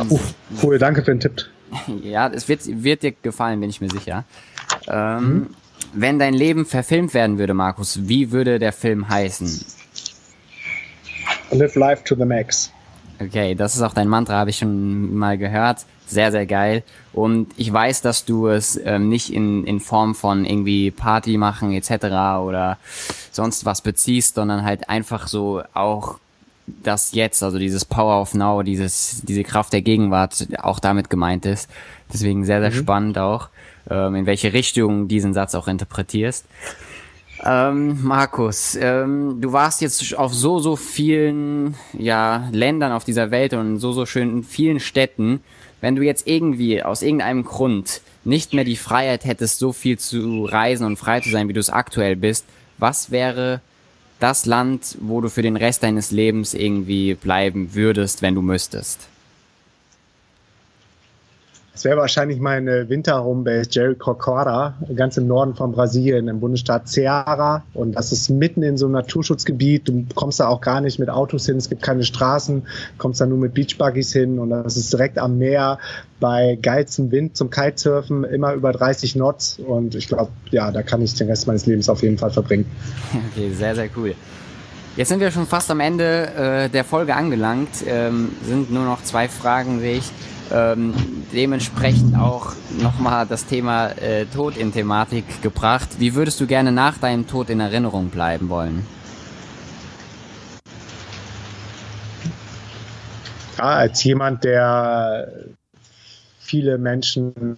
Uh, 0.09 0.19
cool, 0.61 0.77
danke 0.77 1.01
für 1.01 1.11
den 1.11 1.19
Tipp. 1.19 1.45
Ja, 2.03 2.27
es 2.27 2.47
wird, 2.47 2.61
wird 2.65 3.03
dir 3.03 3.11
gefallen, 3.11 3.59
bin 3.59 3.69
ich 3.69 3.81
mir 3.81 3.89
sicher. 3.89 4.23
Ähm, 4.87 5.23
mhm. 5.23 5.47
Wenn 5.93 6.19
dein 6.19 6.33
Leben 6.33 6.65
verfilmt 6.65 7.13
werden 7.13 7.37
würde, 7.37 7.53
Markus, 7.53 8.07
wie 8.07 8.31
würde 8.31 8.59
der 8.59 8.71
Film 8.71 9.09
heißen? 9.09 9.65
Live 11.51 11.75
life 11.75 12.03
to 12.03 12.15
the 12.15 12.25
max. 12.25 12.71
Okay, 13.19 13.55
das 13.55 13.75
ist 13.75 13.81
auch 13.81 13.93
dein 13.93 14.07
Mantra, 14.07 14.35
habe 14.35 14.49
ich 14.49 14.57
schon 14.57 15.15
mal 15.15 15.37
gehört. 15.37 15.85
Sehr, 16.07 16.31
sehr 16.31 16.45
geil. 16.45 16.83
Und 17.13 17.47
ich 17.57 17.71
weiß, 17.71 18.01
dass 18.01 18.25
du 18.25 18.47
es 18.47 18.79
ähm, 18.83 19.09
nicht 19.09 19.33
in, 19.33 19.65
in 19.65 19.79
Form 19.79 20.13
von 20.13 20.45
irgendwie 20.45 20.91
Party 20.91 21.37
machen 21.37 21.71
etc. 21.71 22.05
oder 22.43 22.77
sonst 23.31 23.65
was 23.65 23.81
beziehst, 23.81 24.35
sondern 24.35 24.63
halt 24.63 24.89
einfach 24.89 25.27
so 25.27 25.63
auch 25.73 26.19
das 26.67 27.13
jetzt, 27.13 27.41
also 27.43 27.57
dieses 27.57 27.85
Power 27.85 28.21
of 28.21 28.33
Now, 28.33 28.63
dieses, 28.63 29.21
diese 29.23 29.43
Kraft 29.43 29.73
der 29.73 29.81
Gegenwart 29.81 30.47
auch 30.61 30.79
damit 30.79 31.09
gemeint 31.09 31.45
ist. 31.45 31.69
Deswegen 32.11 32.45
sehr, 32.45 32.59
sehr 32.59 32.71
mhm. 32.71 32.83
spannend 32.83 33.17
auch, 33.17 33.49
ähm, 33.89 34.15
in 34.15 34.25
welche 34.25 34.53
Richtung 34.53 35.07
diesen 35.07 35.33
Satz 35.33 35.55
auch 35.55 35.67
interpretierst. 35.67 36.45
Ähm, 37.43 38.03
Markus, 38.03 38.77
ähm, 38.79 39.39
du 39.41 39.51
warst 39.51 39.81
jetzt 39.81 40.15
auf 40.17 40.33
so, 40.33 40.59
so 40.59 40.75
vielen 40.75 41.75
ja, 41.93 42.47
Ländern 42.51 42.91
auf 42.91 43.03
dieser 43.03 43.31
Welt 43.31 43.53
und 43.53 43.79
so, 43.79 43.91
so 43.91 44.05
schön 44.05 44.29
in 44.37 44.43
vielen 44.43 44.79
Städten. 44.79 45.41
Wenn 45.81 45.95
du 45.95 46.01
jetzt 46.01 46.27
irgendwie 46.27 46.81
aus 46.81 47.01
irgendeinem 47.01 47.43
Grund 47.43 48.01
nicht 48.23 48.53
mehr 48.53 48.63
die 48.63 48.77
Freiheit 48.77 49.25
hättest, 49.25 49.59
so 49.59 49.73
viel 49.73 49.99
zu 49.99 50.45
reisen 50.45 50.85
und 50.85 50.97
frei 50.97 51.19
zu 51.19 51.29
sein, 51.29 51.47
wie 51.47 51.53
du 51.53 51.59
es 51.59 51.69
aktuell 51.69 52.15
bist, 52.15 52.45
was 52.77 53.11
wäre 53.11 53.61
das 54.19 54.45
Land, 54.45 54.97
wo 55.01 55.21
du 55.21 55.29
für 55.29 55.41
den 55.41 55.57
Rest 55.57 55.83
deines 55.83 56.11
Lebens 56.11 56.53
irgendwie 56.53 57.15
bleiben 57.15 57.73
würdest, 57.73 58.21
wenn 58.21 58.35
du 58.35 58.41
müsstest? 58.41 59.07
Das 61.75 61.83
wäre 61.83 61.97
wahrscheinlich 61.97 62.39
meine 62.39 62.87
Winter-Homebase 62.87 63.69
Jericoacoara, 63.69 64.75
ganz 64.95 65.17
im 65.17 65.27
Norden 65.27 65.55
von 65.55 65.73
Brasilien, 65.73 66.29
im 66.29 66.39
Bundesstaat 66.39 66.87
Ceará. 66.87 67.63
Und 67.73 67.97
das 67.97 68.13
ist 68.13 68.29
mitten 68.29 68.63
in 68.63 68.77
so 68.77 68.85
einem 68.85 68.93
Naturschutzgebiet. 68.93 69.89
Du 69.89 70.05
kommst 70.15 70.39
da 70.39 70.47
auch 70.47 70.61
gar 70.61 70.79
nicht 70.79 70.99
mit 70.99 71.09
Autos 71.09 71.45
hin, 71.47 71.57
es 71.57 71.67
gibt 71.67 71.83
keine 71.83 72.05
Straßen, 72.05 72.63
kommst 72.97 73.19
da 73.19 73.25
nur 73.25 73.37
mit 73.39 73.53
Beachbuggies 73.55 74.13
hin. 74.13 74.39
Und 74.39 74.51
das 74.51 74.77
ist 74.77 74.93
direkt 74.93 75.17
am 75.17 75.37
Meer 75.37 75.77
bei 76.21 76.57
geilstem 76.61 77.11
Wind 77.11 77.35
zum 77.35 77.49
Kitesurfen, 77.49 78.23
immer 78.23 78.53
über 78.53 78.71
30 78.71 79.11
Knots. 79.11 79.59
Und 79.59 79.95
ich 79.95 80.07
glaube, 80.07 80.31
ja, 80.51 80.71
da 80.71 80.81
kann 80.81 81.01
ich 81.01 81.13
den 81.15 81.27
Rest 81.27 81.45
meines 81.45 81.65
Lebens 81.65 81.89
auf 81.89 82.03
jeden 82.03 82.17
Fall 82.17 82.31
verbringen. 82.31 82.71
Okay, 83.33 83.51
sehr, 83.51 83.75
sehr 83.75 83.89
cool. 83.97 84.15
Jetzt 84.95 85.09
sind 85.09 85.19
wir 85.19 85.29
schon 85.29 85.45
fast 85.45 85.69
am 85.71 85.81
Ende 85.81 86.29
äh, 86.37 86.69
der 86.69 86.85
Folge 86.85 87.17
angelangt. 87.17 87.83
Ähm, 87.85 88.29
sind 88.45 88.71
nur 88.71 88.85
noch 88.85 89.03
zwei 89.03 89.27
Fragen, 89.27 89.81
sehe 89.81 89.97
ich. 89.97 90.09
Ähm, 90.51 90.93
dementsprechend 91.33 92.15
auch 92.15 92.53
nochmal 92.79 93.25
das 93.25 93.45
Thema 93.45 93.87
äh, 93.97 94.25
Tod 94.25 94.57
in 94.57 94.71
Thematik 94.71 95.41
gebracht. 95.41 95.99
Wie 95.99 96.13
würdest 96.13 96.39
du 96.39 96.45
gerne 96.45 96.71
nach 96.71 96.97
deinem 96.97 97.27
Tod 97.27 97.49
in 97.49 97.59
Erinnerung 97.59 98.09
bleiben 98.09 98.49
wollen? 98.49 98.85
Ja, 103.57 103.63
als 103.63 104.03
jemand, 104.03 104.43
der 104.43 105.31
viele 106.39 106.77
Menschen 106.77 107.57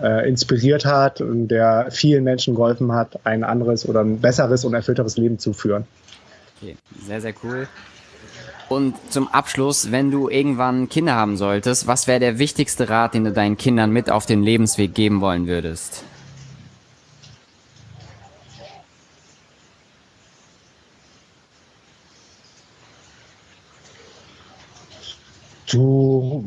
äh, 0.00 0.28
inspiriert 0.28 0.84
hat 0.84 1.20
und 1.20 1.48
der 1.48 1.88
vielen 1.90 2.24
Menschen 2.24 2.54
geholfen 2.54 2.92
hat, 2.92 3.20
ein 3.24 3.44
anderes 3.44 3.88
oder 3.88 4.00
ein 4.00 4.20
besseres 4.20 4.64
und 4.64 4.74
erfüllteres 4.74 5.16
Leben 5.16 5.38
zu 5.38 5.52
führen. 5.52 5.84
Okay, 6.56 6.76
sehr, 7.06 7.20
sehr 7.20 7.34
cool. 7.42 7.68
Und 8.68 8.96
zum 9.10 9.28
Abschluss, 9.28 9.92
wenn 9.92 10.10
du 10.10 10.28
irgendwann 10.28 10.90
Kinder 10.90 11.14
haben 11.14 11.38
solltest, 11.38 11.86
was 11.86 12.06
wäre 12.06 12.20
der 12.20 12.38
wichtigste 12.38 12.90
Rat, 12.90 13.14
den 13.14 13.24
du 13.24 13.32
deinen 13.32 13.56
Kindern 13.56 13.90
mit 13.90 14.10
auf 14.10 14.26
den 14.26 14.42
Lebensweg 14.42 14.94
geben 14.94 15.22
wollen 15.22 15.46
würdest? 15.46 16.04
Du, 25.70 26.44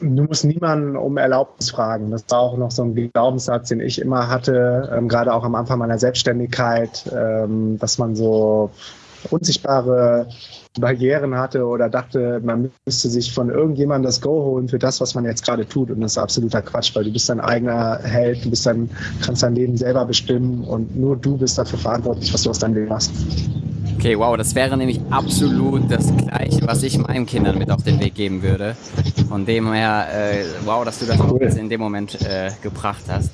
du 0.00 0.22
musst 0.22 0.44
niemanden 0.44 0.96
um 0.96 1.16
Erlaubnis 1.16 1.70
fragen. 1.70 2.12
Das 2.12 2.24
war 2.28 2.40
auch 2.40 2.56
noch 2.56 2.70
so 2.70 2.84
ein 2.84 2.94
Glaubenssatz, 3.12 3.68
den 3.68 3.80
ich 3.80 4.00
immer 4.00 4.28
hatte, 4.28 4.92
ähm, 4.96 5.08
gerade 5.08 5.32
auch 5.32 5.44
am 5.44 5.56
Anfang 5.56 5.80
meiner 5.80 5.98
Selbstständigkeit, 5.98 7.10
ähm, 7.12 7.78
dass 7.78 7.98
man 7.98 8.14
so 8.14 8.70
unsichtbare 9.30 10.28
Barrieren 10.80 11.36
hatte 11.36 11.64
oder 11.66 11.88
dachte, 11.88 12.40
man 12.44 12.70
müsste 12.84 13.08
sich 13.08 13.32
von 13.32 13.50
irgendjemandem 13.50 14.06
das 14.06 14.20
Go 14.20 14.44
holen 14.44 14.68
für 14.68 14.78
das, 14.78 15.00
was 15.00 15.14
man 15.14 15.24
jetzt 15.24 15.44
gerade 15.44 15.66
tut. 15.66 15.90
Und 15.90 16.00
das 16.00 16.12
ist 16.12 16.18
absoluter 16.18 16.62
Quatsch, 16.62 16.94
weil 16.94 17.04
du 17.04 17.12
bist 17.12 17.28
dein 17.28 17.40
eigener 17.40 17.98
Held, 18.02 18.44
du 18.44 18.50
bist 18.50 18.66
dein, 18.66 18.90
kannst 19.24 19.42
dein 19.42 19.54
Leben 19.54 19.76
selber 19.76 20.04
bestimmen 20.04 20.64
und 20.64 20.96
nur 20.96 21.16
du 21.16 21.36
bist 21.36 21.58
dafür 21.58 21.78
verantwortlich, 21.78 22.32
was 22.32 22.42
du 22.42 22.50
aus 22.50 22.58
deinem 22.58 22.74
Leben 22.74 22.88
machst. 22.88 23.12
Okay, 23.98 24.18
wow, 24.18 24.36
das 24.36 24.54
wäre 24.54 24.76
nämlich 24.76 25.00
absolut 25.10 25.90
das 25.90 26.14
Gleiche, 26.16 26.60
was 26.66 26.82
ich 26.82 26.98
meinen 26.98 27.24
Kindern 27.24 27.58
mit 27.58 27.70
auf 27.70 27.82
den 27.82 27.98
Weg 27.98 28.14
geben 28.14 28.42
würde. 28.42 28.76
Von 29.28 29.46
dem 29.46 29.72
her, 29.72 30.06
äh, 30.12 30.44
wow, 30.64 30.84
dass 30.84 30.98
du 30.98 31.06
das 31.06 31.18
cool. 31.18 31.42
in 31.42 31.68
dem 31.68 31.80
Moment 31.80 32.20
äh, 32.22 32.50
gebracht 32.62 33.04
hast. 33.08 33.30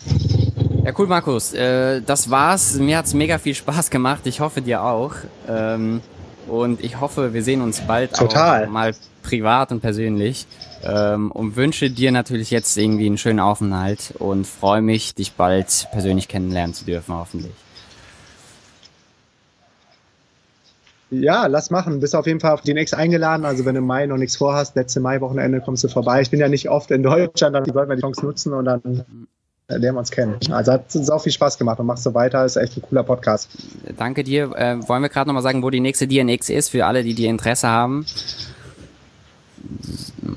Ja, 0.85 0.93
cool, 0.99 1.07
Markus. 1.07 1.53
Äh, 1.53 2.01
das 2.03 2.31
war's. 2.31 2.77
Mir 2.79 2.99
hat's 2.99 3.13
mega 3.13 3.39
viel 3.39 3.55
Spaß 3.55 3.91
gemacht. 3.91 4.27
Ich 4.27 4.41
hoffe 4.41 4.63
dir 4.63 4.83
auch. 4.83 5.13
Ähm, 5.49 6.01
und 6.49 6.83
ich 6.83 7.01
hoffe, 7.01 7.35
wir 7.35 7.43
sehen 7.43 7.61
uns 7.61 7.81
bald 7.81 8.15
Total. 8.15 8.67
auch 8.67 8.71
mal 8.71 8.95
privat 9.23 9.73
und 9.73 9.81
persönlich. 9.81 10.47
Ähm, 10.85 11.31
und 11.31 11.57
wünsche 11.57 11.91
dir 11.91 12.11
natürlich 12.11 12.51
jetzt 12.51 12.77
irgendwie 12.77 13.07
einen 13.07 13.19
schönen 13.19 13.41
Aufenthalt 13.41 14.15
und 14.19 14.47
freue 14.47 14.83
mich, 14.83 15.15
dich 15.15 15.33
bald 15.35 15.87
persönlich 15.93 16.29
kennenlernen 16.29 16.75
zu 16.75 16.85
dürfen, 16.85 17.15
hoffentlich. 17.15 17.53
Ja, 21.13 21.47
lass 21.47 21.71
machen. 21.71 22.01
Bist 22.01 22.17
auf 22.17 22.27
jeden 22.27 22.41
Fall 22.41 22.53
auf 22.53 22.63
die 22.63 22.73
nächste 22.73 22.97
eingeladen. 22.97 23.45
Also 23.45 23.67
wenn 23.67 23.75
du 23.75 23.81
im 23.81 23.87
Mai 23.87 24.07
noch 24.07 24.17
nichts 24.17 24.37
vorhast, 24.37 24.75
letzte 24.77 24.99
Mai-Wochenende 24.99 25.61
kommst 25.61 25.85
du 25.85 25.89
vorbei. 25.89 26.23
Ich 26.23 26.31
bin 26.31 26.41
ja 26.41 26.49
nicht 26.49 26.71
oft 26.71 26.91
in 26.91 27.03
Deutschland, 27.03 27.55
dann 27.55 27.65
sollten 27.67 27.91
wir 27.91 27.97
die 27.97 28.01
Chance 28.01 28.25
nutzen 28.25 28.55
und 28.55 28.65
dann 28.65 29.05
lernen 29.69 29.97
wir 29.97 29.99
uns 30.01 30.11
kennen. 30.11 30.37
Also 30.51 30.73
hat 30.73 30.95
uns 30.95 31.11
auch 31.11 31.23
viel 31.23 31.33
Spaß 31.33 31.59
gemacht 31.59 31.79
und 31.79 31.87
machst 31.87 32.03
so 32.03 32.15
weiter. 32.15 32.45
Ist 32.45 32.57
echt 32.57 32.77
ein 32.77 32.83
cooler 32.83 33.03
Podcast. 33.03 33.51
Danke 33.97 34.25
dir. 34.25 34.53
Äh, 34.57 34.89
wollen 34.89 35.03
wir 35.03 35.09
gerade 35.09 35.29
nochmal 35.29 35.43
sagen, 35.43 35.63
wo 35.63 35.71
die 35.71 35.81
nächste 35.81 36.07
DNX 36.07 36.49
ist, 36.49 36.71
für 36.71 36.87
alle, 36.87 37.03
die 37.03 37.15
die 37.15 37.27
Interesse 37.27 37.69
haben? 37.69 38.07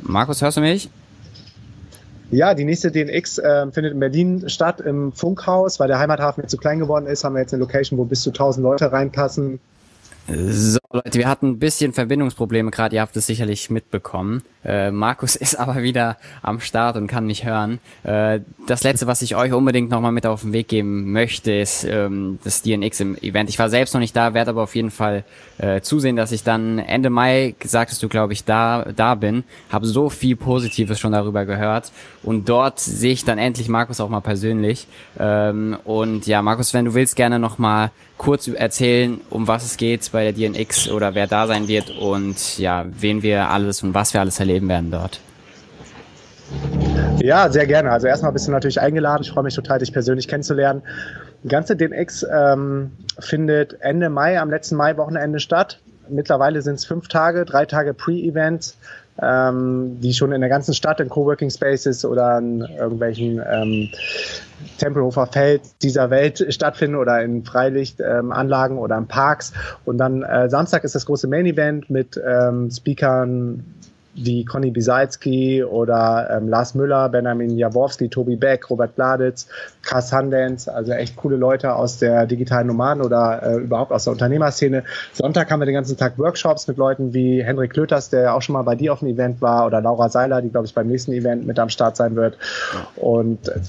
Markus, 0.03 0.41
hörst 0.41 0.57
du 0.57 0.61
mich? 0.61 0.89
Ja, 2.31 2.53
die 2.53 2.65
nächste 2.65 2.91
DNX 2.91 3.37
äh, 3.37 3.71
findet 3.71 3.93
in 3.93 3.99
Berlin 3.99 4.49
statt, 4.49 4.81
im 4.81 5.11
Funkhaus, 5.13 5.79
weil 5.79 5.87
der 5.87 5.99
Heimathafen 5.99 6.41
jetzt 6.41 6.51
zu 6.51 6.57
klein 6.57 6.79
geworden 6.79 7.05
ist, 7.05 7.23
haben 7.23 7.33
wir 7.33 7.41
jetzt 7.41 7.53
eine 7.53 7.61
Location, 7.61 7.99
wo 7.99 8.05
bis 8.05 8.21
zu 8.21 8.31
1000 8.31 8.63
Leute 8.63 8.91
reinpassen. 8.91 9.59
So, 10.27 10.79
Leute, 10.91 11.19
wir 11.19 11.27
hatten 11.27 11.51
ein 11.51 11.59
bisschen 11.59 11.93
Verbindungsprobleme 11.93 12.71
gerade, 12.71 12.95
ihr 12.95 13.01
habt 13.01 13.15
es 13.15 13.27
sicherlich 13.27 13.69
mitbekommen. 13.69 14.41
Äh, 14.65 14.91
Markus 14.91 15.35
ist 15.35 15.55
aber 15.55 15.83
wieder 15.83 16.17
am 16.41 16.59
Start 16.59 16.97
und 16.97 17.07
kann 17.07 17.25
mich 17.25 17.45
hören. 17.45 17.79
Äh, 18.03 18.39
das 18.67 18.83
letzte, 18.83 19.07
was 19.07 19.21
ich 19.21 19.35
euch 19.35 19.53
unbedingt 19.53 19.89
nochmal 19.89 20.11
mit 20.11 20.25
auf 20.25 20.41
den 20.41 20.53
Weg 20.53 20.67
geben 20.67 21.11
möchte, 21.11 21.53
ist 21.53 21.83
ähm, 21.83 22.39
das 22.43 22.61
DNX 22.61 22.99
im 22.99 23.17
Event. 23.17 23.49
Ich 23.49 23.59
war 23.59 23.69
selbst 23.69 23.93
noch 23.93 24.01
nicht 24.01 24.15
da, 24.15 24.33
werde 24.33 24.51
aber 24.51 24.63
auf 24.63 24.75
jeden 24.75 24.91
Fall 24.91 25.23
äh, 25.57 25.81
zusehen, 25.81 26.15
dass 26.15 26.31
ich 26.31 26.43
dann 26.43 26.79
Ende 26.79 27.09
Mai, 27.09 27.55
sagtest 27.63 28.01
du, 28.01 28.09
glaube 28.09 28.33
ich, 28.33 28.43
da, 28.43 28.85
da 28.95 29.15
bin. 29.15 29.43
Habe 29.69 29.85
so 29.85 30.09
viel 30.09 30.35
Positives 30.35 30.99
schon 30.99 31.11
darüber 31.11 31.45
gehört. 31.45 31.91
Und 32.23 32.49
dort 32.49 32.79
sehe 32.79 33.13
ich 33.13 33.23
dann 33.23 33.37
endlich 33.37 33.69
Markus 33.69 33.99
auch 33.99 34.09
mal 34.09 34.21
persönlich. 34.21 34.87
Ähm, 35.19 35.77
und 35.83 36.25
ja, 36.27 36.41
Markus, 36.41 36.73
wenn 36.73 36.85
du 36.85 36.93
willst, 36.93 37.15
gerne 37.15 37.39
nochmal 37.39 37.91
kurz 38.17 38.47
erzählen, 38.47 39.19
um 39.29 39.47
was 39.47 39.65
es 39.65 39.77
geht 39.77 40.09
bei 40.11 40.31
der 40.31 40.33
DNX 40.33 40.89
oder 40.89 41.15
wer 41.15 41.27
da 41.27 41.47
sein 41.47 41.67
wird 41.67 41.89
und 41.89 42.57
ja, 42.57 42.85
wen 42.87 43.23
wir 43.23 43.49
alles 43.49 43.83
und 43.83 43.93
was 43.93 44.13
wir 44.13 44.21
alles 44.21 44.39
erleben 44.39 44.54
werden 44.61 44.91
dort. 44.91 45.19
Ja, 47.19 47.49
sehr 47.49 47.65
gerne. 47.65 47.91
Also 47.91 48.07
erstmal 48.07 48.31
bist 48.31 48.47
du 48.47 48.51
natürlich 48.51 48.79
eingeladen. 48.79 49.23
Ich 49.23 49.31
freue 49.31 49.43
mich 49.43 49.55
total, 49.55 49.79
dich 49.79 49.93
persönlich 49.93 50.27
kennenzulernen. 50.27 50.83
Ganze 51.47 51.75
DNX 51.75 52.25
ähm, 52.31 52.91
findet 53.19 53.81
Ende 53.81 54.09
Mai, 54.09 54.39
am 54.39 54.49
letzten 54.49 54.75
Mai-Wochenende 54.75 55.39
statt. 55.39 55.79
Mittlerweile 56.09 56.61
sind 56.61 56.75
es 56.75 56.85
fünf 56.85 57.07
Tage, 57.07 57.45
drei 57.45 57.65
Tage 57.65 57.93
Pre-Events, 57.93 58.77
ähm, 59.21 59.99
die 60.01 60.13
schon 60.13 60.31
in 60.33 60.41
der 60.41 60.49
ganzen 60.49 60.73
Stadt 60.73 60.99
in 60.99 61.09
Coworking 61.09 61.49
Spaces 61.49 62.05
oder 62.05 62.37
in 62.37 62.61
irgendwelchen 62.61 63.41
ähm, 63.47 63.89
Tempelhofer 64.77 65.27
Feld 65.27 65.61
dieser 65.81 66.09
Welt 66.09 66.45
stattfinden 66.49 66.95
oder 66.95 67.21
in 67.23 67.43
Freilichtanlagen 67.43 68.77
ähm, 68.77 68.83
oder 68.83 68.97
in 68.97 69.07
Parks. 69.07 69.53
Und 69.85 69.97
dann 69.97 70.21
äh, 70.23 70.49
Samstag 70.49 70.83
ist 70.83 70.95
das 70.95 71.05
große 71.05 71.27
Main 71.27 71.45
Event 71.45 71.89
mit 71.89 72.21
ähm, 72.23 72.69
Speakern 72.69 73.63
wie 74.15 74.45
Conny 74.45 74.71
Bisalski 74.71 75.63
oder 75.63 76.29
ähm, 76.31 76.47
Lars 76.47 76.73
Müller, 76.73 77.09
Benjamin 77.09 77.57
Jaworski, 77.57 78.09
Tobi 78.09 78.35
Beck, 78.35 78.69
Robert 78.69 78.95
Bladitz, 78.95 79.47
Krass 79.81 80.11
Handens, 80.11 80.67
also 80.67 80.93
echt 80.93 81.15
coole 81.15 81.35
Leute 81.35 81.75
aus 81.75 81.97
der 81.97 82.25
digitalen 82.25 82.67
Nomaden 82.67 83.03
oder 83.03 83.43
äh, 83.43 83.55
überhaupt 83.57 83.91
aus 83.91 84.05
der 84.05 84.13
Unternehmerszene. 84.13 84.83
Sonntag 85.13 85.51
haben 85.51 85.59
wir 85.59 85.65
den 85.65 85.75
ganzen 85.75 85.97
Tag 85.97 86.17
Workshops 86.17 86.67
mit 86.67 86.77
Leuten 86.77 87.13
wie 87.13 87.43
Henrik 87.43 87.73
Klöters, 87.73 88.09
der 88.09 88.33
auch 88.33 88.41
schon 88.41 88.53
mal 88.53 88.63
bei 88.63 88.75
dir 88.75 88.93
auf 88.93 88.99
dem 88.99 89.09
Event 89.09 89.41
war, 89.41 89.65
oder 89.65 89.81
Laura 89.81 90.09
Seiler, 90.09 90.41
die, 90.41 90.49
glaube 90.49 90.67
ich, 90.67 90.73
beim 90.73 90.87
nächsten 90.87 91.11
Event 91.11 91.45
mit 91.45 91.59
am 91.59 91.69
Start 91.69 91.97
sein 91.97 92.15
wird. 92.15 92.37
Und 92.95 93.49
äh, 93.49 93.59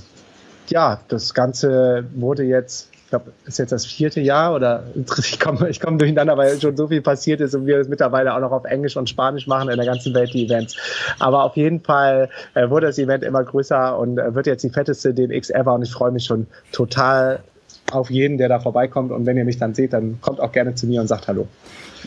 ja, 0.68 1.00
das 1.08 1.34
Ganze 1.34 2.04
wurde 2.14 2.44
jetzt 2.44 2.90
ich 3.06 3.10
glaube, 3.10 3.30
ist 3.46 3.60
jetzt 3.60 3.70
das 3.70 3.86
vierte 3.86 4.20
Jahr 4.20 4.52
oder 4.52 4.82
ich 5.18 5.38
komme 5.38 5.68
ich 5.68 5.78
komm 5.78 5.96
durcheinander, 5.96 6.36
weil 6.36 6.60
schon 6.60 6.76
so 6.76 6.88
viel 6.88 7.02
passiert 7.02 7.40
ist 7.40 7.54
und 7.54 7.64
wir 7.64 7.78
es 7.78 7.86
mittlerweile 7.86 8.34
auch 8.34 8.40
noch 8.40 8.50
auf 8.50 8.64
Englisch 8.64 8.96
und 8.96 9.08
Spanisch 9.08 9.46
machen 9.46 9.70
in 9.70 9.76
der 9.76 9.86
ganzen 9.86 10.12
Welt 10.12 10.34
die 10.34 10.46
Events. 10.46 10.76
Aber 11.20 11.44
auf 11.44 11.56
jeden 11.56 11.80
Fall 11.80 12.28
äh, 12.54 12.68
wurde 12.68 12.88
das 12.88 12.98
Event 12.98 13.22
immer 13.22 13.44
größer 13.44 13.96
und 13.96 14.18
äh, 14.18 14.34
wird 14.34 14.48
jetzt 14.48 14.64
die 14.64 14.70
fetteste 14.70 15.14
DNX 15.14 15.50
ever 15.50 15.74
und 15.74 15.82
ich 15.82 15.92
freue 15.92 16.10
mich 16.10 16.24
schon 16.24 16.48
total 16.72 17.44
auf 17.92 18.10
jeden, 18.10 18.38
der 18.38 18.48
da 18.48 18.58
vorbeikommt 18.58 19.12
und 19.12 19.24
wenn 19.24 19.36
ihr 19.36 19.44
mich 19.44 19.58
dann 19.58 19.72
seht, 19.72 19.92
dann 19.92 20.20
kommt 20.20 20.40
auch 20.40 20.50
gerne 20.50 20.74
zu 20.74 20.88
mir 20.88 21.00
und 21.00 21.06
sagt 21.06 21.28
Hallo. 21.28 21.46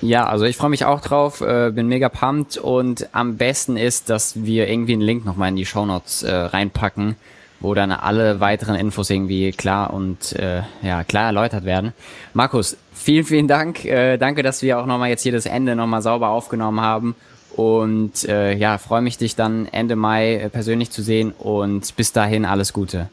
Ja, 0.02 0.28
also 0.28 0.44
ich 0.44 0.58
freue 0.58 0.70
mich 0.70 0.84
auch 0.84 1.00
drauf, 1.00 1.40
äh, 1.40 1.72
bin 1.72 1.88
mega 1.88 2.10
pumped 2.10 2.58
und 2.58 3.08
am 3.14 3.38
besten 3.38 3.78
ist, 3.78 4.10
dass 4.10 4.44
wir 4.44 4.68
irgendwie 4.68 4.94
einen 4.94 5.02
Link 5.02 5.26
nochmal 5.26 5.48
in 5.48 5.56
die 5.56 5.66
Shownotes 5.66 6.24
äh, 6.24 6.34
reinpacken 6.34 7.16
wo 7.60 7.74
dann 7.74 7.92
alle 7.92 8.40
weiteren 8.40 8.76
Infos 8.76 9.10
irgendwie 9.10 9.52
klar 9.52 9.94
und 9.94 10.34
äh, 10.34 10.62
ja 10.82 11.04
klar 11.04 11.26
erläutert 11.26 11.66
werden. 11.66 11.94
Markus, 12.34 12.78
vielen, 12.94 13.26
vielen 13.26 13.48
Dank. 13.48 13.86
Äh, 13.86 14.18
danke, 14.18 14.44
dass 14.44 14.62
wir 14.62 14.80
auch 14.80 14.86
nochmal 14.86 15.10
jetzt 15.10 15.24
hier 15.24 15.32
das 15.32 15.46
Ende 15.46 15.76
nochmal 15.76 16.02
sauber 16.02 16.30
aufgenommen 16.30 16.82
haben. 16.82 17.16
Und 17.56 18.24
äh, 18.30 18.54
ja, 18.56 18.78
freue 18.78 19.02
mich, 19.02 19.18
dich 19.18 19.36
dann 19.36 19.68
Ende 19.68 19.96
Mai 19.96 20.36
äh, 20.36 20.50
persönlich 20.50 20.92
zu 20.92 21.02
sehen 21.02 21.34
und 21.38 21.96
bis 21.96 22.14
dahin 22.14 22.46
alles 22.46 22.72
Gute. 22.72 23.10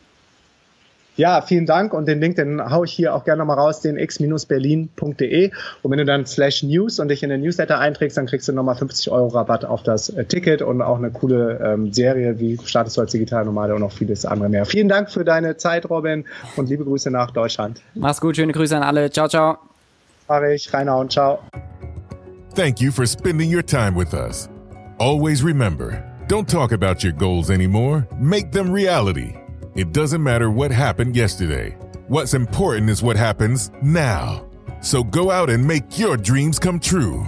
Ja, 1.16 1.40
vielen 1.40 1.64
Dank 1.64 1.94
und 1.94 2.06
den 2.06 2.20
Link, 2.20 2.36
den 2.36 2.62
hau 2.70 2.84
ich 2.84 2.92
hier 2.92 3.14
auch 3.14 3.24
gerne 3.24 3.38
nochmal 3.38 3.58
raus, 3.58 3.80
den 3.80 3.98
x-berlin.de 3.98 5.50
und 5.82 5.90
wenn 5.90 5.98
du 5.98 6.04
dann 6.04 6.26
slash 6.26 6.62
news 6.62 6.98
und 6.98 7.08
dich 7.08 7.22
in 7.22 7.30
den 7.30 7.40
Newsletter 7.40 7.78
einträgst, 7.78 8.16
dann 8.18 8.26
kriegst 8.26 8.48
du 8.48 8.52
nochmal 8.52 8.76
50 8.76 9.10
Euro 9.10 9.28
Rabatt 9.28 9.64
auf 9.64 9.82
das 9.82 10.10
äh, 10.10 10.24
Ticket 10.24 10.60
und 10.60 10.82
auch 10.82 10.98
eine 10.98 11.10
coole 11.10 11.58
ähm, 11.64 11.92
Serie 11.92 12.38
wie 12.38 12.58
Startest 12.64 12.96
du 12.96 13.00
als 13.00 13.12
Digitalnomade 13.12 13.74
und 13.74 13.80
noch 13.80 13.92
vieles 13.92 14.26
andere 14.26 14.48
mehr. 14.48 14.66
Vielen 14.66 14.88
Dank 14.88 15.10
für 15.10 15.24
deine 15.24 15.56
Zeit, 15.56 15.88
Robin 15.88 16.24
und 16.56 16.68
liebe 16.68 16.84
Grüße 16.84 17.10
nach 17.10 17.30
Deutschland. 17.30 17.80
Mach's 17.94 18.20
gut, 18.20 18.36
schöne 18.36 18.52
Grüße 18.52 18.76
an 18.76 18.82
alle. 18.82 19.10
Ciao, 19.10 19.28
ciao. 19.28 19.58
Mach 20.28 20.42
ich, 20.42 20.72
reinhauen, 20.72 21.08
ciao. 21.08 21.38
Thank 22.54 22.80
you 22.80 22.90
for 22.90 23.06
spending 23.06 23.54
your 23.54 23.64
time 23.64 23.96
with 23.96 24.12
us. 24.12 24.48
Always 24.98 25.42
remember, 25.42 26.02
don't 26.26 26.48
talk 26.48 26.72
about 26.72 27.04
your 27.04 27.12
goals 27.12 27.50
anymore, 27.50 28.06
make 28.18 28.50
them 28.50 28.72
reality. 28.72 29.34
It 29.76 29.92
doesn't 29.92 30.22
matter 30.22 30.50
what 30.50 30.70
happened 30.70 31.14
yesterday. 31.14 31.76
What's 32.08 32.32
important 32.32 32.88
is 32.88 33.02
what 33.02 33.16
happens 33.16 33.70
now. 33.82 34.48
So 34.80 35.04
go 35.04 35.30
out 35.30 35.50
and 35.50 35.66
make 35.66 35.98
your 35.98 36.16
dreams 36.16 36.58
come 36.58 36.80
true. 36.80 37.26